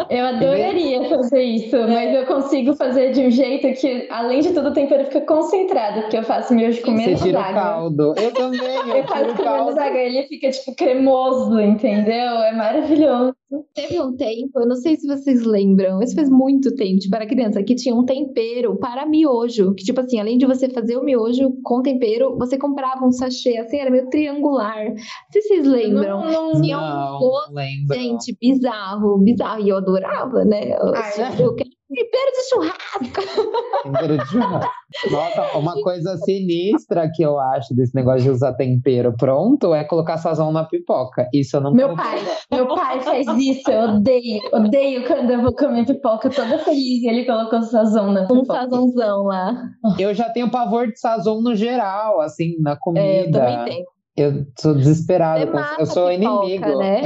Eu 0.09 0.25
adoraria 0.25 1.07
fazer 1.09 1.43
isso, 1.43 1.75
mas 1.77 2.15
eu 2.15 2.25
consigo 2.25 2.73
fazer 2.75 3.11
de 3.11 3.21
um 3.21 3.29
jeito 3.29 3.79
que, 3.79 4.07
além 4.09 4.39
de 4.39 4.51
tudo, 4.51 4.69
o 4.69 4.73
tempero 4.73 5.05
fica 5.05 5.21
concentrado, 5.21 6.01
porque 6.01 6.17
eu 6.17 6.23
faço 6.23 6.55
miojo 6.55 6.81
com 6.81 6.91
Você 6.91 7.05
menos 7.05 7.21
tira 7.21 7.37
o 7.37 7.41
água. 7.41 7.61
caldo. 7.61 8.15
Eu 8.17 8.33
também, 8.33 8.59
eu, 8.89 8.95
Eu 8.95 9.07
faço 9.07 9.25
com 9.25 9.43
menos 9.43 9.43
caldo. 9.43 9.79
água, 9.79 9.97
ele 9.99 10.23
fica 10.27 10.49
tipo 10.49 10.73
cremoso, 10.75 11.59
entendeu? 11.59 12.13
É 12.39 12.51
maravilhoso. 12.53 13.35
Teve 13.75 13.99
um 14.01 14.15
tempo, 14.15 14.59
eu 14.59 14.67
não 14.67 14.75
sei 14.75 14.95
se 14.95 15.05
vocês 15.05 15.43
lembram, 15.43 15.88
isso 16.01 16.15
faz 16.15 16.29
muito 16.29 16.75
tempo, 16.75 16.99
tipo, 16.99 17.15
era 17.15 17.25
criança, 17.25 17.63
que 17.63 17.75
tinha 17.75 17.95
um 17.95 18.05
tempero 18.05 18.77
para 18.77 19.05
miojo. 19.05 19.73
Que, 19.73 19.83
tipo 19.83 19.99
assim, 20.01 20.19
além 20.19 20.37
de 20.37 20.45
você 20.45 20.69
fazer 20.69 20.97
o 20.97 21.03
miojo 21.03 21.51
com 21.63 21.81
tempero, 21.81 22.37
você 22.37 22.57
comprava 22.57 23.05
um 23.05 23.11
sachê, 23.11 23.57
assim, 23.57 23.77
era 23.77 23.89
meio 23.89 24.09
triangular. 24.09 24.85
Não 24.85 24.95
sei 25.31 25.41
se 25.41 25.47
vocês 25.47 25.67
lembram. 25.67 26.21
Não, 26.21 26.53
não, 26.53 26.61
Tinha 26.61 26.77
um 26.77 26.81
Não, 26.81 27.19
gosto, 27.19 27.53
lembro. 27.53 27.95
Gente, 27.95 28.37
bizarro, 28.39 29.17
bizarro. 29.19 29.61
E 29.61 29.69
eu 29.69 29.77
adorava, 29.77 30.43
né? 30.45 30.71
Eu, 30.71 30.93
Ai. 30.93 31.43
eu 31.43 31.55
quero 31.55 31.78
tempero 31.89 32.31
de 32.31 32.49
churrasco. 32.49 33.49
Tempero 33.83 34.17
de 34.17 34.25
churrasco. 34.27 34.71
Nossa, 35.11 35.57
uma 35.57 35.73
coisa 35.81 36.17
sinistra 36.17 37.09
que 37.13 37.23
eu 37.23 37.39
acho 37.39 37.75
desse 37.75 37.93
negócio 37.95 38.21
de 38.23 38.29
usar 38.29 38.53
tempero 38.53 39.13
pronto 39.17 39.73
é 39.73 39.83
colocar 39.83 40.17
sazão 40.17 40.51
na 40.51 40.63
pipoca. 40.65 41.27
Isso 41.33 41.57
eu 41.57 41.61
não 41.61 41.73
Meu 41.73 41.95
pai, 41.95 42.19
meu 42.51 42.67
pai 42.67 42.99
faz 43.01 43.27
isso, 43.37 43.69
eu 43.69 43.95
odeio, 43.95 44.41
odeio 44.53 45.05
quando 45.05 45.31
eu 45.31 45.41
vou 45.41 45.55
comer 45.55 45.85
pipoca 45.85 46.29
toda 46.29 46.57
feliz 46.59 47.03
e 47.03 47.07
ele 47.07 47.25
colocou 47.25 47.61
sazão 47.61 48.11
na 48.11 48.23
Um 48.23 48.27
pipoca. 48.41 48.53
sazãozão 48.53 49.23
lá. 49.23 49.53
Eu 49.97 50.13
já 50.13 50.29
tenho 50.29 50.49
pavor 50.49 50.87
de 50.87 50.99
sazão 50.99 51.41
no 51.41 51.55
geral, 51.55 52.19
assim, 52.21 52.55
na 52.59 52.75
comida. 52.75 53.05
É, 53.05 53.27
eu 53.27 53.31
também 53.31 53.65
tenho. 53.65 53.85
Eu 54.21 54.45
sou 54.59 54.73
desesperado. 54.75 55.39
Você 55.41 55.47
com- 55.47 55.57
mata 55.57 55.81
eu 55.81 55.85
sou 55.85 56.11
inimigo. 56.11 56.77
né? 56.79 57.01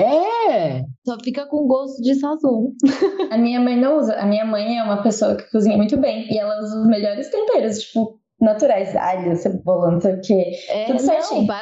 É! 0.49 0.83
Só 1.05 1.17
fica 1.23 1.45
com 1.45 1.67
gosto 1.67 2.01
de 2.01 2.15
sazon. 2.15 2.71
A 3.31 3.37
minha 3.37 3.59
mãe 3.59 3.77
não 3.79 3.97
usa. 3.97 4.13
A 4.15 4.25
minha 4.25 4.45
mãe 4.45 4.77
é 4.77 4.83
uma 4.83 5.01
pessoa 5.03 5.35
que 5.35 5.49
cozinha 5.51 5.77
muito 5.77 5.97
bem 5.97 6.27
e 6.31 6.37
ela 6.37 6.59
usa 6.61 6.79
os 6.81 6.87
melhores 6.87 7.29
temperos, 7.29 7.79
tipo, 7.79 8.19
naturais. 8.41 8.95
Alho, 8.95 9.35
cebola, 9.35 9.91
não 9.91 10.01
sei 10.01 10.13
o 10.15 10.21
quê. 10.21 10.51
É, 10.69 10.85
Tudo 10.85 10.99
certinho. 10.99 11.45
não, 11.47 11.55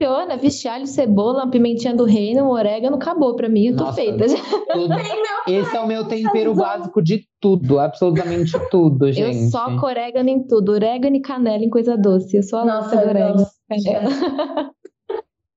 funciona. 0.00 0.36
Vixe, 0.36 0.68
alho, 0.68 0.86
cebola, 0.86 1.42
uma 1.44 1.50
pimentinha 1.50 1.92
do 1.94 2.04
reino, 2.04 2.44
um 2.44 2.50
orégano, 2.50 2.96
acabou 2.96 3.34
pra 3.34 3.48
mim. 3.48 3.66
Eu 3.68 3.76
tô 3.76 3.84
Nossa, 3.84 3.96
feita. 3.96 4.24
Tudo- 4.72 4.94
Esse 5.48 5.74
é 5.76 5.80
o 5.80 5.86
meu 5.86 6.06
tempero 6.06 6.54
básico 6.54 7.02
de 7.02 7.24
tudo, 7.40 7.78
absolutamente 7.80 8.52
tudo, 8.70 9.06
Eu 9.08 9.12
gente. 9.12 9.50
soco 9.50 9.86
orégano 9.86 10.28
em 10.28 10.46
tudo. 10.46 10.72
Orégano 10.72 11.16
e 11.16 11.20
canela 11.20 11.64
em 11.64 11.70
coisa 11.70 11.96
doce. 11.96 12.36
Eu 12.36 12.42
sou 12.42 12.58
a 12.60 12.64
Nossa, 12.66 12.94
louca 12.94 13.00
do 13.04 13.08
orégano. 13.08 13.46
Canela. 13.68 14.70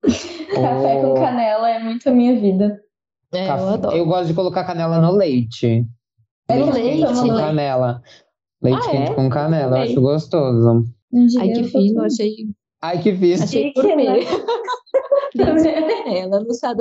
Café 0.04 1.02
com 1.02 1.14
canela 1.16 1.70
é 1.70 1.80
muito 1.80 2.10
a 2.10 2.12
minha 2.12 2.36
vida. 2.40 2.82
É, 3.34 3.48
Café- 3.48 3.64
eu 3.64 3.68
adoro. 3.70 3.98
Eu 3.98 4.06
gosto 4.06 4.28
de 4.28 4.34
colocar 4.34 4.64
canela 4.64 5.00
no 5.00 5.12
leite. 5.12 5.86
É 6.50 6.56
no 6.58 6.66
quente 6.72 6.76
leite? 6.82 7.06
com 7.14 7.22
leite. 7.22 7.38
canela. 7.38 8.02
Leite 8.62 8.88
Ah, 8.88 8.92
quente 8.92 9.12
é? 9.12 9.14
com 9.16 9.30
canela, 9.30 9.78
eu 9.78 9.82
acho 9.84 10.02
gostoso. 10.02 10.86
Ai, 11.40 11.50
que 11.50 11.64
fino. 11.66 12.02
Achei, 12.04 12.34
Ai, 12.82 13.02
que 13.02 13.16
fiz. 13.16 13.42
achei 13.42 13.64
Chique, 13.68 13.82
gourmet. 13.82 14.06
né? 14.08 14.20
Canela 15.38 16.40
no 16.42 16.54
chá. 16.54 16.74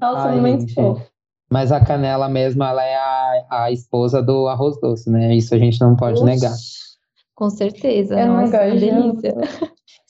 Nossa, 0.00 0.28
Ai, 0.28 0.40
muito 0.40 0.60
gente. 0.62 0.74
fofo. 0.74 1.06
Mas 1.52 1.72
a 1.72 1.84
canela 1.84 2.28
mesmo, 2.28 2.62
ela 2.62 2.82
é 2.84 2.94
a, 2.96 3.64
a 3.64 3.72
esposa 3.72 4.22
do 4.22 4.46
arroz 4.48 4.78
doce, 4.80 5.10
né? 5.10 5.34
Isso 5.34 5.54
a 5.54 5.58
gente 5.58 5.80
não 5.80 5.96
pode 5.96 6.14
Oxi, 6.20 6.24
negar. 6.24 6.54
Com 7.34 7.50
certeza. 7.50 8.18
Eu 8.20 8.26
não 8.28 8.36
Nossa, 8.42 8.52
gosto 8.52 8.66
uma 8.66 8.74
de 8.76 8.80
delícia. 8.80 9.34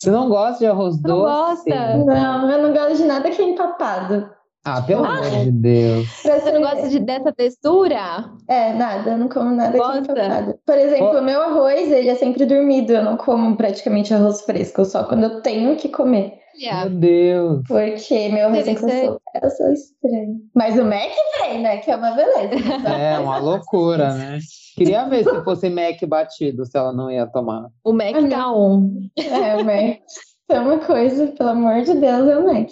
Você 0.03 0.11
não 0.11 0.29
gosta 0.31 0.59
de 0.61 0.67
arroz 0.67 1.01
Não 1.03 1.17
doce? 1.19 1.65
gosta? 1.71 1.97
Não, 1.99 2.51
eu 2.51 2.63
não 2.63 2.73
gosto 2.73 2.97
de 2.97 3.05
nada 3.05 3.31
que 3.31 3.43
é 3.43 3.45
empapado. 3.45 4.31
Ah, 4.65 4.81
pelo 4.83 5.05
Ah, 5.05 5.09
amor 5.19 5.31
de 5.45 5.51
Deus. 5.53 6.07
Você 6.23 6.53
não 6.53 6.61
gosta 6.61 6.89
de, 6.89 7.01
dessa 7.01 7.33
textura? 7.33 8.31
É, 8.49 8.73
nada, 8.75 9.11
eu 9.13 9.19
não 9.19 9.29
como 9.29 9.51
nada 9.51 9.73
que 9.73 9.77
é 9.77 9.81
Gosta? 9.81 9.99
empapado. 10.13 10.55
Por 10.67 10.77
exemplo, 10.77 11.19
o 11.19 11.23
meu 11.23 11.41
arroz, 11.41 11.91
ele 11.91 12.09
é 12.09 12.15
sempre 12.15 12.45
dormido. 12.45 12.93
Eu 12.93 13.03
não 13.05 13.17
como 13.17 13.57
praticamente 13.57 14.13
arroz 14.13 14.43
fresco, 14.43 14.85
só 14.85 15.05
quando 15.05 15.25
eu 15.25 15.41
tenho 15.43 15.77
que 15.77 15.89
comer. 15.89 16.35
Meu 16.61 16.91
Deus. 16.91 17.63
Porque 17.67 18.29
meu 18.29 18.49
arroz 18.49 18.65
que 18.65 18.71
eu 18.73 19.51
sou 19.51 19.73
estranho. 19.73 20.41
Mas 20.55 20.79
o 20.79 20.85
Mac 20.85 21.09
vem, 21.43 21.63
né? 21.63 21.79
Que 21.79 21.91
é 21.91 21.97
uma 21.97 22.11
beleza. 22.11 22.87
É 22.87 23.19
uma 23.19 23.39
loucura, 23.39 24.13
né? 24.15 24.39
Queria 24.77 25.09
ver 25.09 25.25
se 25.25 25.43
fosse 25.45 25.69
Mac 25.69 26.01
batido, 26.07 26.65
se 26.65 26.77
ela 26.77 26.93
não 26.93 27.11
ia 27.11 27.27
tomar. 27.27 27.69
O 27.85 27.93
Mac 27.93 28.15
Ah, 28.15 28.29
tá 28.29 28.53
on. 28.53 28.91
É, 29.19 29.57
o 29.57 29.65
Mac. 29.65 30.01
É 30.49 30.59
uma 30.61 30.79
coisa, 30.79 31.29
pelo 31.29 31.51
amor 31.51 31.83
de 31.83 31.95
Deus, 31.95 32.29
é 32.29 32.37
o 32.39 32.45
Mac. 32.47 32.69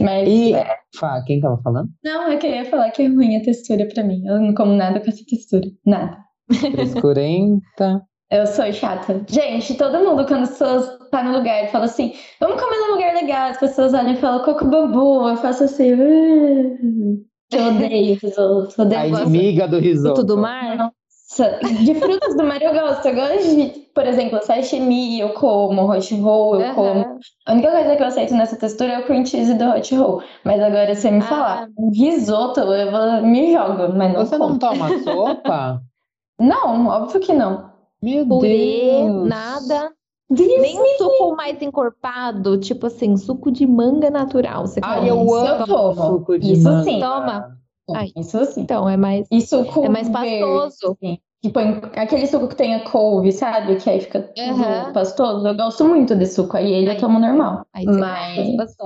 Mas. 0.00 0.28
E, 0.28 0.54
é. 0.54 0.76
Fá, 0.98 1.22
quem 1.26 1.40
tava 1.40 1.60
falando? 1.62 1.88
Não, 2.04 2.30
eu 2.30 2.38
queria 2.38 2.64
falar 2.64 2.90
que 2.90 3.02
é 3.02 3.08
ruim 3.08 3.36
a 3.36 3.42
textura 3.42 3.86
pra 3.92 4.04
mim. 4.04 4.22
Eu 4.26 4.40
não 4.40 4.54
como 4.54 4.72
nada 4.74 5.00
com 5.00 5.08
essa 5.08 5.24
textura. 5.28 5.68
Nada. 5.84 6.18
Frescurenta. 6.72 8.02
Eu 8.30 8.46
sou 8.46 8.72
chata. 8.72 9.22
Gente, 9.28 9.74
todo 9.74 9.98
mundo, 9.98 10.24
quando 10.26 10.44
as 10.44 10.52
pessoas 10.52 10.98
tá 11.10 11.22
no 11.22 11.36
lugar 11.36 11.64
e 11.64 11.68
fala 11.68 11.84
assim, 11.84 12.14
vamos 12.40 12.58
comer 12.58 12.78
num 12.78 12.92
lugar 12.92 13.14
legal, 13.14 13.50
as 13.50 13.58
pessoas 13.58 13.92
olham 13.92 14.14
e 14.14 14.16
falam 14.16 14.42
coco 14.42 14.64
bambu, 14.64 15.28
eu 15.28 15.36
faço 15.36 15.64
assim. 15.64 15.92
"Uh". 15.92 17.22
Eu 17.52 17.64
odeio 17.66 18.18
risoto, 18.22 18.80
odeio 18.80 19.00
A 19.02 19.06
inimiga 19.22 19.68
do 19.68 19.78
risoto. 19.78 20.14
Fruto 20.14 20.34
do 20.34 20.40
mar? 20.40 20.78
Nossa, 20.78 20.94
de 21.84 21.94
frutos 21.94 22.36
do 22.36 22.44
mar 22.44 22.60
eu 22.60 22.72
gosto. 22.72 23.06
Eu 23.08 23.14
gosto 23.14 23.56
de, 23.56 23.68
por 23.94 24.06
exemplo, 24.06 24.38
sashimi 24.42 25.20
eu 25.20 25.30
como, 25.30 25.90
hot 25.90 26.14
roll 26.20 26.60
eu 26.60 26.74
como. 26.74 27.00
Aham. 27.00 27.18
A 27.46 27.52
única 27.52 27.70
coisa 27.70 27.96
que 27.96 28.02
eu 28.02 28.06
aceito 28.06 28.34
nessa 28.34 28.56
textura 28.56 28.92
é 28.92 28.98
o 29.00 29.04
cream 29.06 29.24
cheese 29.24 29.54
do 29.54 29.64
hot 29.70 29.94
roll. 29.96 30.22
Mas 30.44 30.60
agora, 30.60 30.94
se 30.94 31.02
você 31.02 31.10
me 31.10 31.18
Ah. 31.18 31.22
falar 31.22 31.68
um 31.78 31.90
risoto, 31.90 32.60
eu 32.60 32.90
vou, 32.90 33.22
me 33.22 33.52
jogo, 33.52 33.94
mas 33.96 34.12
não 34.12 34.26
Você 34.26 34.36
como. 34.38 34.50
não 34.50 34.58
toma 34.58 34.88
sopa? 35.00 35.82
Não, 36.40 36.86
óbvio 36.88 37.20
que 37.20 37.32
não. 37.32 37.70
Meu 38.02 38.26
Purê, 38.26 39.04
Deus. 39.04 39.28
nada. 39.28 39.92
Deus 40.28 40.60
Nem 40.60 40.80
um 40.80 40.86
suco 40.98 41.36
mais 41.36 41.60
encorpado, 41.62 42.58
tipo 42.58 42.86
assim, 42.86 43.16
suco 43.16 43.52
de 43.52 43.64
manga 43.64 44.10
natural. 44.10 44.66
Você 44.66 44.80
come. 44.80 45.06
eu 45.08 45.34
amo 45.34 45.94
suco 45.94 46.36
de 46.38 46.54
Isso 46.54 46.64
manga. 46.68 46.82
sim. 46.84 46.98
Toma. 46.98 47.58
Ai. 47.94 48.12
Isso 48.16 48.44
sim. 48.46 48.62
Então, 48.62 48.88
é 48.88 48.96
mais, 48.96 49.26
E 49.30 49.40
suco 49.40 49.84
é 49.84 49.88
mais 49.88 50.08
verde, 50.08 50.40
pastoso. 50.42 50.96
assim, 51.02 51.18
que 51.42 51.50
põe 51.50 51.80
aquele 51.96 52.26
suco 52.26 52.48
que 52.48 52.56
tem 52.56 52.74
a 52.74 52.84
couve, 52.84 53.32
sabe? 53.32 53.76
Que 53.76 53.90
aí 53.90 54.00
fica 54.00 54.30
Aham. 54.38 54.92
pastoso. 54.92 55.46
Eu 55.46 55.54
gosto 55.56 55.84
muito 55.84 56.14
desse 56.14 56.34
suco. 56.36 56.56
Aí 56.56 56.72
ele 56.72 56.90
eu 56.90 56.98
tomo 56.98 57.18
normal. 57.18 57.66
Aí 57.74 57.84
você 57.84 58.00
Mas-. 58.00 58.76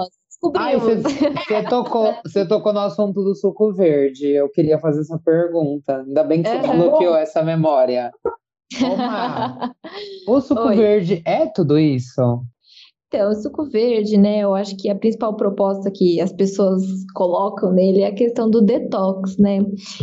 Ai, 0.54 0.76
Descobrimos. 0.78 1.02
você, 1.44 1.62
tocou, 1.68 2.14
você 2.24 2.46
tocou 2.46 2.72
no 2.72 2.80
assunto 2.80 3.22
do 3.22 3.34
suco 3.34 3.72
verde. 3.72 4.28
Eu 4.28 4.48
queria 4.50 4.78
fazer 4.78 5.00
essa 5.00 5.18
pergunta. 5.18 6.02
Ainda 6.06 6.22
bem 6.24 6.42
que 6.42 6.48
você 6.48 6.56
Aham. 6.58 6.78
bloqueou 6.78 7.16
essa 7.16 7.42
memória. 7.42 8.10
O 10.28 10.40
suco 10.40 10.68
Oi. 10.68 10.76
verde 10.76 11.22
é 11.24 11.46
tudo 11.46 11.78
isso? 11.78 12.42
Então, 13.08 13.30
o 13.30 13.34
suco 13.34 13.64
verde, 13.66 14.18
né? 14.18 14.40
Eu 14.40 14.52
acho 14.52 14.76
que 14.76 14.88
a 14.90 14.94
principal 14.94 15.36
proposta 15.36 15.92
que 15.94 16.20
as 16.20 16.32
pessoas 16.32 16.82
colocam 17.14 17.72
nele 17.72 18.00
é 18.00 18.08
a 18.08 18.14
questão 18.14 18.50
do 18.50 18.60
detox, 18.60 19.38
né? 19.38 19.60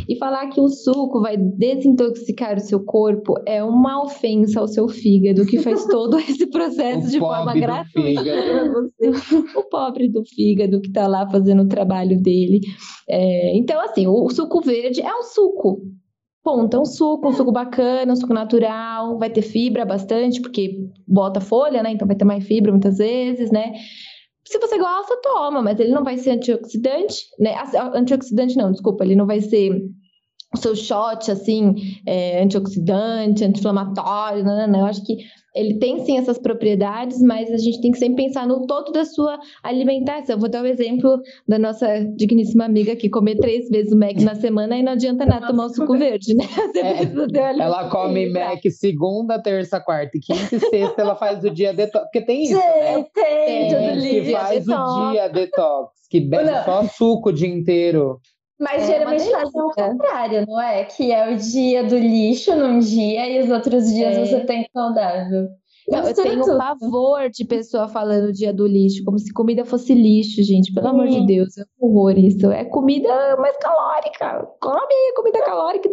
E 0.07 0.17
falar 0.17 0.47
que 0.47 0.61
o 0.61 0.69
suco 0.69 1.19
vai 1.19 1.35
desintoxicar 1.35 2.55
o 2.55 2.61
seu 2.61 2.81
corpo 2.81 3.33
é 3.45 3.61
uma 3.61 4.01
ofensa 4.01 4.61
ao 4.61 4.69
seu 4.69 4.87
fígado, 4.87 5.45
que 5.45 5.59
faz 5.59 5.85
todo 5.87 6.17
esse 6.17 6.47
processo 6.47 7.11
de 7.11 7.19
forma 7.19 7.53
gratuita 7.53 8.23
para 8.23 8.71
você. 8.71 9.57
O 9.57 9.63
pobre 9.69 10.07
do 10.07 10.23
fígado 10.23 10.79
que 10.79 10.91
tá 10.91 11.05
lá 11.05 11.29
fazendo 11.29 11.63
o 11.63 11.67
trabalho 11.67 12.21
dele. 12.21 12.61
É, 13.09 13.57
então, 13.57 13.81
assim, 13.81 14.07
o, 14.07 14.23
o 14.23 14.29
suco 14.29 14.61
verde 14.61 15.01
é 15.01 15.13
um 15.13 15.23
suco. 15.23 15.81
É 16.45 16.77
um 16.77 16.85
suco, 16.85 17.29
um 17.29 17.33
suco 17.33 17.53
bacana, 17.53 18.11
um 18.11 18.15
suco 18.17 18.33
natural, 18.33 19.17
vai 19.17 19.29
ter 19.29 19.41
fibra 19.41 19.85
bastante, 19.85 20.41
porque 20.41 20.89
bota 21.07 21.39
folha, 21.39 21.81
né? 21.81 21.91
Então 21.91 22.05
vai 22.05 22.17
ter 22.17 22.25
mais 22.25 22.45
fibra 22.45 22.69
muitas 22.69 22.97
vezes, 22.97 23.49
né? 23.49 23.73
Se 24.45 24.59
você 24.59 24.77
gosta, 24.77 25.21
toma, 25.21 25.61
mas 25.61 25.79
ele 25.79 25.91
não 25.91 26.03
vai 26.03 26.17
ser 26.17 26.31
antioxidante, 26.31 27.27
né? 27.39 27.55
Antioxidante 27.95 28.57
não, 28.57 28.73
desculpa, 28.73 29.05
ele 29.05 29.15
não 29.15 29.25
vai 29.25 29.39
ser 29.39 29.89
o 30.53 30.57
seu 30.57 30.75
shot, 30.75 31.31
assim, 31.31 31.75
é, 32.05 32.43
antioxidante, 32.43 33.45
anti-inflamatório, 33.45 34.43
não. 34.43 34.79
Eu 34.79 34.85
acho 34.85 35.03
que 35.05 35.17
ele 35.55 35.77
tem 35.79 36.03
sim 36.03 36.17
essas 36.17 36.37
propriedades, 36.37 37.21
mas 37.21 37.51
a 37.51 37.57
gente 37.57 37.79
tem 37.81 37.91
que 37.91 37.97
sempre 37.99 38.23
pensar 38.25 38.47
no 38.47 38.65
todo 38.65 38.91
da 38.91 39.05
sua 39.05 39.39
alimentação. 39.61 40.39
Vou 40.39 40.49
dar 40.49 40.63
o 40.63 40.67
exemplo 40.67 41.19
da 41.47 41.59
nossa 41.59 41.99
digníssima 42.15 42.65
amiga 42.65 42.95
que 42.95 43.09
comer 43.09 43.35
três 43.37 43.69
vezes 43.69 43.93
o 43.93 43.97
Mac 43.97 44.15
na 44.21 44.35
semana 44.35 44.75
e 44.77 44.83
não 44.83 44.93
adianta 44.93 45.25
nada 45.25 45.47
tomar 45.47 45.65
o 45.65 45.69
suco 45.69 45.97
verde, 45.97 46.33
né? 46.35 46.45
Você 47.13 47.37
É, 47.37 47.61
Ela 47.61 47.89
come. 47.89 48.29
Mac 48.29 48.61
segunda, 48.69 49.39
terça, 49.41 49.79
quarta 49.79 50.17
e 50.17 50.19
quinta 50.19 50.55
e 50.55 50.59
sexta. 50.59 51.01
Ela 51.01 51.15
faz 51.15 51.43
o 51.43 51.49
dia 51.49 51.73
detox. 51.73 52.05
Porque 52.05 52.21
tem 52.25 52.43
isso, 52.43 52.55
né? 52.55 53.05
Tem, 53.13 53.69
Tem, 53.69 53.69
tudo 53.69 54.01
que 54.01 54.31
faz 54.31 54.65
detox. 54.65 54.91
o 54.91 55.11
dia 55.11 55.27
detox, 55.29 55.91
que 56.09 56.19
bebe 56.21 56.49
só 56.65 56.83
suco 56.85 57.29
o 57.29 57.33
dia 57.33 57.47
inteiro. 57.47 58.19
Mas 58.59 58.83
É 58.83 58.87
geralmente 58.87 59.29
fazem 59.31 59.61
o 59.61 59.71
contrário, 59.71 60.45
não 60.47 60.61
é? 60.61 60.85
Que 60.85 61.11
é 61.11 61.33
o 61.33 61.37
dia 61.37 61.83
do 61.83 61.97
lixo 61.97 62.55
num 62.55 62.79
dia 62.79 63.27
e 63.29 63.39
os 63.43 63.49
outros 63.49 63.87
dias 63.91 64.17
É. 64.17 64.25
você 64.25 64.45
tem 64.45 64.67
saudável. 64.73 65.49
Não, 65.89 66.07
eu 66.07 66.13
tenho 66.13 66.43
tudo. 66.43 66.57
pavor 66.57 67.29
de 67.29 67.45
pessoa 67.45 67.87
falando 67.87 68.29
o 68.29 68.33
dia 68.33 68.53
do 68.53 68.65
lixo, 68.65 69.03
como 69.03 69.19
se 69.19 69.33
comida 69.33 69.65
fosse 69.65 69.93
lixo, 69.93 70.41
gente. 70.43 70.73
Pelo 70.73 70.87
amor 70.87 71.07
de. 71.07 71.23
Deus, 71.25 71.57
é 71.57 71.63
um 71.81 71.87
horror 71.87 72.17
isso. 72.17 72.51
É 72.51 72.65
comida 72.65 73.37
mais 73.37 73.55
calórica. 73.57 74.47
Come 74.59 74.93
comida 75.15 75.41
calórica. 75.43 75.89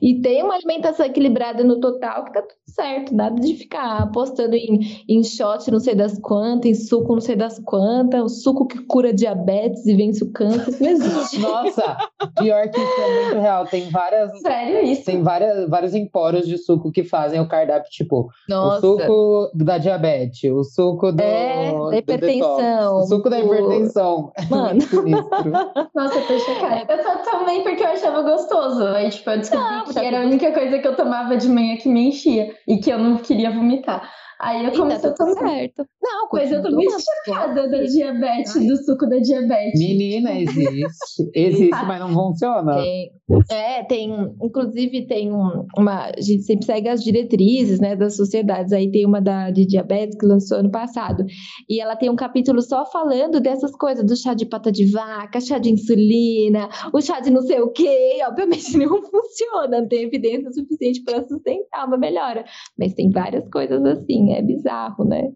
E 0.00 0.20
tem 0.20 0.42
uma 0.42 0.54
alimentação 0.54 1.06
equilibrada 1.06 1.64
no 1.64 1.80
total 1.80 2.24
que 2.24 2.32
tá 2.32 2.42
tudo 2.42 2.58
certo. 2.66 3.14
Nada 3.14 3.40
de 3.40 3.54
ficar 3.54 4.02
apostando 4.02 4.54
em, 4.54 5.04
em 5.08 5.22
shot 5.22 5.70
não 5.70 5.80
sei 5.80 5.94
das 5.94 6.18
quantas, 6.18 6.70
em 6.70 6.74
suco 6.74 7.14
não 7.14 7.20
sei 7.20 7.36
das 7.36 7.58
quantas, 7.58 8.22
o 8.22 8.28
suco 8.28 8.66
que 8.66 8.84
cura 8.84 9.12
diabetes 9.12 9.86
e 9.86 9.94
vence 9.94 10.22
o 10.22 10.32
câncer. 10.32 10.70
Isso 10.70 10.82
não 10.82 10.90
existe. 10.90 11.38
Nossa, 11.40 11.96
pior 12.38 12.68
que 12.68 12.80
isso 12.80 13.00
é 13.00 13.22
muito 13.22 13.40
real. 13.40 13.66
Tem 13.66 13.88
várias. 13.90 14.40
Sério 14.40 14.82
isso? 14.82 15.04
Tem 15.04 15.22
várias, 15.22 15.68
vários 15.68 15.94
empórios 15.94 16.46
de 16.46 16.58
suco 16.58 16.90
que 16.90 17.04
fazem 17.04 17.40
o 17.40 17.48
cardápio, 17.48 17.90
tipo, 17.90 18.28
Nossa. 18.48 18.86
o 18.86 18.98
suco 18.98 19.33
da 19.54 19.78
diabetes, 19.78 20.50
o 20.50 20.64
suco 20.64 21.12
do, 21.12 21.20
É, 21.20 21.72
da 21.90 21.96
hipertensão, 21.98 22.96
o 22.98 23.06
suco 23.06 23.30
da 23.30 23.40
hipertensão. 23.40 24.32
Mano. 24.50 24.70
Muito 24.70 24.88
sinistro. 24.88 25.52
Nossa, 25.94 26.18
eu 26.18 26.26
tô 26.26 26.38
chocada. 26.38 26.92
Eu 26.92 27.02
só 27.02 27.16
tomei 27.30 27.62
porque 27.62 27.82
eu 27.82 27.88
achava 27.88 28.22
gostoso. 28.22 28.84
Aí, 28.88 29.10
tipo, 29.10 29.30
eu 29.30 29.38
descobri 29.38 29.64
Não, 29.64 29.84
que 29.84 29.98
era 29.98 30.20
a 30.20 30.24
única 30.24 30.52
coisa 30.52 30.78
que 30.78 30.86
eu 30.86 30.96
tomava 30.96 31.36
de 31.36 31.48
manhã 31.48 31.76
que 31.76 31.88
me 31.88 32.08
enchia 32.08 32.54
e 32.66 32.78
que 32.78 32.90
eu 32.90 32.98
não 32.98 33.16
queria 33.18 33.50
vomitar. 33.50 34.10
Aí 34.40 34.64
eu 34.64 34.72
E 34.72 34.76
comecei 34.76 35.02
tá 35.02 35.08
a 35.10 35.14
tudo 35.14 35.34
tomar. 35.34 35.48
certo. 35.50 35.86
Não, 36.02 36.28
Mas 36.32 36.50
eu 36.52 36.62
tô 36.62 36.70
muito 36.70 36.94
chocada 37.26 37.68
da 37.68 37.82
diabetes, 37.82 38.54
do 38.66 38.76
suco 38.84 39.06
da 39.08 39.18
diabetes. 39.18 39.78
Menina, 39.80 40.32
existe. 40.38 41.30
Existe, 41.34 41.70
mas 41.86 42.00
não 42.00 42.12
funciona. 42.12 42.74
Tem, 42.74 43.10
é, 43.50 43.82
tem, 43.84 44.10
inclusive 44.42 45.06
tem 45.06 45.32
um- 45.32 45.66
uma, 45.78 46.06
a 46.16 46.20
gente 46.20 46.42
sempre 46.42 46.66
segue 46.66 46.88
as 46.88 47.02
diretrizes, 47.02 47.80
né, 47.80 47.96
das 47.96 48.16
sociedades, 48.16 48.72
aí 48.72 48.90
tem 48.90 49.06
uma 49.06 49.20
da, 49.20 49.50
de 49.50 49.64
diabetes 49.66 50.16
que 50.18 50.26
lançou 50.26 50.58
ano 50.58 50.70
passado, 50.70 51.24
e 51.68 51.80
ela 51.80 51.96
tem 51.96 52.10
um 52.10 52.16
capítulo 52.16 52.60
só 52.60 52.84
falando 52.84 53.40
dessas 53.40 53.70
coisas, 53.76 54.04
do 54.04 54.16
chá 54.16 54.34
de 54.34 54.44
pata 54.46 54.70
de 54.70 54.84
vaca, 54.90 55.40
chá 55.40 55.58
de 55.58 55.70
insulina, 55.70 56.68
o 56.92 57.00
chá 57.00 57.20
de 57.20 57.30
não 57.30 57.42
sei 57.42 57.60
o 57.60 57.70
quê, 57.70 58.18
obviamente 58.28 58.76
não 58.78 59.00
funciona, 59.02 59.80
não 59.80 59.88
tem 59.88 60.02
evidência 60.04 60.50
suficiente 60.52 61.02
para 61.02 61.22
sustentar 61.26 61.86
uma 61.86 61.96
melhora, 61.96 62.44
mas 62.78 62.92
tem 62.94 63.10
várias 63.10 63.48
coisas 63.48 63.82
assim, 63.84 64.23
é 64.32 64.40
bizarro, 64.42 65.04
né? 65.04 65.30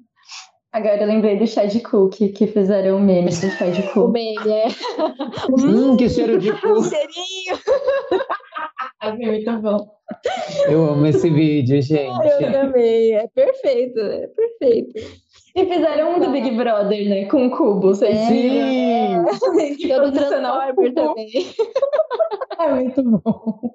Agora 0.73 1.01
eu 1.01 1.07
lembrei 1.07 1.39
do 1.39 1.47
chá 1.47 1.65
de 1.65 1.81
cookie, 1.81 2.29
que 2.29 2.47
fizeram 2.47 2.99
o 2.99 3.01
meme 3.01 3.31
do 3.31 3.51
chá 3.51 3.67
de 3.71 3.83
O 3.99 4.09
meme 4.13 4.51
é 4.51 4.67
Hum, 5.51 5.97
que 5.97 6.09
cheiro 6.09 6.39
de 6.39 6.53
cu. 6.61 6.69
um 6.69 6.83
cheirinho, 6.83 7.59
Ai, 9.01 9.17
muito 9.17 9.53
bom. 9.61 9.79
Eu 10.69 10.85
amo 10.91 11.07
esse 11.07 11.31
vídeo, 11.31 11.81
gente. 11.81 12.27
eu 12.27 12.53
também, 12.53 13.15
é 13.15 13.27
perfeito, 13.29 13.99
é 14.01 14.27
perfeito. 14.29 14.93
E 15.57 15.65
fizeram 15.67 16.17
um 16.17 16.21
do 16.21 16.31
Big 16.31 16.51
Brother, 16.57 17.09
né? 17.09 17.25
Com 17.27 17.45
um 17.45 17.51
cubo, 17.51 17.81
vocês 17.89 18.17
É. 18.19 18.31
viram? 18.31 19.33
Sim! 19.35 19.77
Que 19.77 19.89
Todo 19.89 20.09
o 20.09 20.13
Transformer 20.13 20.75
cubo. 20.75 20.95
também. 20.95 21.31
É 22.59 22.75
muito 22.75 23.03
bom. 23.03 23.75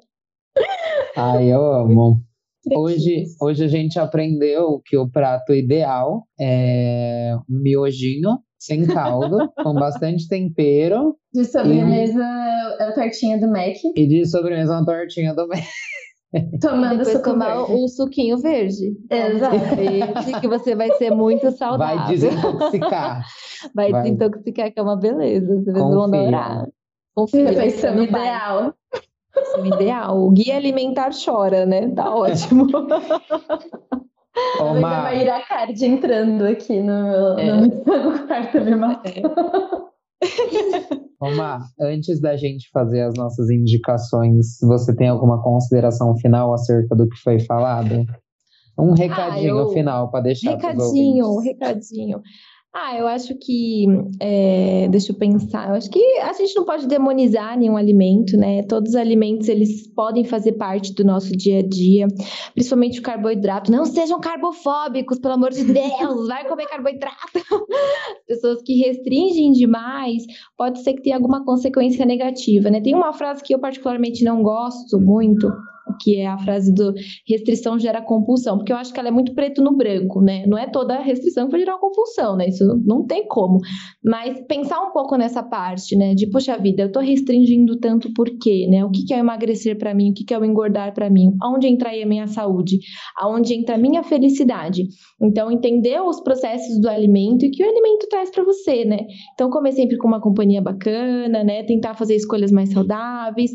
Ai, 1.16 1.52
eu 1.52 1.62
amo. 1.74 2.22
Hoje, 2.72 3.26
hoje 3.42 3.64
a 3.66 3.68
gente 3.68 4.00
aprendeu 4.00 4.82
que 4.86 4.98
o 4.98 5.10
prato 5.10 5.54
ideal 5.54 6.24
é 6.40 7.36
um 7.50 7.62
miojinho 7.62 8.40
sem 8.58 8.86
caldo, 8.88 9.52
com 9.62 9.74
bastante 9.74 10.28
tempero 10.30 11.16
De 11.34 11.44
sobremesa, 11.44 12.24
é 12.80 12.84
a 12.86 12.94
tortinha 12.94 13.38
do 13.40 13.48
Mac. 13.50 13.76
e 13.96 14.08
de 14.08 14.26
sobremesa 14.26 14.74
uma 14.74 14.86
tortinha 14.86 15.34
do 15.34 15.46
Mac. 15.48 15.60
Tomando 16.62 16.98
Depois 16.98 17.10
suco 17.10 17.30
tomar 17.30 17.58
verde. 17.58 17.74
o 17.74 17.88
suquinho 17.88 18.38
verde. 18.40 18.98
Exato. 19.12 19.76
Verde, 19.76 20.42
que 20.42 20.48
você 20.48 20.74
vai 20.74 20.92
ser 20.94 21.12
muito 21.12 21.52
saudável. 21.52 21.98
Vai 21.98 22.08
desintoxicar. 22.10 23.24
Vai 23.76 23.92
vai. 23.92 24.02
desintoxicar, 24.04 24.74
que 24.74 24.80
é 24.80 24.84
uma 24.84 24.98
beleza. 24.98 25.46
Vocês 25.62 25.78
vão 25.78 25.92
Confia. 25.92 26.22
adorar. 26.22 26.68
Confia. 27.16 27.50
Refeição 27.50 27.96
não 27.96 28.08
vai. 29.34 29.44
ideal. 29.44 29.66
Refeição 29.66 29.66
ideal. 29.66 30.20
O 30.24 30.32
guia 30.32 30.56
alimentar 30.58 31.10
chora, 31.14 31.66
né? 31.66 31.90
Tá 31.90 32.14
ótimo. 32.16 32.68
Ô, 34.60 34.64
Depois 34.64 34.78
a 34.78 34.80
Má, 34.82 35.02
Maíra 35.04 35.42
Card 35.48 35.86
entrando 35.86 36.44
aqui 36.46 36.80
no, 36.82 37.04
meu- 37.04 37.38
É. 37.40 37.54
no 37.54 37.70
quarto 38.28 38.58
ô, 41.22 41.32
Má, 41.36 41.60
antes 41.80 42.20
da 42.20 42.36
gente 42.36 42.68
fazer 42.72 43.02
as 43.02 43.14
nossas 43.16 43.50
indicações, 43.52 44.58
você 44.62 44.96
tem 44.96 45.08
alguma 45.08 45.42
consideração 45.44 46.16
final 46.18 46.52
acerca 46.54 46.96
do 46.96 47.08
que 47.08 47.18
foi 47.18 47.40
falado? 47.40 48.06
Um 48.78 48.94
recadinho 48.94 49.60
eu- 49.60 49.70
final 49.70 50.10
para 50.10 50.22
deixar 50.22 50.52
Recadinho, 50.52 51.38
recadinho. 51.38 52.22
Ah, 52.76 52.98
eu 52.98 53.06
acho 53.08 53.36
que. 53.36 53.86
é, 54.20 54.88
deixa 54.90 55.12
eu 55.12 55.16
pensar. 55.16 55.70
Eu 55.70 55.76
acho 55.76 55.92
que 55.92 56.00
a 56.22 56.34
gente 56.34 56.56
não 56.56 56.66
pode 56.66 56.88
demonizar 56.88 57.56
nenhum 57.56 57.78
alimento, 57.78 58.36
né? 58.36 58.64
Todos 58.64 58.90
os 58.90 58.96
alimentos 58.96 59.48
eles 59.48 59.88
podem 59.94 60.26
fazer 60.26 60.54
parte 60.54 60.92
do 60.92 61.04
nosso 61.04 61.32
dia 61.38 61.60
a 61.60 61.62
dia, 61.62 62.08
principalmente 62.56 63.00
o 63.00 63.04
carboidrato. 63.04 63.72
Não 63.72 63.86
sejam 63.86 64.20
carbofóbicos, 64.20 65.20
pelo 65.20 65.36
amor 65.36 65.52
de 65.52 65.64
Deus, 65.66 66.26
vai 66.28 66.48
comer 66.48 66.66
carboidrato. 66.66 67.16
Pessoas 68.28 68.64
que 68.64 68.74
restringem 68.80 69.52
demais, 69.52 70.24
pode 70.58 70.82
ser 70.82 70.94
que 70.94 71.04
tenha 71.04 71.16
alguma 71.16 71.46
consequência 71.46 72.08
negativa, 72.08 72.72
né? 72.72 72.82
Tem 72.82 72.96
uma 72.96 73.14
frase 73.14 73.44
que 73.44 73.54
eu 73.54 73.60
particularmente 73.60 74.24
não 74.24 74.42
gosto 74.42 75.00
muito, 75.00 75.48
que 76.02 76.18
é 76.18 76.28
a 76.28 76.38
frase 76.38 76.74
do 76.74 76.94
restrição 77.28 77.78
gera 77.78 78.02
compulsão, 78.02 78.58
porque 78.58 78.72
eu 78.72 78.78
acho 78.78 78.94
que 78.94 79.00
ela 79.00 79.10
é 79.10 79.12
muito 79.12 79.34
preto 79.34 79.62
no 79.62 79.76
branco, 79.76 80.22
né? 80.22 80.46
Não 80.48 80.58
é 80.58 80.68
toda 80.68 81.00
restrição 81.00 81.46
que 81.46 81.52
vai 81.52 81.60
gerar 81.60 81.74
uma 81.74 81.82
compulsão, 81.82 82.36
né? 82.36 82.48
Isso 82.48 82.66
não 82.86 83.06
tem 83.06 83.28
como. 83.28 83.60
Mas 84.04 84.40
pensar 84.48 84.82
um 84.82 84.92
pouco 84.92 85.16
nessa 85.16 85.44
parte, 85.44 85.96
né? 85.96 86.14
De, 86.14 86.30
poxa 86.30 86.58
vida, 86.58 86.84
eu 86.84 86.92
tô 86.92 87.00
restringindo 87.00 87.80
tanto 87.80 88.14
por 88.14 88.30
quê, 88.40 88.68
né? 88.70 88.84
O 88.86 88.90
que, 88.90 89.06
que 89.06 89.14
é 89.14 89.20
emagrecer 89.20 89.78
para 89.78 89.94
mim? 89.94 90.12
O 90.12 90.14
que, 90.14 90.24
que 90.24 90.34
é 90.34 90.40
o 90.40 90.46
engordar 90.46 90.94
para 90.94 91.10
mim? 91.10 91.32
Aonde 91.42 91.68
entra 91.68 91.90
aí 91.90 92.04
a 92.04 92.08
minha 92.08 92.28
saúde? 92.28 92.80
Aonde 93.18 93.54
entra 93.54 93.76
a 93.76 93.78
minha 93.78 94.04
felicidade? 94.04 94.84
Então, 95.22 95.52
entender 95.52 96.02
os 96.02 96.22
processos 96.22 96.80
do 96.80 96.90
alimento 96.90 97.46
e 97.46 97.52
que 97.52 97.64
o 97.64 97.70
alimento 97.70 98.08
traz 98.10 98.30
para 98.30 98.44
você, 98.44 98.86
né? 98.86 99.00
Então, 99.34 99.50
comer 99.50 99.72
sempre 99.74 99.98
com 99.98 100.08
uma 100.08 100.22
companhia 100.22 100.62
bacana, 100.62 101.44
né? 101.44 101.64
Tentar 101.64 101.96
fazer 101.96 102.16
escolhas 102.16 102.52
mais 102.52 102.72
saudáveis, 102.72 103.52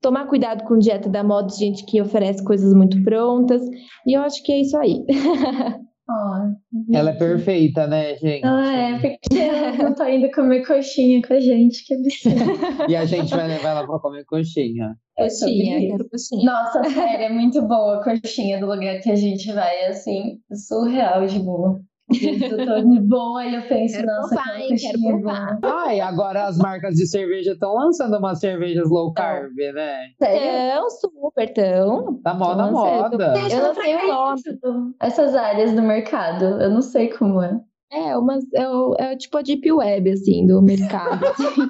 tomar 0.00 0.26
cuidado 0.26 0.64
com 0.64 0.78
dieta 0.78 1.08
da 1.08 1.24
moda 1.24 1.48
de 1.48 1.56
gente 1.56 1.84
que 1.84 2.00
oferece 2.00 2.44
coisas 2.44 2.72
muito 2.74 3.02
prontas. 3.02 3.62
E 4.06 4.16
eu 4.16 4.22
acho 4.22 4.42
que 4.42 4.52
é 4.52 4.60
isso 4.60 4.76
aí. 4.76 5.04
Oh, 6.08 6.94
Ela 6.96 7.10
é 7.10 7.14
perfeita, 7.14 7.84
né, 7.88 8.14
gente? 8.14 8.46
Ela 8.46 8.72
é, 8.72 8.92
porque 9.00 9.36
ela 9.40 9.76
não 9.76 9.92
tá 9.92 10.08
indo 10.08 10.30
comer 10.30 10.64
coxinha 10.64 11.20
com 11.20 11.34
a 11.34 11.40
gente, 11.40 11.84
que 11.84 11.94
absurdo. 11.94 12.88
E 12.88 12.94
a 12.94 13.04
gente 13.04 13.28
vai 13.28 13.48
levar 13.48 13.70
ela 13.70 13.84
pra 13.84 13.98
comer 13.98 14.24
coxinha. 14.24 14.94
É 15.18 15.24
Coxinha, 15.24 15.80
quero 15.80 16.08
coxinha. 16.08 16.44
Nossa, 16.44 16.84
sério, 16.84 17.24
é 17.24 17.28
muito 17.28 17.60
boa 17.62 17.96
a 17.96 18.04
coxinha 18.04 18.60
do 18.60 18.66
lugar 18.66 19.00
que 19.00 19.10
a 19.10 19.16
gente 19.16 19.52
vai, 19.52 19.86
assim, 19.86 20.38
surreal 20.54 21.26
de 21.26 21.40
boa. 21.40 21.80
Eu 22.08 22.64
tô 22.64 22.88
de 22.88 23.00
boa 23.00 23.44
e 23.44 23.54
eu 23.56 23.62
penso, 23.62 23.94
Quero 23.96 24.06
nossa, 24.06 24.28
provar, 24.28 24.42
aquela 24.50 24.58
hein, 24.60 24.76
quero 24.78 25.00
provar. 25.02 25.58
Ah, 25.62 25.94
e 25.94 26.00
agora 26.00 26.44
as 26.46 26.56
marcas 26.58 26.94
de 26.94 27.06
cerveja 27.06 27.52
estão 27.52 27.74
lançando 27.74 28.16
umas 28.18 28.38
cervejas 28.38 28.88
low 28.88 29.12
carb, 29.12 29.52
né? 29.74 30.06
Então, 30.14 30.88
super, 30.90 31.52
tão. 31.52 32.20
Tá 32.22 32.32
mó 32.34 32.54
na 32.54 32.68
Então, 32.68 32.72
moda. 32.72 33.34
Eu 33.50 33.62
não 33.62 33.74
sei 33.74 33.96
o 33.96 34.06
nome. 34.06 34.94
essas 35.00 35.34
áreas 35.34 35.72
do 35.72 35.82
mercado. 35.82 36.44
Eu 36.62 36.70
não 36.70 36.80
sei 36.82 37.08
como 37.08 37.42
é. 37.42 37.60
É, 37.92 38.16
umas, 38.16 38.44
é, 38.54 38.68
o- 38.68 38.94
é 38.98 39.16
tipo 39.16 39.38
a 39.38 39.42
deep 39.42 39.70
web, 39.72 40.10
assim, 40.10 40.46
do 40.46 40.60
mercado. 40.62 41.24
assim. 41.26 41.66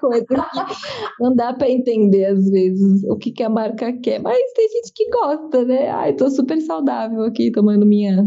Coisa 0.00 0.24
que 0.26 0.34
não 1.20 1.34
dá 1.34 1.52
pra 1.52 1.68
entender, 1.70 2.24
às 2.26 2.50
vezes, 2.50 3.02
o 3.04 3.16
que, 3.16 3.30
que 3.32 3.42
a 3.42 3.48
marca 3.50 3.92
quer. 4.00 4.18
Mas 4.20 4.38
tem 4.54 4.68
gente 4.68 4.92
que 4.94 5.08
gosta, 5.10 5.64
né? 5.64 5.90
Ai, 5.90 6.14
tô 6.14 6.28
super 6.30 6.60
saudável 6.60 7.22
aqui, 7.22 7.50
tomando 7.52 7.84
minha 7.86 8.26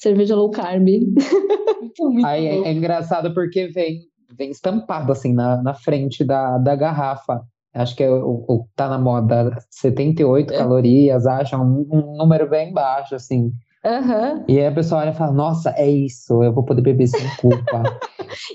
cerveja 0.00 0.34
low 0.34 0.50
carb. 0.50 0.82
Muito, 0.84 2.10
muito 2.10 2.26
Aí 2.26 2.46
é, 2.46 2.68
é 2.68 2.72
engraçado 2.72 3.32
porque 3.34 3.68
vem, 3.68 4.00
vem 4.36 4.50
estampado 4.50 5.12
assim 5.12 5.32
na, 5.32 5.62
na 5.62 5.74
frente 5.74 6.24
da, 6.24 6.58
da 6.58 6.74
garrafa. 6.74 7.42
Acho 7.72 7.94
que 7.94 8.02
é 8.02 8.10
o, 8.10 8.44
o 8.48 8.66
tá 8.74 8.88
na 8.88 8.98
moda 8.98 9.56
78 9.70 10.52
É. 10.52 10.56
calorias, 10.58 11.26
acham 11.26 11.62
um, 11.62 11.86
um 11.92 12.16
número 12.16 12.48
bem 12.48 12.72
baixo, 12.72 13.14
assim. 13.14 13.52
Aham. 13.84 14.44
E 14.48 14.58
aí 14.58 14.66
a 14.66 14.72
pessoa 14.72 15.00
olha 15.00 15.10
e 15.10 15.14
fala, 15.14 15.32
nossa, 15.32 15.70
é 15.76 15.88
isso, 15.88 16.42
eu 16.42 16.52
vou 16.52 16.64
poder 16.64 16.82
beber 16.82 17.06
sem 17.06 17.26
culpa. 17.40 17.82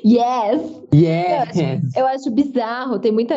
Yes! 0.06 0.62
yes! 0.94 1.96
Eu 1.98 2.06
acho 2.08 2.32
bizarro, 2.32 2.98
tem 3.00 3.12
muita. 3.12 3.36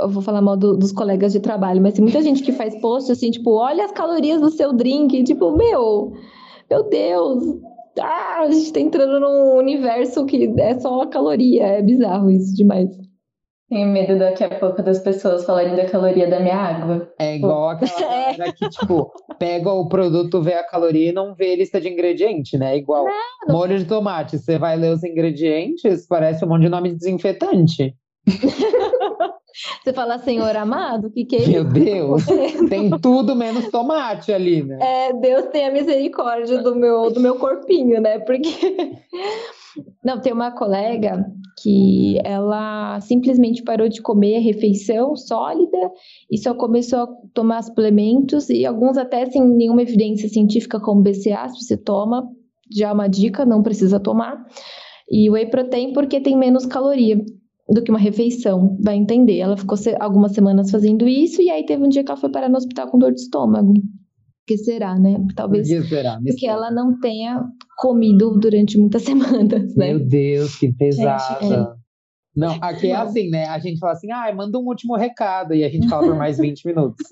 Eu 0.00 0.08
vou 0.08 0.20
falar 0.22 0.40
mal 0.42 0.56
do- 0.56 0.76
dos 0.76 0.90
colegas 0.90 1.32
de 1.32 1.38
trabalho, 1.38 1.80
mas 1.80 1.94
tem 1.94 2.02
muita 2.02 2.20
gente 2.22 2.42
que 2.42 2.50
faz 2.52 2.74
post 2.80 3.12
assim, 3.12 3.30
tipo, 3.30 3.52
olha 3.52 3.84
as 3.84 3.92
calorias 3.92 4.40
do 4.40 4.50
seu 4.50 4.72
drink. 4.72 5.22
Tipo, 5.22 5.56
meu, 5.56 6.12
meu 6.70 6.88
Deus, 6.88 7.44
ah, 7.98 8.40
a 8.42 8.50
gente 8.50 8.72
tá 8.72 8.80
entrando 8.80 9.18
num 9.18 9.56
universo 9.56 10.24
que 10.24 10.54
é 10.58 10.78
só 10.78 11.02
a 11.02 11.08
caloria. 11.08 11.66
É 11.66 11.82
bizarro 11.82 12.30
isso 12.30 12.54
demais. 12.54 12.88
Tenho 13.68 13.88
medo 13.88 14.18
daqui 14.18 14.42
a 14.42 14.58
pouco 14.58 14.82
das 14.82 14.98
pessoas 14.98 15.44
falarem 15.44 15.76
da 15.76 15.88
caloria 15.88 16.28
da 16.28 16.40
minha 16.40 16.56
água. 16.56 17.08
É 17.20 17.36
igual 17.36 17.68
aquela 17.68 17.90
É. 18.48 18.52
que, 18.52 18.68
tipo, 18.68 19.12
pega 19.38 19.70
o 19.70 19.88
produto, 19.88 20.42
vê 20.42 20.54
a 20.54 20.66
caloria 20.66 21.10
e 21.10 21.12
não 21.12 21.36
vê 21.36 21.52
a 21.52 21.56
lista 21.56 21.80
de 21.80 21.88
ingrediente, 21.88 22.58
né? 22.58 22.76
Igual 22.76 23.04
não. 23.04 23.54
molho 23.54 23.78
de 23.78 23.84
tomate. 23.84 24.38
Você 24.38 24.58
vai 24.58 24.76
ler 24.76 24.92
os 24.92 25.04
ingredientes, 25.04 26.04
parece 26.08 26.44
um 26.44 26.48
monte 26.48 26.62
de 26.62 26.68
nome 26.68 26.90
de 26.90 26.96
desinfetante. 26.96 27.94
Você 29.82 29.92
fala, 29.92 30.18
senhor 30.18 30.56
amado, 30.56 31.08
o 31.08 31.10
que, 31.10 31.24
que 31.24 31.36
é 31.36 31.38
isso? 31.40 31.50
Meu 31.50 31.64
Deus! 31.64 32.24
Tem 32.68 32.90
tudo 33.00 33.34
menos 33.34 33.68
tomate 33.68 34.32
ali, 34.32 34.62
né? 34.62 34.78
É, 34.80 35.12
Deus 35.12 35.46
tenha 35.46 35.70
misericórdia 35.70 36.62
do 36.62 36.74
meu, 36.76 37.10
do 37.10 37.20
meu 37.20 37.36
corpinho, 37.36 38.00
né? 38.00 38.18
Porque. 38.20 38.48
Não, 40.04 40.20
tem 40.20 40.32
uma 40.32 40.50
colega 40.50 41.24
que 41.62 42.18
ela 42.24 43.00
simplesmente 43.00 43.62
parou 43.62 43.88
de 43.88 44.02
comer 44.02 44.36
a 44.36 44.40
refeição 44.40 45.14
sólida 45.14 45.78
e 46.28 46.36
só 46.38 46.54
começou 46.54 47.00
a 47.00 47.08
tomar 47.32 47.62
suplementos 47.62 48.50
e 48.50 48.66
alguns 48.66 48.98
até 48.98 49.26
sem 49.26 49.42
nenhuma 49.42 49.82
evidência 49.82 50.28
científica 50.28 50.80
como 50.80 51.02
BCA, 51.02 51.48
se 51.48 51.64
você 51.64 51.76
toma, 51.76 52.28
já 52.74 52.88
é 52.88 52.92
uma 52.92 53.06
dica, 53.06 53.46
não 53.46 53.62
precisa 53.62 54.00
tomar. 54.00 54.44
E 55.08 55.30
whey 55.30 55.46
protein 55.46 55.92
porque 55.92 56.20
tem 56.20 56.36
menos 56.36 56.66
caloria 56.66 57.24
do 57.70 57.82
que 57.82 57.90
uma 57.90 57.98
refeição, 57.98 58.76
vai 58.82 58.96
entender. 58.96 59.38
Ela 59.38 59.56
ficou 59.56 59.78
algumas 60.00 60.32
semanas 60.32 60.70
fazendo 60.70 61.06
isso 61.06 61.40
e 61.40 61.50
aí 61.50 61.64
teve 61.64 61.82
um 61.84 61.88
dia 61.88 62.02
que 62.04 62.10
ela 62.10 62.20
foi 62.20 62.30
parar 62.30 62.48
no 62.48 62.56
hospital 62.56 62.88
com 62.90 62.98
dor 62.98 63.12
de 63.12 63.20
estômago. 63.20 63.72
que 64.46 64.58
será, 64.58 64.98
né? 64.98 65.24
Talvez 65.36 65.68
que 65.68 65.82
será? 65.82 66.18
Porque 66.26 66.46
ela 66.46 66.70
não 66.70 66.98
tenha 66.98 67.44
comido 67.78 68.38
durante 68.38 68.76
muitas 68.78 69.02
semanas, 69.04 69.74
né? 69.76 69.94
Meu 69.94 70.00
Deus, 70.06 70.56
que 70.56 70.72
pesada. 70.72 71.44
é. 71.44 71.80
Não, 72.34 72.56
aqui 72.60 72.88
é 72.88 72.94
assim, 72.96 73.28
né? 73.28 73.46
A 73.46 73.58
gente 73.58 73.78
fala 73.78 73.92
assim, 73.92 74.10
ah, 74.12 74.32
manda 74.34 74.56
um 74.58 74.64
último 74.66 74.96
recado. 74.96 75.52
E 75.54 75.64
a 75.64 75.68
gente 75.68 75.88
fala 75.88 76.06
por 76.06 76.16
mais 76.16 76.38
20 76.38 76.64
minutos. 76.66 77.06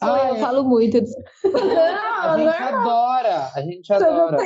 Ah, 0.00 0.28
eu 0.30 0.34
é. 0.36 0.38
falo 0.38 0.64
muito. 0.64 0.98
A 0.98 1.00
Não, 2.36 2.38
gente 2.38 2.60
não, 2.60 2.68
adora, 2.80 3.50
a 3.54 3.60
gente 3.62 3.92
adora. 3.92 4.36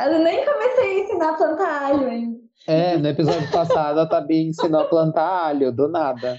Eu 0.00 0.18
nem 0.24 0.44
comecei 0.44 0.84
a 0.84 1.04
ensinar 1.04 1.30
a 1.30 1.34
plantar 1.34 1.82
alho 1.86 2.06
ainda. 2.08 2.43
É, 2.66 2.96
no 2.96 3.08
episódio 3.08 3.50
passado 3.50 4.00
a 4.00 4.06
Tabi 4.06 4.48
ensinou 4.48 4.80
a 4.80 4.88
plantar 4.88 5.46
alho, 5.46 5.70
do 5.70 5.88
nada. 5.88 6.38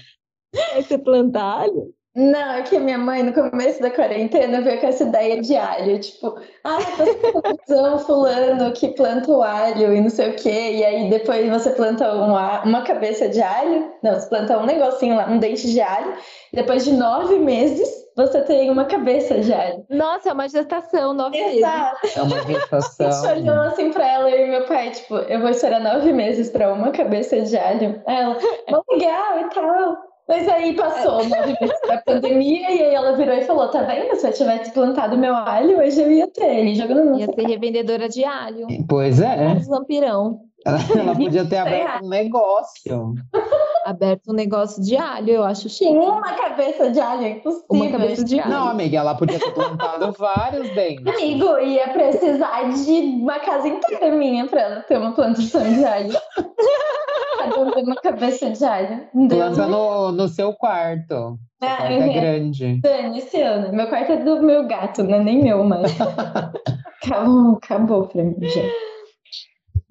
Aí 0.74 0.82
você 0.82 0.98
planta 0.98 1.40
alho? 1.40 1.94
Não, 2.16 2.52
é 2.52 2.62
que 2.62 2.78
minha 2.78 2.96
mãe, 2.96 3.22
no 3.22 3.30
começo 3.34 3.82
da 3.82 3.90
quarentena, 3.90 4.62
veio 4.62 4.80
com 4.80 4.86
essa 4.86 5.04
ideia 5.04 5.38
de 5.42 5.54
alho. 5.54 6.00
Tipo, 6.00 6.40
ah, 6.64 6.78
você 6.78 7.74
um 7.74 7.98
fulano 7.98 8.72
que 8.72 8.88
planta 8.88 9.30
o 9.30 9.42
alho 9.42 9.94
e 9.94 10.00
não 10.00 10.08
sei 10.08 10.30
o 10.30 10.36
quê. 10.36 10.76
E 10.76 10.84
aí 10.84 11.10
depois 11.10 11.46
você 11.46 11.70
planta 11.72 12.10
uma, 12.14 12.62
uma 12.62 12.82
cabeça 12.84 13.28
de 13.28 13.42
alho. 13.42 13.92
Não, 14.02 14.14
você 14.14 14.30
planta 14.30 14.58
um 14.58 14.64
negocinho 14.64 15.14
lá, 15.14 15.28
um 15.28 15.38
dente 15.38 15.70
de 15.70 15.78
alho. 15.78 16.14
E 16.54 16.56
depois 16.56 16.86
de 16.86 16.92
nove 16.92 17.38
meses, 17.38 18.05
você 18.16 18.40
tem 18.42 18.70
uma 18.70 18.86
cabeça 18.86 19.38
de 19.40 19.52
alho. 19.52 19.84
Nossa, 19.90 20.30
é 20.30 20.32
uma 20.32 20.48
gestação, 20.48 21.12
nove 21.12 21.38
meses. 21.38 21.58
Exato. 21.58 21.98
É 22.16 22.22
uma 22.22 22.36
A 22.36 22.40
gente 22.42 22.58
gestação. 22.60 23.30
olhou 23.32 23.60
assim 23.60 23.92
pra 23.92 24.08
ela 24.10 24.30
e 24.30 24.48
meu 24.50 24.64
pai, 24.66 24.90
tipo, 24.90 25.16
eu 25.16 25.40
vou 25.40 25.50
esperar 25.50 25.80
nove 25.80 26.12
meses 26.12 26.48
pra 26.50 26.72
uma 26.72 26.90
cabeça 26.90 27.40
de 27.42 27.56
alho. 27.56 28.02
Aí 28.06 28.16
ela, 28.16 28.36
"Mó 28.70 28.82
legal 28.90 29.40
e 29.40 29.54
tal. 29.54 29.96
Mas 30.28 30.48
aí 30.48 30.74
passou 30.74 31.22
nove 31.28 31.56
meses 31.60 31.80
da 31.86 31.98
pandemia 31.98 32.68
e 32.72 32.82
aí 32.82 32.94
ela 32.94 33.12
virou 33.16 33.34
e 33.36 33.42
falou: 33.44 33.68
tá 33.68 33.82
vendo? 33.82 34.16
Se 34.16 34.26
eu 34.26 34.32
tivesse 34.32 34.72
plantado 34.72 35.16
meu 35.16 35.32
alho, 35.36 35.78
hoje 35.78 36.02
eu 36.02 36.10
ia 36.10 36.26
ter 36.26 36.46
ele 36.46 36.74
jogando 36.74 37.04
no 37.04 37.18
Ia 37.20 37.26
ser 37.26 37.46
revendedora 37.46 38.08
de 38.08 38.24
alho. 38.24 38.66
Pois 38.88 39.20
é, 39.20 39.54
Os 39.56 39.68
vampirão. 39.68 40.40
ela, 40.66 40.78
ela 40.98 41.14
podia 41.14 41.44
ter 41.48 41.58
aberto 41.58 42.04
um 42.04 42.08
negócio. 42.08 43.14
Aberto 43.86 44.32
um 44.32 44.34
negócio 44.34 44.82
de 44.82 44.96
alho, 44.96 45.30
eu 45.30 45.44
acho 45.44 45.68
chique. 45.68 45.88
Uma 45.88 46.32
cabeça 46.34 46.90
de 46.90 46.98
alho, 46.98 47.22
é 47.22 47.28
impossível. 47.30 47.66
Uma 47.70 47.88
cabeça 47.88 48.24
de 48.24 48.40
alho. 48.40 48.50
Não, 48.50 48.68
amiga, 48.68 48.98
ela 48.98 49.14
podia 49.14 49.38
ter 49.38 49.52
plantado 49.52 50.10
vários 50.18 50.68
dentes. 50.74 51.06
Amigo, 51.06 51.56
ia 51.60 51.88
precisar 51.90 52.64
de 52.72 52.90
uma 52.90 53.38
casa 53.38 53.68
inteira 53.68 54.10
minha 54.10 54.44
pra 54.48 54.60
ela 54.60 54.80
ter 54.80 54.98
uma 54.98 55.12
plantação 55.14 55.62
de 55.62 55.84
alho. 55.84 56.12
Cada 57.38 57.60
um 57.60 57.70
uma 57.70 57.94
cabeça 57.94 58.50
de 58.50 58.64
alho. 58.64 59.08
Planta 59.28 59.66
no, 59.68 60.10
no 60.10 60.26
seu 60.26 60.52
quarto. 60.52 61.38
Seu 61.62 61.68
Ah, 61.68 61.76
quarto 61.76 61.92
é 61.92 61.98
uhum. 61.98 62.12
grande. 62.12 62.80
Dane-se, 62.80 63.40
Ana. 63.40 63.70
Meu 63.70 63.86
quarto 63.88 64.12
é 64.12 64.16
do 64.16 64.42
meu 64.42 64.66
gato, 64.66 65.04
não 65.04 65.14
é 65.14 65.22
nem 65.22 65.42
meu, 65.44 65.62
mas. 65.62 65.92
acabou, 67.04 67.58
acabou 67.62 68.08
pra 68.08 68.24
mim, 68.24 68.34
gente. 68.40 68.74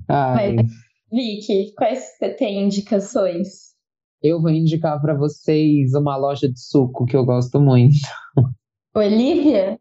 Ai, 0.10 0.58
Vicky, 1.12 1.74
quais 1.78 2.18
você 2.18 2.30
tem 2.30 2.64
indicações? 2.64 3.75
Eu 4.28 4.42
vou 4.42 4.50
indicar 4.52 5.00
pra 5.02 5.14
vocês 5.14 5.94
uma 5.94 6.16
loja 6.18 6.48
de 6.52 6.60
suco 6.60 7.06
que 7.06 7.16
eu 7.16 7.26
gosto 7.26 7.60
muito. 7.60 7.96
Olivia? 8.96 9.80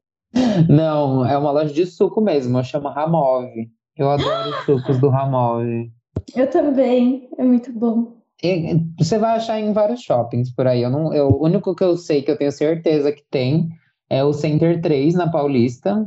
Não, 0.68 1.24
é 1.24 1.38
uma 1.38 1.50
loja 1.52 1.72
de 1.72 1.86
suco 1.86 2.20
mesmo, 2.20 2.62
chama 2.64 2.92
Ramove. 2.92 3.70
Eu 3.96 4.10
adoro 4.10 4.50
os 4.50 4.64
sucos 4.64 4.98
do 4.98 5.08
Ramove. 5.08 5.92
Eu 6.34 6.50
também. 6.50 7.28
É 7.38 7.44
muito 7.44 7.72
bom. 7.72 8.16
E- 8.42 8.74
Você 8.98 9.18
vai 9.18 9.36
achar 9.36 9.60
em 9.60 9.72
vários 9.72 10.00
shoppings 10.02 10.52
por 10.52 10.66
aí. 10.66 10.82
Eu 10.82 10.90
não, 10.90 11.14
eu, 11.14 11.28
o 11.28 11.44
único 11.44 11.74
que 11.74 11.84
eu 11.84 11.96
sei 11.96 12.22
que 12.22 12.30
eu 12.30 12.36
tenho 12.36 12.50
certeza 12.50 13.12
que 13.12 13.22
tem 13.30 13.68
é 14.10 14.24
o 14.24 14.32
Center 14.32 14.80
3 14.80 15.14
na 15.14 15.30
Paulista. 15.30 16.04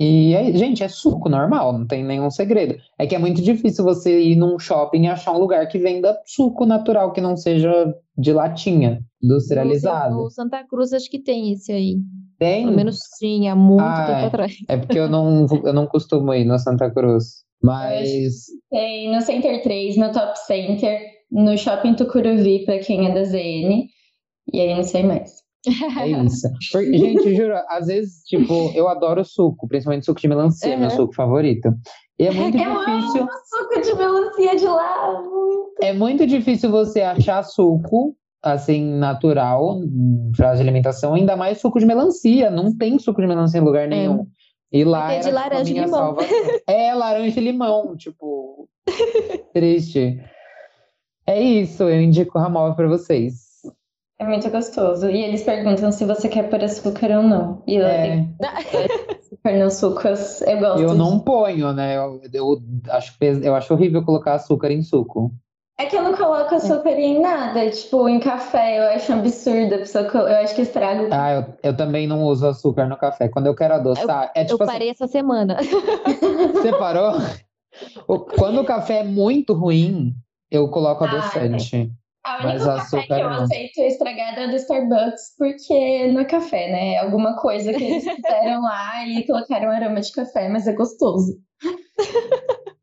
E, 0.00 0.32
é, 0.34 0.52
gente, 0.52 0.82
é 0.84 0.88
suco 0.88 1.28
normal, 1.28 1.72
não 1.72 1.86
tem 1.86 2.04
nenhum 2.04 2.30
segredo. 2.30 2.76
É 2.98 3.06
que 3.06 3.14
é 3.14 3.18
muito 3.18 3.42
difícil 3.42 3.84
você 3.84 4.20
ir 4.20 4.36
num 4.36 4.58
shopping 4.58 5.02
e 5.04 5.08
achar 5.08 5.32
um 5.32 5.38
lugar 5.38 5.66
que 5.66 5.78
venda 5.78 6.16
suco 6.24 6.64
natural, 6.64 7.12
que 7.12 7.20
não 7.20 7.36
seja 7.36 7.92
de 8.16 8.32
latinha, 8.32 9.00
industrializado. 9.22 10.14
No 10.14 10.30
Santa 10.30 10.64
Cruz 10.64 10.92
acho 10.92 11.10
que 11.10 11.18
tem 11.18 11.52
esse 11.52 11.72
aí. 11.72 11.96
Tem? 12.38 12.64
Pelo 12.64 12.76
menos 12.76 12.98
tinha, 13.18 13.56
muito 13.56 13.82
Ah, 13.82 14.06
tempo 14.06 14.18
é. 14.20 14.24
atrás. 14.26 14.52
É 14.68 14.76
porque 14.76 14.98
eu 14.98 15.08
não, 15.08 15.46
eu 15.64 15.72
não 15.72 15.86
costumo 15.86 16.32
ir 16.32 16.44
no 16.44 16.58
Santa 16.58 16.88
Cruz. 16.90 17.42
Mas 17.60 18.46
Tem 18.70 19.12
no 19.12 19.20
Center 19.20 19.60
3, 19.64 19.96
no 19.96 20.12
Top 20.12 20.38
Center, 20.46 21.00
no 21.28 21.58
Shopping 21.58 21.94
Tucuruvi, 21.94 22.64
pra 22.64 22.78
quem 22.78 23.08
é 23.08 23.12
da 23.12 23.24
ZN. 23.24 23.88
E 24.52 24.60
aí 24.60 24.74
não 24.76 24.84
sei 24.84 25.02
mais. 25.02 25.32
É 25.66 26.08
isso. 26.24 26.48
Porque, 26.72 26.96
gente, 26.98 27.34
juro, 27.34 27.54
às 27.68 27.86
vezes, 27.86 28.22
tipo, 28.24 28.70
eu 28.74 28.88
adoro 28.88 29.24
suco, 29.24 29.66
principalmente 29.68 30.06
suco 30.06 30.20
de 30.20 30.28
melancia, 30.28 30.76
meu 30.76 30.88
Uhum. 30.90 30.96
suco 30.96 31.14
favorito. 31.14 31.68
E 32.18 32.26
é 32.26 32.30
muito 32.30 32.56
Eu 32.58 32.78
difícil. 32.78 33.22
amo 33.22 33.30
suco 33.44 33.80
de 33.80 33.94
melancia 33.94 34.56
de 34.56 34.66
lá. 34.66 35.12
muito. 35.22 35.68
É 35.82 35.92
muito 35.92 36.26
difícil 36.26 36.70
você 36.70 37.00
achar 37.02 37.42
suco 37.42 38.14
assim 38.42 38.84
natural 38.84 39.80
para 40.36 40.54
de 40.54 40.60
alimentação, 40.62 41.14
ainda 41.14 41.36
mais 41.36 41.60
suco 41.60 41.78
de 41.78 41.86
melancia. 41.86 42.50
Não 42.50 42.76
tem 42.76 42.98
suco 42.98 43.20
de 43.20 43.26
melancia 43.26 43.58
em 43.60 43.64
lugar 43.64 43.86
nenhum. 43.88 44.26
E 44.72 44.84
lá 44.84 45.12
era 45.12 45.14
É. 45.14 45.18
de 45.18 45.24
tipo, 45.24 45.34
laranja 45.34 45.70
e 45.70 45.72
minha 45.72 45.84
limão. 45.86 45.98
salvação. 45.98 46.28
É 46.68 46.94
laranja 46.94 47.40
e 47.40 47.44
limão, 47.44 47.96
tipo 47.96 48.68
triste. 49.52 50.20
É 51.26 51.40
isso, 51.40 51.82
eu 51.84 52.00
indico 52.00 52.38
o 52.38 52.40
Ramov 52.40 52.74
para 52.74 52.88
vocês. 52.88 53.47
É 54.20 54.26
muito 54.26 54.50
gostoso. 54.50 55.08
E 55.08 55.22
eles 55.22 55.42
perguntam 55.44 55.92
se 55.92 56.04
você 56.04 56.28
quer 56.28 56.50
pôr 56.50 56.62
açúcar 56.64 57.10
ou 57.18 57.22
não. 57.22 57.62
E 57.66 57.76
eu 57.76 57.86
É, 57.86 58.02
tenho 58.02 58.36
açúcar 58.40 59.58
nos 59.58 59.74
sucos. 59.74 60.42
Eu 60.42 60.58
gosto 60.58 60.80
eu 60.80 60.94
não 60.94 61.12
disso. 61.12 61.24
ponho, 61.24 61.72
né? 61.72 61.96
Eu, 61.96 62.20
eu 62.32 62.58
acho, 62.90 63.16
eu 63.20 63.54
acho 63.54 63.72
horrível 63.74 64.04
colocar 64.04 64.34
açúcar 64.34 64.72
em 64.72 64.82
suco. 64.82 65.32
É 65.80 65.86
que 65.86 65.96
eu 65.96 66.02
não 66.02 66.16
coloco 66.16 66.52
açúcar 66.52 66.90
em 66.90 67.20
nada. 67.20 67.70
Tipo, 67.70 68.08
em 68.08 68.18
café, 68.18 68.78
eu 68.80 68.96
acho 68.96 69.12
absurdo. 69.12 69.76
A 69.76 69.78
pessoa, 69.78 70.04
eu 70.04 70.36
acho 70.38 70.54
que 70.56 70.62
estraga 70.62 71.04
o 71.04 71.08
Ah, 71.12 71.34
eu, 71.34 71.70
eu 71.70 71.76
também 71.76 72.08
não 72.08 72.24
uso 72.24 72.44
açúcar 72.48 72.86
no 72.88 72.96
café. 72.96 73.28
Quando 73.28 73.46
eu 73.46 73.54
quero 73.54 73.74
adoçar, 73.74 74.32
é 74.34 74.42
Eu 74.42 74.46
tipo 74.46 74.64
assim, 74.64 74.72
parei 74.72 74.90
essa 74.90 75.06
semana. 75.06 75.56
Você 76.54 76.72
parou? 76.72 77.12
Quando 78.36 78.62
o 78.62 78.64
café 78.64 78.98
é 79.00 79.04
muito 79.04 79.52
ruim, 79.54 80.12
eu 80.50 80.68
coloco 80.68 81.04
Ah, 81.04 81.06
adoçante. 81.06 81.92
A 82.36 82.42
Mas 82.42 82.62
única 82.62 82.76
café 82.76 82.98
açúcar 82.98 83.06
que 83.16 83.22
eu 83.22 83.30
não. 83.30 83.42
aceito 83.42 83.78
estragado 83.80 84.40
é 84.40 84.48
do 84.48 84.56
Starbucks, 84.56 85.34
porque 85.38 86.06
não 86.12 86.20
é 86.20 86.24
café, 86.24 86.70
né? 86.70 86.94
É 86.94 86.98
alguma 86.98 87.36
coisa 87.36 87.72
que 87.72 87.82
eles 87.82 88.04
fizeram 88.04 88.62
lá 88.62 89.06
e 89.06 89.26
colocaram 89.26 89.70
aroma 89.70 90.00
de 90.00 90.12
café, 90.12 90.48
mas 90.48 90.66
é 90.66 90.72
gostoso. 90.74 91.38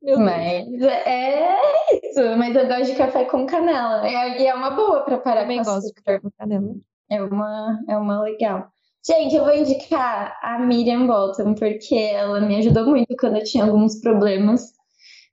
Meu 0.01 0.17
Deus. 0.17 0.19
Mas 0.19 0.81
é 0.83 1.55
isso. 2.03 2.37
Mas 2.37 2.55
eu 2.55 2.67
gosto 2.67 2.85
de 2.85 2.95
café 2.95 3.25
com 3.25 3.45
canela. 3.45 4.07
É- 4.07 4.41
E 4.41 4.47
é 4.47 4.53
uma 4.53 4.71
boa 4.71 5.01
pra 5.03 5.17
parar 5.17 5.41
Também 5.41 5.59
com 5.59 5.63
gosto 5.65 5.87
de 5.87 5.93
café 5.93 6.19
com 6.19 6.29
canela. 6.37 6.73
É 7.09 7.21
uma, 7.21 7.79
é 7.87 7.97
uma 7.97 8.21
legal. 8.21 8.67
Gente, 9.07 9.35
eu 9.35 9.43
vou 9.43 9.55
indicar 9.55 10.35
a 10.41 10.57
Miriam 10.59 11.05
Bolton, 11.05 11.53
porque 11.53 11.95
ela 11.95 12.41
me 12.41 12.55
ajudou 12.57 12.87
muito 12.87 13.15
quando 13.19 13.37
eu 13.37 13.43
tinha 13.43 13.63
alguns 13.63 13.99
problemas 14.01 14.71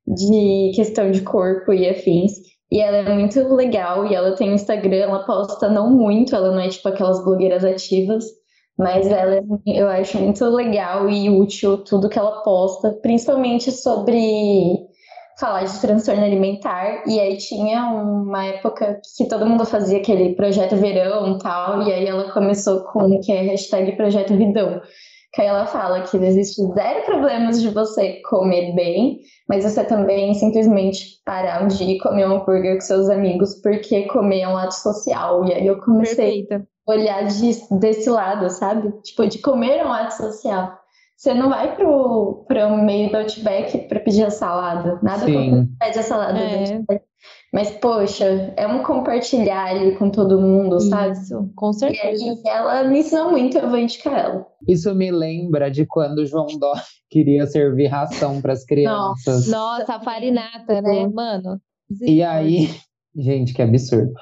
de 0.07 0.73
questão 0.75 1.11
de 1.11 1.23
corpo 1.23 1.73
e 1.73 1.89
afins. 1.89 2.33
E 2.73 2.81
ela 2.81 2.97
é 2.97 3.15
muito 3.15 3.39
legal, 3.55 4.07
e 4.07 4.15
ela 4.15 4.35
tem 4.35 4.55
Instagram, 4.55 4.97
ela 4.97 5.27
posta 5.27 5.69
não 5.69 5.91
muito, 5.91 6.35
ela 6.35 6.51
não 6.53 6.59
é 6.59 6.69
tipo 6.71 6.89
aquelas 6.89 7.23
blogueiras 7.23 7.63
ativas, 7.67 8.25
mas 8.79 9.07
ela 9.07 9.35
é- 9.37 9.43
eu 9.67 9.87
acho 9.91 10.19
muito 10.19 10.43
legal 10.47 11.07
e 11.11 11.29
útil 11.29 11.85
tudo 11.85 12.09
que 12.09 12.19
ela 12.19 12.43
posta, 12.43 12.91
principalmente 13.03 13.71
sobre 13.71 14.89
falar 15.39 15.65
de 15.65 15.81
transtorno 15.83 16.25
alimentar. 16.25 17.03
E 17.07 17.21
aí 17.21 17.37
tinha 17.37 17.85
uma 17.91 18.47
época 18.47 18.99
que 19.19 19.29
todo 19.29 19.45
mundo 19.47 19.67
fazia 19.67 19.99
aquele 19.99 20.35
projeto 20.35 20.75
verão 20.77 21.37
e 21.37 21.39
tal, 21.41 21.83
e 21.83 21.93
aí 21.93 22.07
ela 22.07 22.33
começou 22.33 22.85
com 22.85 23.01
o 23.01 23.21
que 23.21 23.33
é 23.33 23.43
hashtag 23.43 23.93
projeto 23.97 24.35
vidão. 24.35 24.81
Que 25.35 25.41
aí 25.41 25.49
ela 25.49 25.65
fala 25.67 26.03
que 26.03 26.17
existe 26.19 26.61
zero 26.75 27.05
problemas 27.07 27.61
de 27.63 27.71
você 27.71 28.21
comer 28.29 28.75
bem, 28.75 29.21
mas 29.49 29.65
você 29.65 29.83
também 29.83 30.35
simplesmente 30.35 31.07
parar 31.25 31.65
um 31.65 31.69
dia 31.69 31.97
e 31.97 31.99
comer 31.99 32.27
um 32.29 32.37
hambúrguer 32.37 32.75
com 32.75 32.81
seus 32.83 33.09
amigos, 33.09 33.55
porque 33.63 34.03
comer 34.09 34.41
é 34.41 34.49
um 34.49 34.57
ato 34.59 34.75
social. 34.75 35.47
E 35.47 35.55
aí 35.55 35.67
eu 35.67 35.81
comecei 35.81 36.43
Perfeita. 36.45 36.67
olhar 36.87 37.25
de- 37.27 37.79
desse 37.79 38.11
lado, 38.11 38.51
sabe? 38.51 38.93
Tipo, 39.03 39.27
de 39.27 39.39
comer 39.39 39.79
é 39.79 39.87
um 39.87 39.93
ato 39.93 40.15
social. 40.17 40.79
Você 41.17 41.33
não 41.33 41.49
vai 41.49 41.77
pro, 41.77 42.45
pro 42.47 42.77
meio 42.79 43.09
do 43.11 43.17
Outback 43.17 43.79
pra 43.89 44.01
pedir 44.01 44.25
a 44.25 44.31
salada. 44.31 44.99
Nada 45.03 45.25
Sim. 45.25 45.33
contra 45.35 45.51
quem 45.51 45.69
pede 45.81 45.99
a 45.99 46.03
salada 46.03 46.33
do 46.35 46.39
É. 46.41 46.59
Outback. 46.75 47.05
Mas, 47.53 47.71
poxa, 47.71 48.25
é 48.57 48.67
um 48.67 48.83
compartilhar 48.83 49.67
ali 49.67 49.95
com 49.97 50.11
todo 50.11 50.41
mundo, 50.41 50.81
sabe? 50.81 51.13
Isso, 51.13 51.51
com 51.55 51.71
E 51.71 51.75
certeza. 51.75 52.25
aí 52.25 52.41
ela 52.47 52.85
me 52.85 53.01
ensinou 53.01 53.31
muito, 53.31 53.59
eu 53.59 53.69
vou 53.69 53.79
indicar 53.79 54.19
ela. 54.19 54.47
Isso 54.67 54.95
me 54.95 55.11
lembra 55.11 55.71
de 55.71 55.85
quando 55.85 56.21
o 56.21 56.27
João 56.27 56.47
Dó 56.59 56.73
queria 57.11 57.47
servir 57.47 57.89
ração 57.89 58.41
para 58.41 58.55
as 58.55 58.65
crianças. 58.65 59.49
Nossa, 59.49 59.97
a 59.97 60.01
farinata, 60.01 60.81
né, 60.81 61.07
mano? 61.07 61.61
E 62.01 62.23
aí, 62.23 62.71
gente, 63.15 63.53
que 63.53 63.61
absurdo. 63.61 64.13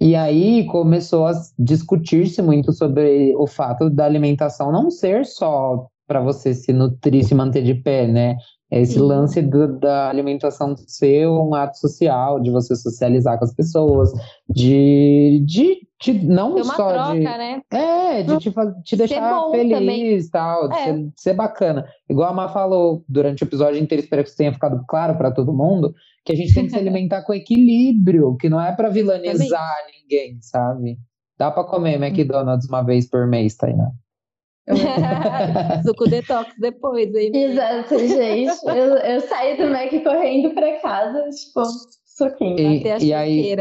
E 0.00 0.16
aí 0.16 0.66
começou 0.66 1.26
a 1.26 1.32
discutir-se 1.56 2.42
muito 2.42 2.72
sobre 2.72 3.34
o 3.36 3.46
fato 3.46 3.88
da 3.88 4.04
alimentação 4.04 4.72
não 4.72 4.90
ser 4.90 5.24
só 5.24 5.86
para 6.06 6.20
você 6.20 6.52
se 6.52 6.72
nutrir, 6.72 7.24
se 7.24 7.34
manter 7.34 7.62
de 7.62 7.74
pé, 7.74 8.06
né? 8.06 8.36
Esse 8.70 8.94
Sim. 8.94 9.00
lance 9.00 9.42
do- 9.42 9.78
da 9.78 10.08
alimentação 10.08 10.74
ser 10.76 11.28
um 11.28 11.54
ato 11.54 11.78
social, 11.78 12.40
de 12.40 12.50
você 12.50 12.74
socializar 12.74 13.38
com 13.38 13.44
as 13.44 13.54
pessoas, 13.54 14.10
de, 14.48 15.42
de, 15.46 15.86
de 16.02 16.26
não 16.26 16.52
uma 16.54 16.64
só 16.64 16.92
troca, 16.92 17.12
de. 17.14 17.20
né? 17.20 17.62
É, 17.70 18.22
de 18.22 18.38
te, 18.38 18.52
te 18.84 18.96
deixar 18.96 19.50
feliz 19.50 19.78
também. 19.78 20.28
tal, 20.30 20.68
de 20.68 20.76
É. 20.76 20.84
ser, 20.84 21.08
ser 21.16 21.34
bacana. 21.34 21.84
Igual 22.08 22.30
a 22.30 22.32
Má 22.32 22.48
falou 22.48 23.04
durante 23.08 23.42
o 23.42 23.46
episódio 23.46 23.80
inteiro, 23.80 24.02
espero 24.02 24.22
que 24.22 24.28
isso 24.28 24.38
tenha 24.38 24.52
ficado 24.52 24.82
claro 24.88 25.16
para 25.16 25.30
todo 25.30 25.52
mundo, 25.52 25.94
que 26.24 26.32
a 26.32 26.36
gente 26.36 26.54
tem 26.54 26.64
que 26.64 26.70
se 26.70 26.78
alimentar 26.78 27.22
com 27.22 27.34
equilíbrio, 27.34 28.36
que 28.36 28.48
não 28.48 28.60
é 28.60 28.74
para 28.74 28.88
vilanizar 28.88 29.74
ninguém, 30.02 30.38
sabe? 30.40 30.96
Dá 31.38 31.50
para 31.50 31.64
comer 31.64 32.00
McDonald's 32.02 32.68
uma 32.68 32.82
vez 32.82 33.08
por 33.08 33.26
mês, 33.26 33.56
Tainá. 33.56 33.90
Suco 35.84 36.08
detox 36.08 36.52
depois, 36.58 37.14
hein? 37.14 37.30
Exato, 37.34 37.98
gente. 37.98 38.66
Eu, 38.66 38.96
eu 38.96 39.20
saí 39.20 39.56
do 39.56 39.68
Mac 39.68 39.90
correndo 40.02 40.54
pra 40.54 40.80
casa, 40.80 41.28
tipo, 41.30 41.62
suquinho. 42.16 42.58
E, 42.58 42.80
Até 42.80 42.92
a 42.94 42.98
e 42.98 43.12
aí, 43.12 43.56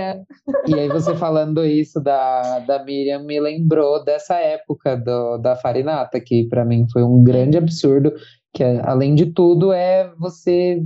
e 0.68 0.74
aí 0.74 0.88
você 0.88 1.16
falando 1.16 1.66
isso 1.66 2.00
da, 2.00 2.60
da 2.60 2.84
Miriam 2.84 3.24
me 3.24 3.40
lembrou 3.40 4.04
dessa 4.04 4.36
época 4.36 4.96
do, 4.96 5.38
da 5.40 5.56
farinata, 5.56 6.20
que 6.20 6.48
para 6.48 6.64
mim 6.64 6.86
foi 6.92 7.04
um 7.04 7.24
grande 7.24 7.58
absurdo, 7.58 8.14
que 8.54 8.64
além 8.64 9.16
de 9.16 9.28
tudo 9.28 9.74
é 9.74 10.14
você 10.18 10.82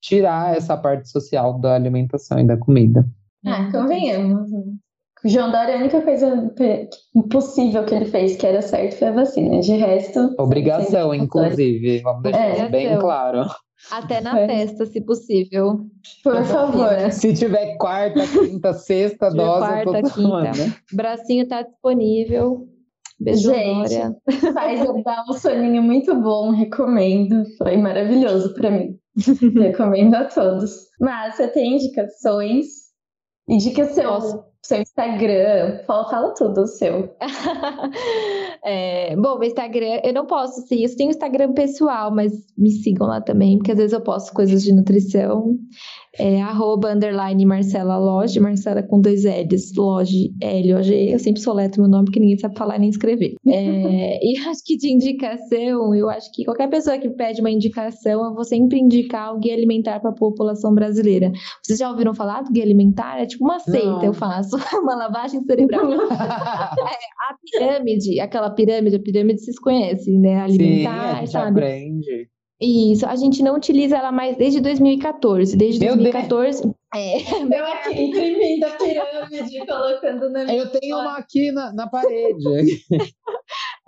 tirar 0.00 0.56
essa 0.56 0.76
parte 0.76 1.08
social 1.10 1.60
da 1.60 1.74
alimentação 1.74 2.38
e 2.38 2.46
da 2.46 2.56
comida. 2.56 3.06
Ah, 3.44 3.70
convenhamos. 3.70 4.50
né? 4.50 4.62
O 5.24 5.28
João 5.28 5.50
Dória, 5.50 5.74
a 5.74 5.78
única 5.78 6.00
coisa 6.00 6.50
impossível 7.14 7.84
que 7.84 7.94
ele 7.94 8.06
fez 8.06 8.36
que 8.36 8.46
era 8.46 8.62
certo 8.62 8.96
foi 8.96 9.08
a 9.08 9.12
vacina. 9.12 9.60
De 9.60 9.72
resto. 9.76 10.34
Obrigação, 10.38 11.10
sempre- 11.10 11.18
inclusive, 11.24 12.00
vamos 12.00 12.22
deixar 12.22 12.40
É. 12.46 12.52
isso 12.52 12.58
bem 12.70 12.86
Obrigação. 12.86 13.00
claro. 13.00 13.50
Até 13.90 14.20
na 14.20 14.38
É. 14.38 14.46
testa, 14.46 14.84
se 14.86 15.00
possível. 15.00 15.80
Por 16.22 16.44
favor. 16.44 17.10
Se 17.12 17.32
tiver 17.34 17.76
quarta, 17.76 18.20
quinta, 18.26 18.72
sexta 18.74 19.30
dose, 19.30 19.58
quarta, 19.58 19.78
eu 19.78 19.84
tô 19.84 19.92
quinta. 20.08 20.10
tomando. 20.22 20.56
né? 20.58 20.74
Bracinho 20.92 21.48
tá 21.48 21.62
disponível. 21.62 22.66
Beijo, 23.18 23.50
Gente. 23.50 23.88
Dória. 23.94 24.16
Faz 24.54 24.80
eu 24.84 25.02
dar 25.02 25.24
um 25.28 25.32
soninho 25.34 25.82
muito 25.82 26.14
bom, 26.14 26.50
recomendo. 26.50 27.44
Foi 27.58 27.76
maravilhoso 27.76 28.54
pra 28.54 28.70
mim. 28.70 28.96
recomendo 29.58 30.14
a 30.14 30.24
todos. 30.24 30.86
Mas 31.00 31.34
você 31.36 31.48
tem 31.48 31.74
indicações? 31.76 32.66
Indica 33.48 33.84
seu, 33.86 34.08
Posso. 34.10 34.44
Seu 34.62 34.80
Instagram. 34.80 35.80
Fala, 35.86 36.34
tudo 36.34 36.62
o 36.62 36.66
seu. 36.66 37.14
É, 38.62 39.16
bom, 39.16 39.38
meu 39.38 39.48
Instagram, 39.48 40.00
eu 40.04 40.12
não 40.12 40.26
posso, 40.26 40.60
sim, 40.66 40.84
eu 40.84 40.96
tenho 40.96 41.08
Instagram 41.08 41.54
pessoal, 41.54 42.14
mas 42.14 42.32
me 42.58 42.70
sigam 42.70 43.06
lá 43.06 43.18
também, 43.18 43.56
porque 43.56 43.72
às 43.72 43.78
vezes 43.78 43.94
eu 43.94 44.02
posto 44.02 44.34
coisas 44.34 44.62
de 44.62 44.74
nutrição. 44.74 45.56
É 46.18 46.42
arroba 46.42 46.92
underline 46.92 47.46
Marcela 47.46 47.96
Loge, 47.96 48.40
Marcela 48.40 48.82
com 48.82 49.00
dois 49.00 49.24
L's, 49.24 49.72
Loge, 49.76 50.34
L-O-G. 50.40 51.14
Eu 51.14 51.18
sempre 51.18 51.40
soletro 51.40 51.80
meu 51.80 51.90
nome, 51.90 52.06
porque 52.06 52.18
ninguém 52.18 52.36
sabe 52.36 52.58
falar 52.58 52.78
nem 52.78 52.90
escrever. 52.90 53.36
É, 53.46 54.18
e 54.22 54.36
acho 54.46 54.60
que 54.64 54.76
de 54.76 54.92
indicação, 54.92 55.94
eu 55.94 56.10
acho 56.10 56.30
que 56.32 56.44
qualquer 56.44 56.68
pessoa 56.68 56.98
que 56.98 57.08
pede 57.10 57.40
uma 57.40 57.50
indicação, 57.50 58.24
eu 58.24 58.34
vou 58.34 58.44
sempre 58.44 58.78
indicar 58.78 59.34
o 59.34 59.38
guia 59.38 59.54
alimentar 59.54 60.00
para 60.00 60.10
a 60.10 60.14
população 60.14 60.74
brasileira. 60.74 61.30
Vocês 61.62 61.78
já 61.78 61.88
ouviram 61.88 62.12
falar 62.12 62.42
do 62.42 62.52
guia 62.52 62.64
alimentar? 62.64 63.18
É 63.20 63.26
tipo 63.26 63.44
uma 63.44 63.60
seita, 63.60 63.86
Não. 63.86 64.04
eu 64.04 64.12
faço. 64.12 64.49
uma 64.82 64.94
lavagem 64.94 65.42
cerebral. 65.44 65.90
é, 65.92 66.06
a 66.08 67.36
pirâmide, 67.42 68.20
aquela 68.20 68.50
pirâmide, 68.50 68.96
a 68.96 69.00
pirâmide 69.00 69.40
vocês 69.40 69.58
conhecem, 69.58 70.18
né? 70.18 70.40
Alimentar, 70.42 70.90
Sim, 70.92 71.16
a 71.16 71.20
gente 71.20 71.30
sabe? 71.30 71.60
aprende. 71.60 72.28
Isso, 72.62 73.06
a 73.06 73.16
gente 73.16 73.42
não 73.42 73.56
utiliza 73.56 73.96
ela 73.96 74.12
mais 74.12 74.36
desde 74.36 74.60
2014. 74.60 75.56
Desde 75.56 75.80
Meu 75.80 75.96
Deus. 75.96 76.12
2014. 76.12 76.74
É, 76.94 77.20
Eu 77.58 77.66
aqui 77.66 78.02
imprimindo 78.02 78.66
a 78.66 78.70
pirâmide, 78.72 79.66
colocando 79.66 80.28
na 80.28 80.44
minha. 80.44 80.58
Eu 80.58 80.70
tenho 80.70 80.98
uma 80.98 81.16
aqui 81.16 81.50
na, 81.52 81.72
na 81.72 81.88
parede. 81.88 82.84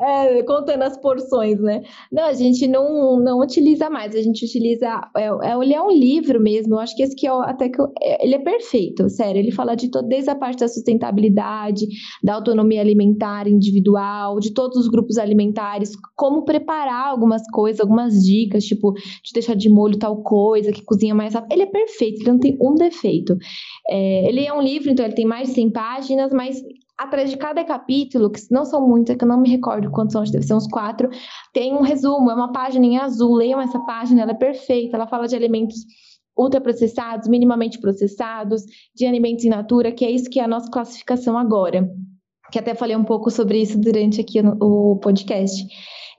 É, 0.05 0.43
contando 0.43 0.83
as 0.83 0.97
porções, 1.01 1.61
né? 1.61 1.81
Não, 2.11 2.25
a 2.25 2.33
gente 2.33 2.67
não, 2.67 3.21
não 3.21 3.39
utiliza 3.39 3.89
mais, 3.89 4.17
a 4.17 4.21
gente 4.21 4.45
utiliza. 4.45 5.01
É, 5.17 5.27
é, 5.27 5.57
ele 5.63 5.73
é 5.75 5.81
um 5.81 5.93
livro 5.93 6.41
mesmo, 6.41 6.75
eu 6.75 6.81
acho 6.81 6.97
que 6.97 7.05
esse 7.05 7.15
que 7.15 7.25
é 7.25 7.33
o- 7.33 7.41
até 7.41 7.69
que 7.69 7.81
eu- 7.81 7.93
é, 8.03 8.25
ele 8.25 8.35
é 8.35 8.39
perfeito, 8.41 9.09
sério. 9.09 9.39
Ele 9.39 9.53
fala 9.53 9.77
de 9.77 9.89
todo, 9.93 10.09
desde 10.09 10.29
a 10.29 10.35
parte 10.35 10.59
da 10.59 10.67
sustentabilidade, 10.67 11.87
da 12.21 12.35
autonomia 12.35 12.81
alimentar 12.81 13.47
individual, 13.47 14.41
de 14.41 14.53
todos 14.53 14.77
os 14.77 14.89
grupos 14.89 15.19
alimentares, 15.19 15.93
como 16.17 16.45
preparar 16.45 17.07
algumas 17.07 17.43
coisas, 17.53 17.81
algumas 17.81 18.15
dicas, 18.25 18.65
tipo, 18.65 18.93
de 18.95 19.33
deixar 19.33 19.55
de 19.55 19.69
molho 19.69 19.97
tal 19.99 20.21
coisa, 20.25 20.73
que 20.73 20.83
cozinha 20.85 21.15
mais 21.15 21.35
rápido. 21.35 21.53
Ele 21.53 21.63
é 21.63 21.67
perfeito, 21.67 22.23
ele 22.23 22.31
não 22.33 22.41
tem 22.41 22.57
um 22.61 22.75
defeito. 22.75 23.37
É, 23.89 24.29
ele 24.29 24.45
é 24.45 24.53
um 24.53 24.61
livro, 24.63 24.91
então 24.91 25.05
ele 25.05 25.15
tem 25.15 25.25
mais 25.27 25.49
de 25.49 25.55
100 25.55 25.71
páginas, 25.71 26.33
mas 26.33 26.61
atrás 27.03 27.31
de 27.31 27.37
cada 27.37 27.65
capítulo, 27.65 28.31
que 28.31 28.41
não 28.51 28.65
são 28.65 28.87
muitas, 28.87 29.17
que 29.17 29.25
eu 29.25 29.29
não 29.29 29.41
me 29.41 29.49
recordo 29.49 29.91
quantos 29.91 30.13
são, 30.13 30.23
deve 30.25 30.45
ser 30.45 30.55
uns 30.55 30.67
quatro, 30.67 31.09
tem 31.53 31.75
um 31.75 31.83
resumo, 31.83 32.31
é 32.31 32.35
uma 32.35 32.53
página 32.53 32.85
em 32.85 32.99
azul, 32.99 33.35
leiam 33.35 33.61
essa 33.61 33.79
página, 33.81 34.23
ela 34.23 34.33
é 34.33 34.35
perfeita, 34.35 34.97
ela 34.97 35.07
fala 35.07 35.27
de 35.27 35.37
alimentos 35.37 35.77
ultraprocessados, 36.37 37.29
minimamente 37.29 37.79
processados, 37.79 38.63
de 38.95 39.07
alimentos 39.07 39.45
in 39.45 39.51
natura, 39.51 39.93
que 39.93 40.05
é 40.05 40.11
isso 40.11 40.31
que 40.31 40.41
é 40.41 40.45
a 40.45 40.49
nossa 40.49 40.71
classificação 40.71 41.37
agora. 41.37 41.89
Que 42.53 42.59
até 42.59 42.75
falei 42.75 42.95
um 42.95 43.05
pouco 43.05 43.31
sobre 43.31 43.61
isso 43.61 43.79
durante 43.79 44.21
aqui 44.21 44.41
o 44.61 44.97
podcast. 45.03 45.67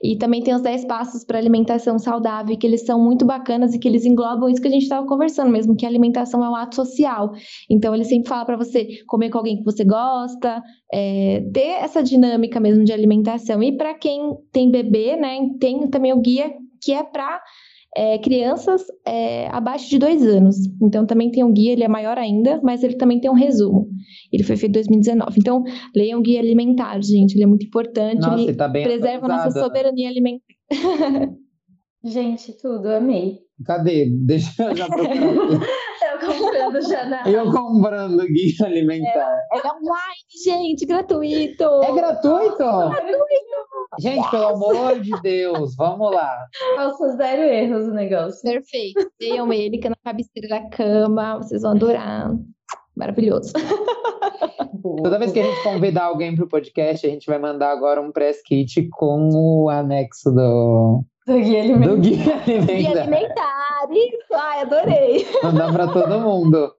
E 0.02 0.18
também 0.18 0.42
tem 0.42 0.54
os 0.54 0.60
10 0.60 0.84
passos 0.84 1.24
para 1.24 1.38
alimentação 1.38 1.98
saudável, 1.98 2.54
que 2.58 2.66
eles 2.66 2.84
são 2.84 3.02
muito 3.02 3.24
bacanas 3.24 3.72
e 3.72 3.78
que 3.78 3.88
eles 3.88 4.04
englobam 4.04 4.50
isso 4.50 4.60
que 4.60 4.68
a 4.68 4.70
gente 4.70 4.82
estava 4.82 5.06
conversando 5.06 5.50
mesmo, 5.50 5.74
que 5.74 5.86
a 5.86 5.88
alimentação 5.88 6.44
é 6.44 6.50
um 6.50 6.54
ato 6.54 6.74
social. 6.74 7.32
Então 7.70 7.94
ele 7.94 8.04
sempre 8.04 8.28
fala 8.28 8.44
para 8.44 8.56
você 8.56 9.02
comer 9.06 9.30
com 9.30 9.38
alguém 9.38 9.56
que 9.56 9.64
você 9.64 9.82
gosta, 9.82 10.62
é, 10.92 11.42
ter 11.54 11.82
essa 11.82 12.02
dinâmica 12.02 12.60
mesmo 12.60 12.84
de 12.84 12.92
alimentação. 12.92 13.62
E 13.62 13.76
para 13.76 13.94
quem 13.94 14.36
tem 14.52 14.70
bebê, 14.70 15.16
né, 15.16 15.38
tem 15.58 15.88
também 15.88 16.12
o 16.12 16.20
guia 16.20 16.52
que 16.82 16.92
é 16.92 17.02
para 17.02 17.40
crianças 18.22 18.82
é, 19.06 19.48
abaixo 19.48 19.88
de 19.88 19.98
dois 19.98 20.26
anos. 20.26 20.56
Então 20.82 21.06
também 21.06 21.30
tem 21.30 21.44
um 21.44 21.52
guia, 21.52 21.72
ele 21.72 21.84
é 21.84 21.88
maior 21.88 22.18
ainda, 22.18 22.60
mas 22.62 22.82
ele 22.82 22.96
também 22.96 23.20
tem 23.20 23.30
um 23.30 23.34
resumo. 23.34 23.88
Ele 24.32 24.42
foi 24.42 24.56
feito 24.56 24.70
em 24.70 24.80
2019. 24.80 25.38
Então 25.38 25.62
leiam 25.94 26.18
o 26.18 26.22
guia 26.22 26.40
alimentar, 26.40 27.00
gente, 27.02 27.34
ele 27.34 27.44
é 27.44 27.46
muito 27.46 27.66
importante. 27.66 28.20
Nossa, 28.20 28.42
ele 28.42 28.54
tá 28.54 28.68
bem 28.68 28.84
preserva 28.84 29.26
a 29.26 29.28
nossa 29.28 29.50
soberania 29.50 30.08
alimentar. 30.08 30.44
Gente, 32.06 32.52
tudo, 32.58 32.88
amei. 32.88 33.38
Cadê? 33.64 34.10
Deixa 34.26 34.62
eu 34.62 34.76
já 34.76 34.86
procurar 34.86 35.14
aqui. 35.14 35.64
Eu 36.04 36.28
comprando 36.28 36.80
já 36.82 37.04
na. 37.06 37.28
Eu 37.28 37.50
comprando 37.50 38.26
guia 38.26 38.66
alimentar. 38.66 39.38
É 39.52 39.56
online, 39.56 40.24
gente, 40.44 40.86
gratuito. 40.86 41.64
É 41.64 41.92
gratuito? 41.92 42.64
Gente, 44.00 44.30
pelo 44.30 44.46
amor 44.48 45.00
de 45.00 45.10
Deus, 45.22 45.74
vamos 45.76 46.10
lá. 46.12 46.36
Nossa, 46.76 47.16
zero 47.16 47.42
erros 47.42 47.86
o 47.88 47.92
negócio. 47.94 48.40
Perfeito. 48.42 49.10
Leiam 49.20 49.52
ele, 49.52 49.78
que 49.78 49.86
é 49.86 49.90
na 49.90 49.96
cabeceira 50.04 50.48
da 50.48 50.68
cama, 50.68 51.36
vocês 51.38 51.62
vão 51.62 51.72
adorar. 51.72 52.30
Maravilhoso. 52.96 53.52
Toda 55.02 55.18
vez 55.18 55.32
que 55.32 55.40
a 55.40 55.42
gente 55.42 55.62
convidar 55.62 56.04
alguém 56.04 56.34
pro 56.36 56.46
podcast, 56.48 57.06
a 57.06 57.10
gente 57.10 57.26
vai 57.26 57.38
mandar 57.38 57.70
agora 57.70 58.00
um 58.00 58.12
press 58.12 58.42
kit 58.42 58.88
com 58.92 59.28
o 59.32 59.68
anexo 59.68 60.30
do, 60.30 61.02
Do 61.26 61.40
guia 61.40 61.62
alimentar. 61.62 61.88
do 61.94 62.00
guia 62.00 62.36
alimentar. 62.46 63.02
alimentar, 63.02 63.88
isso. 63.90 64.34
Ai, 64.34 64.60
adorei. 64.60 65.26
Mandar 65.42 65.72
pra 65.72 65.86
todo 65.88 66.20
mundo. 66.20 66.72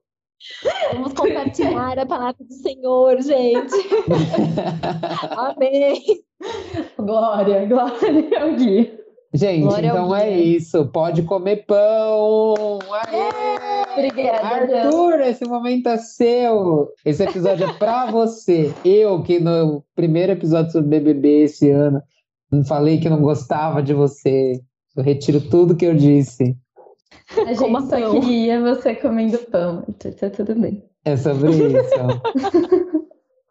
Vamos 0.92 1.12
compartilhar 1.14 1.98
a 1.98 2.06
palavra 2.06 2.36
do 2.44 2.52
Senhor, 2.54 3.20
gente. 3.22 3.74
Amém. 5.36 6.02
Glória, 6.98 7.64
glória 7.66 8.42
ao 8.42 8.54
guia. 8.56 8.96
Gente, 9.34 9.62
Glória 9.64 9.88
então 9.88 10.14
é 10.16 10.30
guia. 10.30 10.56
isso. 10.56 10.86
Pode 10.86 11.22
comer 11.22 11.66
pão. 11.66 12.78
Aê! 12.90 14.06
Obrigada, 14.06 14.66
Deus. 14.66 14.84
Arthur, 14.86 15.20
esse 15.20 15.44
momento 15.44 15.88
é 15.88 15.96
seu. 15.98 16.88
Esse 17.04 17.22
episódio 17.24 17.66
é 17.66 17.72
pra 17.74 18.06
você. 18.10 18.72
Eu, 18.84 19.22
que 19.22 19.38
no 19.38 19.82
primeiro 19.94 20.32
episódio 20.32 20.72
sobre 20.72 20.88
BBB 21.00 21.44
esse 21.44 21.70
ano, 21.70 22.02
não 22.50 22.64
falei 22.64 22.98
que 22.98 23.08
não 23.10 23.20
gostava 23.20 23.82
de 23.82 23.92
você. 23.92 24.60
Eu 24.96 25.02
retiro 25.02 25.40
tudo 25.40 25.76
que 25.76 25.84
eu 25.84 25.94
disse. 25.94 26.56
A 27.36 27.44
gente 27.44 27.58
Como 27.58 27.80
só 27.82 27.96
assim? 27.96 28.20
queria 28.20 28.60
você 28.60 28.94
comendo 28.94 29.38
pão. 29.50 29.84
Então 29.88 30.12
tá 30.12 30.30
tudo 30.30 30.54
bem. 30.54 30.82
É 31.04 31.16
sobre 31.16 31.50
isso. 31.50 32.96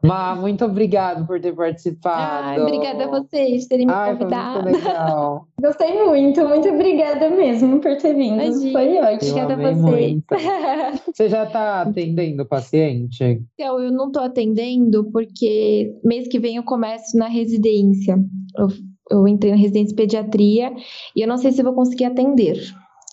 Má, 0.06 0.36
muito 0.36 0.66
obrigado 0.66 1.26
por 1.26 1.40
ter 1.40 1.54
participado. 1.54 2.48
Ai, 2.48 2.62
obrigada 2.62 3.06
a 3.06 3.08
vocês 3.08 3.64
por 3.64 3.70
terem 3.70 3.86
me 3.86 3.94
Ai, 3.94 4.16
foi 4.16 4.26
muito 4.26 4.36
convidado. 4.36 4.66
legal. 4.66 5.48
Gostei 5.62 6.06
muito, 6.06 6.48
muito 6.48 6.70
obrigada 6.70 7.30
mesmo 7.30 7.80
por 7.80 7.98
ter 7.98 8.14
vindo. 8.14 8.42
Imagina. 8.42 8.72
Foi 8.72 8.98
ótimo. 8.98 9.32
Obrigada 9.32 9.54
a 9.54 9.58
vocês. 9.58 9.78
muito. 9.78 10.26
Você 11.14 11.30
já 11.30 11.46
tá 11.46 11.82
atendendo 11.82 12.44
o 12.44 12.46
paciente? 12.46 13.42
Então, 13.54 13.80
eu 13.80 13.92
não 13.92 14.12
tô 14.12 14.20
atendendo 14.20 15.10
porque 15.12 15.94
mês 16.04 16.28
que 16.28 16.40
vem 16.40 16.58
eu 16.58 16.64
começo 16.64 17.18
na 17.18 17.28
residência. 17.28 18.18
Eu, 18.58 18.68
eu 19.12 19.28
entrei 19.28 19.52
na 19.52 19.58
residência 19.58 19.90
de 19.90 19.96
pediatria 19.96 20.72
e 21.16 21.22
eu 21.22 21.28
não 21.28 21.38
sei 21.38 21.52
se 21.52 21.62
eu 21.62 21.66
vou 21.66 21.74
conseguir 21.74 22.06
atender. 22.06 22.58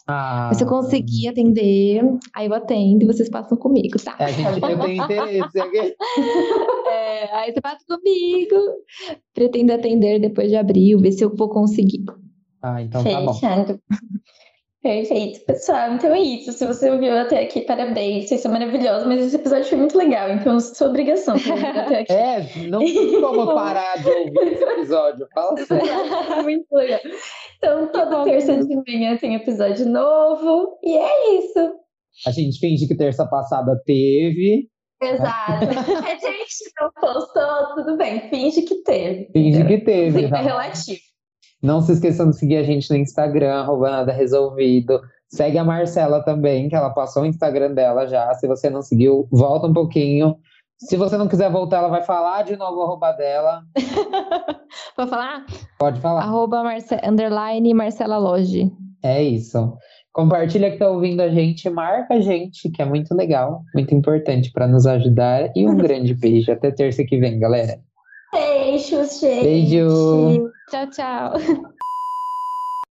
Ah, 0.06 0.46
Mas 0.48 0.58
se 0.58 0.64
eu 0.64 0.68
conseguir 0.68 1.28
atender, 1.28 2.02
aí 2.34 2.46
eu 2.46 2.54
atendo 2.54 3.04
e 3.04 3.06
vocês 3.06 3.28
passam 3.30 3.56
comigo, 3.56 3.96
tá? 4.02 4.16
É, 4.18 4.24
a 4.24 4.28
gente, 4.28 4.60
eu 4.60 4.60
tenho 4.60 5.04
interesse. 5.04 5.60
aqui. 5.60 5.96
É, 6.92 7.34
aí 7.36 7.52
você 7.52 7.60
passa 7.60 7.78
comigo. 7.88 8.54
Pretendo 9.32 9.72
atender 9.72 10.20
depois 10.20 10.50
de 10.50 10.56
abril, 10.56 11.00
ver 11.00 11.12
se 11.12 11.24
eu 11.24 11.34
vou 11.34 11.48
conseguir. 11.48 12.04
Ah, 12.62 12.82
então 12.82 13.02
tá 13.02 13.20
bom. 13.20 13.32
Perfeito, 14.82 15.44
pessoal. 15.46 15.92
Então 15.92 16.12
é 16.12 16.20
isso. 16.20 16.52
Se 16.52 16.66
você 16.66 16.90
ouviu 16.90 17.16
até 17.16 17.40
aqui, 17.40 17.60
parabéns. 17.60 18.28
Vocês 18.28 18.40
são 18.40 18.50
maravilhosos, 18.50 19.06
mas 19.06 19.24
esse 19.24 19.36
episódio 19.36 19.64
foi 19.66 19.78
muito 19.78 19.96
legal. 19.96 20.28
Então, 20.30 20.58
sua 20.58 20.88
obrigação 20.88 21.36
até 21.36 22.00
aqui. 22.00 22.12
É, 22.12 22.66
não 22.68 22.80
tem 22.80 23.20
como 23.20 23.54
parar 23.54 23.96
de 24.02 24.08
ouvir 24.08 24.52
esse 24.52 24.64
episódio. 24.64 25.28
Fala 25.32 25.56
sério. 25.64 25.86
muito 26.42 26.66
legal. 26.72 27.00
Então, 27.62 27.86
toda 27.92 28.24
terça 28.24 28.56
de 28.56 28.74
manhã 28.74 29.16
tem 29.16 29.36
episódio 29.36 29.86
novo. 29.86 30.78
E 30.82 30.96
é 30.96 31.38
isso. 31.38 31.72
A 32.26 32.32
gente 32.32 32.58
finge 32.58 32.88
que 32.88 32.96
terça 32.96 33.24
passada 33.24 33.80
teve. 33.86 34.68
Exato. 35.00 35.64
A 36.04 36.14
gente 36.14 36.72
não 36.80 36.90
postou, 37.00 37.74
tudo 37.76 37.96
bem. 37.96 38.28
Finge 38.28 38.62
que 38.62 38.82
teve. 38.82 39.30
Finge 39.32 39.64
que 39.64 39.78
teve. 39.78 40.08
Inclusive, 40.08 40.30
tá 40.30 40.38
É 40.40 40.42
relativo. 40.42 41.00
Não 41.62 41.80
se 41.80 41.92
esqueçam 41.92 42.30
de 42.30 42.36
seguir 42.36 42.56
a 42.56 42.64
gente 42.64 42.90
no 42.90 42.96
Instagram, 42.96 43.54
arroba 43.54 43.88
nada 43.88 44.12
resolvido. 44.12 45.00
Segue 45.28 45.56
a 45.58 45.64
Marcela 45.64 46.20
também, 46.24 46.68
que 46.68 46.74
ela 46.74 46.90
passou 46.90 47.22
o 47.22 47.26
Instagram 47.26 47.72
dela 47.72 48.08
já. 48.08 48.34
Se 48.34 48.48
você 48.48 48.68
não 48.68 48.82
seguiu, 48.82 49.28
volta 49.30 49.68
um 49.68 49.72
pouquinho. 49.72 50.36
Se 50.88 50.96
você 50.96 51.16
não 51.16 51.28
quiser 51.28 51.50
voltar, 51.50 51.78
ela 51.78 51.88
vai 51.88 52.02
falar 52.02 52.42
de 52.42 52.56
novo 52.56 52.78
o 52.78 52.82
arroba 52.82 53.12
dela. 53.12 53.62
Vou 54.96 55.06
falar? 55.06 55.46
Pode 55.78 56.00
falar. 56.00 56.22
Arroba 56.22 56.62
Marce 56.64 56.96
underline 57.04 57.72
Marcela 57.72 58.18
Loge. 58.18 58.70
É 59.02 59.22
isso. 59.22 59.76
Compartilha 60.12 60.70
que 60.70 60.78
tá 60.78 60.90
ouvindo 60.90 61.20
a 61.20 61.28
gente, 61.28 61.70
marca 61.70 62.14
a 62.14 62.20
gente, 62.20 62.68
que 62.68 62.82
é 62.82 62.84
muito 62.84 63.14
legal, 63.14 63.62
muito 63.74 63.94
importante 63.94 64.50
para 64.52 64.66
nos 64.66 64.86
ajudar. 64.86 65.50
E 65.54 65.66
um 65.66 65.76
grande 65.78 66.14
beijo. 66.14 66.50
Até 66.50 66.70
terça 66.70 67.04
que 67.04 67.18
vem, 67.18 67.38
galera. 67.38 67.78
Beijos, 68.32 69.20
gente. 69.20 69.44
Beijo. 69.44 70.50
Tchau, 70.68 70.90
tchau. 70.90 71.32